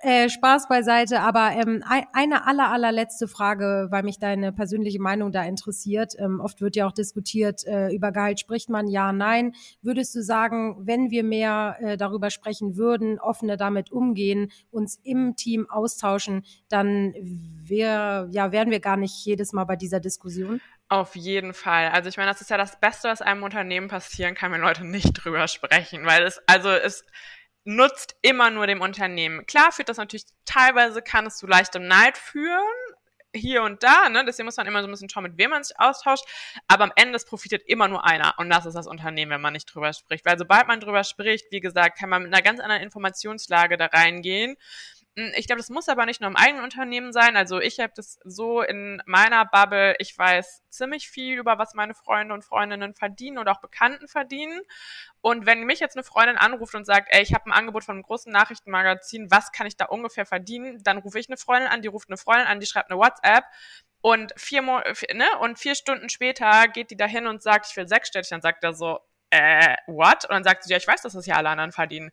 Äh, 0.00 0.28
Spaß 0.28 0.68
beiseite, 0.68 1.20
aber 1.20 1.52
ähm, 1.52 1.84
eine 2.12 2.46
aller, 2.46 2.70
allerletzte 2.70 3.28
Frage, 3.28 3.88
weil 3.90 4.02
mich 4.02 4.18
deine 4.18 4.52
persönliche 4.52 5.00
Meinung 5.00 5.32
da 5.32 5.44
interessiert. 5.44 6.14
Ähm, 6.18 6.40
oft 6.40 6.60
wird 6.60 6.76
ja 6.76 6.86
auch 6.86 6.92
diskutiert, 6.92 7.66
äh, 7.66 7.94
über 7.94 8.12
Gehalt 8.12 8.40
spricht 8.40 8.70
man 8.70 8.88
ja, 8.88 9.12
nein. 9.12 9.52
Würdest 9.82 10.14
du 10.14 10.22
sagen, 10.22 10.76
wenn 10.80 11.10
wir 11.10 11.24
mehr 11.24 11.76
äh, 11.80 11.96
darüber 11.96 12.30
sprechen 12.30 12.76
würden, 12.76 13.18
offener 13.18 13.56
damit 13.56 13.92
umgehen, 13.92 14.50
uns 14.70 14.98
im 15.02 15.36
Team 15.36 15.68
austauschen, 15.68 16.44
dann 16.68 17.14
wär, 17.20 18.28
ja, 18.30 18.52
wären 18.52 18.70
wir 18.70 18.80
gar 18.80 18.96
nicht 18.96 19.24
jedes 19.24 19.52
Mal 19.52 19.64
bei 19.64 19.76
dieser 19.76 20.00
Diskussion? 20.00 20.60
Auf 20.88 21.16
jeden 21.16 21.52
Fall. 21.52 21.88
Also 21.88 22.08
ich 22.08 22.16
meine, 22.16 22.30
das 22.30 22.40
ist 22.40 22.50
ja 22.50 22.56
das 22.56 22.78
Beste, 22.78 23.08
was 23.08 23.20
einem 23.20 23.42
Unternehmen 23.42 23.88
passieren 23.88 24.34
kann, 24.34 24.52
wenn 24.52 24.60
Leute 24.60 24.86
nicht 24.86 25.12
drüber 25.12 25.48
sprechen, 25.48 26.06
weil 26.06 26.22
es, 26.22 26.40
also 26.46 26.70
es 26.70 27.04
nutzt 27.66 28.16
immer 28.22 28.50
nur 28.50 28.66
dem 28.66 28.80
Unternehmen. 28.80 29.44
Klar 29.46 29.72
führt 29.72 29.88
das 29.88 29.96
natürlich, 29.96 30.26
teilweise 30.44 31.02
kann 31.02 31.26
es 31.26 31.36
zu 31.36 31.46
leichtem 31.46 31.86
Neid 31.86 32.16
führen, 32.16 32.62
hier 33.36 33.62
und 33.62 33.82
da, 33.82 34.08
ne? 34.08 34.24
Deswegen 34.24 34.46
muss 34.46 34.56
man 34.56 34.66
immer 34.66 34.80
so 34.80 34.88
ein 34.88 34.90
bisschen 34.90 35.08
schauen, 35.08 35.24
mit 35.24 35.38
wem 35.38 35.50
man 35.50 35.62
sich 35.62 35.78
austauscht. 35.78 36.24
Aber 36.68 36.84
am 36.84 36.92
Ende 36.96 37.16
es 37.16 37.24
profitiert 37.24 37.62
immer 37.66 37.88
nur 37.88 38.04
einer. 38.04 38.34
Und 38.38 38.50
das 38.50 38.66
ist 38.66 38.74
das 38.74 38.86
Unternehmen, 38.86 39.30
wenn 39.30 39.40
man 39.40 39.52
nicht 39.52 39.66
drüber 39.66 39.92
spricht. 39.92 40.24
Weil 40.24 40.38
sobald 40.38 40.66
man 40.66 40.80
drüber 40.80 41.04
spricht, 41.04 41.46
wie 41.50 41.60
gesagt, 41.60 41.98
kann 41.98 42.08
man 42.08 42.22
mit 42.22 42.32
einer 42.32 42.42
ganz 42.42 42.60
anderen 42.60 42.82
Informationslage 42.82 43.76
da 43.76 43.86
reingehen. 43.86 44.56
Hm, 45.16 45.32
ich 45.34 45.46
glaube, 45.46 45.58
das 45.60 45.70
muss 45.70 45.88
aber 45.88 46.04
nicht 46.04 46.20
nur 46.20 46.28
im 46.28 46.36
eigenen 46.36 46.62
Unternehmen 46.62 47.12
sein. 47.12 47.36
Also 47.36 47.58
ich 47.58 47.80
habe 47.80 47.92
das 47.96 48.18
so 48.24 48.60
in 48.60 49.02
meiner 49.06 49.46
Bubble, 49.46 49.96
ich 49.98 50.16
weiß 50.16 50.62
ziemlich 50.68 51.08
viel 51.08 51.38
über, 51.38 51.58
was 51.58 51.74
meine 51.74 51.94
Freunde 51.94 52.34
und 52.34 52.44
Freundinnen 52.44 52.94
verdienen 52.94 53.38
und 53.38 53.48
auch 53.48 53.60
Bekannten 53.60 54.08
verdienen. 54.08 54.60
Und 55.22 55.46
wenn 55.46 55.64
mich 55.64 55.80
jetzt 55.80 55.96
eine 55.96 56.04
Freundin 56.04 56.36
anruft 56.36 56.74
und 56.74 56.84
sagt, 56.84 57.08
ey, 57.10 57.22
ich 57.22 57.32
habe 57.34 57.46
ein 57.46 57.52
Angebot 57.52 57.84
von 57.84 57.94
einem 57.94 58.02
großen 58.02 58.30
Nachrichtenmagazin, 58.30 59.30
was 59.30 59.52
kann 59.52 59.66
ich 59.66 59.76
da 59.76 59.86
ungefähr 59.86 60.26
verdienen, 60.26 60.82
dann 60.82 60.98
rufe 60.98 61.18
ich 61.18 61.28
eine 61.28 61.38
Freundin 61.38 61.68
an, 61.68 61.80
die 61.80 61.88
ruft 61.88 62.10
eine 62.10 62.18
Freundin 62.18 62.46
an, 62.46 62.60
die 62.60 62.66
schreibt 62.66 62.90
eine 62.90 63.00
WhatsApp. 63.00 63.44
Und 64.02 64.34
vier, 64.36 64.62
Mo 64.62 64.80
ne? 65.14 65.26
und 65.40 65.58
vier 65.58 65.74
Stunden 65.74 66.10
später 66.10 66.68
geht 66.68 66.90
die 66.90 66.96
dahin 66.96 67.26
und 67.26 67.42
sagt, 67.42 67.66
ich 67.70 67.76
will 67.76 67.88
sechsstellig. 67.88 68.28
Dann 68.28 68.42
sagt 68.42 68.62
er 68.62 68.74
so, 68.74 69.00
äh, 69.30 69.76
what? 69.86 70.24
Und 70.24 70.32
dann 70.32 70.44
sagt 70.44 70.64
sie, 70.64 70.70
ja, 70.70 70.76
ich 70.76 70.86
weiß, 70.86 71.02
dass 71.02 71.14
das 71.14 71.26
ja 71.26 71.36
alle 71.36 71.48
anderen 71.48 71.72
verdienen 71.72 72.12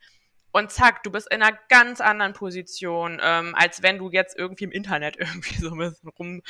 und 0.54 0.72
zack, 0.72 1.02
du 1.02 1.10
bist 1.10 1.32
in 1.32 1.42
einer 1.42 1.58
ganz 1.68 2.00
anderen 2.00 2.34
Position, 2.34 3.20
ähm, 3.24 3.56
als 3.58 3.82
wenn 3.82 3.98
du 3.98 4.12
jetzt 4.12 4.38
irgendwie 4.38 4.66
im 4.66 4.72
Internet 4.72 5.16
irgendwie 5.20 5.56
so 5.56 5.72
ein 5.72 5.78
bisschen 5.80 6.10
rum, 6.10 6.42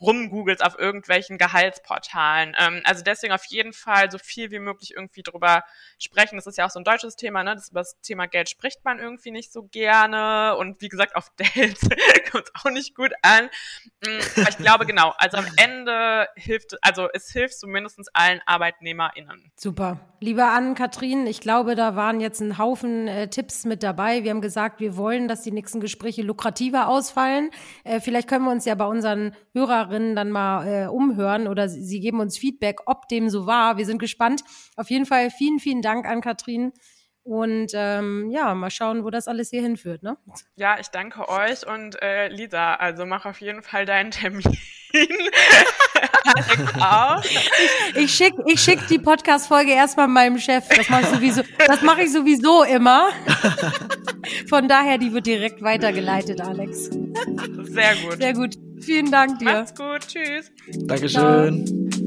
rumgoogelst 0.00 0.64
auf 0.64 0.78
irgendwelchen 0.78 1.36
Gehaltsportalen. 1.36 2.56
Ähm, 2.58 2.80
also 2.84 3.04
deswegen 3.04 3.34
auf 3.34 3.44
jeden 3.44 3.74
Fall 3.74 4.10
so 4.10 4.16
viel 4.16 4.50
wie 4.50 4.58
möglich 4.58 4.94
irgendwie 4.96 5.22
drüber 5.22 5.62
sprechen. 5.98 6.36
Das 6.36 6.46
ist 6.46 6.56
ja 6.56 6.66
auch 6.66 6.70
so 6.70 6.80
ein 6.80 6.84
deutsches 6.84 7.16
Thema, 7.16 7.44
ne? 7.44 7.54
Das, 7.54 7.68
über 7.68 7.80
das 7.80 8.00
Thema 8.00 8.26
Geld 8.26 8.48
spricht 8.48 8.82
man 8.82 8.98
irgendwie 8.98 9.30
nicht 9.30 9.52
so 9.52 9.64
gerne. 9.64 10.56
Und 10.56 10.80
wie 10.80 10.88
gesagt, 10.88 11.14
auf 11.14 11.30
Dates 11.36 11.80
kommt 12.32 12.44
es 12.44 12.52
auch 12.54 12.70
nicht 12.70 12.94
gut 12.94 13.12
an. 13.20 13.50
Mm, 14.00 14.20
aber 14.36 14.48
ich 14.48 14.56
glaube, 14.56 14.86
genau, 14.86 15.12
also 15.18 15.36
am 15.36 15.46
Ende 15.58 16.28
hilft, 16.34 16.82
also 16.82 17.08
es 17.12 17.30
hilft 17.30 17.58
zumindest 17.58 18.00
allen 18.14 18.40
ArbeitnehmerInnen. 18.46 19.52
Super. 19.54 20.00
Liebe 20.20 20.44
Ann-Kathrin, 20.44 21.26
ich 21.26 21.40
glaube, 21.40 21.74
da 21.74 21.96
waren 21.96 22.20
jetzt 22.20 22.40
ein 22.40 22.56
Haufen 22.56 23.08
äh, 23.08 23.28
Tipps 23.28 23.49
Tipps 23.50 23.64
mit 23.64 23.82
dabei. 23.82 24.22
Wir 24.22 24.30
haben 24.30 24.40
gesagt, 24.40 24.78
wir 24.78 24.96
wollen, 24.96 25.26
dass 25.26 25.42
die 25.42 25.50
nächsten 25.50 25.80
Gespräche 25.80 26.22
lukrativer 26.22 26.88
ausfallen. 26.88 27.50
Äh, 27.82 27.98
vielleicht 28.00 28.28
können 28.28 28.44
wir 28.44 28.52
uns 28.52 28.64
ja 28.64 28.76
bei 28.76 28.86
unseren 28.86 29.34
Hörerinnen 29.54 30.14
dann 30.14 30.30
mal 30.30 30.66
äh, 30.66 30.86
umhören 30.86 31.48
oder 31.48 31.68
sie, 31.68 31.82
sie 31.82 32.00
geben 32.00 32.20
uns 32.20 32.38
Feedback, 32.38 32.78
ob 32.86 33.08
dem 33.08 33.28
so 33.28 33.46
war. 33.46 33.76
Wir 33.76 33.86
sind 33.86 33.98
gespannt. 33.98 34.42
Auf 34.76 34.88
jeden 34.88 35.04
Fall 35.04 35.30
vielen, 35.30 35.58
vielen 35.58 35.82
Dank 35.82 36.06
an 36.06 36.20
Katrin. 36.20 36.72
Und 37.24 37.72
ähm, 37.74 38.30
ja, 38.30 38.54
mal 38.54 38.70
schauen, 38.70 39.04
wo 39.04 39.10
das 39.10 39.26
alles 39.26 39.50
hier 39.50 39.62
hinführt. 39.62 40.04
Ne? 40.04 40.16
Ja, 40.54 40.78
ich 40.78 40.88
danke 40.88 41.28
euch 41.28 41.66
und 41.66 42.00
äh, 42.00 42.28
Lisa, 42.28 42.74
also 42.74 43.04
mach 43.04 43.26
auf 43.26 43.40
jeden 43.40 43.62
Fall 43.62 43.84
deinen 43.84 44.12
Termin. 44.12 44.44
Alex 46.24 46.74
auch. 46.80 47.24
Ich, 47.24 47.96
ich 47.96 48.14
schicke 48.14 48.42
ich 48.46 48.60
schick 48.60 48.86
die 48.88 48.98
Podcast-Folge 48.98 49.72
erstmal 49.72 50.08
meinem 50.08 50.38
Chef. 50.38 50.64
Das 50.68 50.88
mache 50.88 51.02
ich 51.02 51.08
sowieso, 51.08 51.42
das 51.66 51.82
mache 51.82 52.02
ich 52.02 52.12
sowieso 52.12 52.64
immer. 52.64 53.08
Von 54.48 54.68
daher, 54.68 54.98
die 54.98 55.12
wird 55.12 55.26
direkt 55.26 55.62
weitergeleitet, 55.62 56.40
Alex. 56.40 56.84
Sehr 56.84 57.96
gut. 57.96 58.18
Sehr 58.18 58.34
gut. 58.34 58.54
Vielen 58.80 59.10
Dank 59.10 59.38
dir. 59.38 59.52
Macht's 59.52 59.74
gut. 59.74 60.06
Tschüss. 60.06 60.50
Dankeschön. 60.86 61.66
Ciao. 61.66 61.99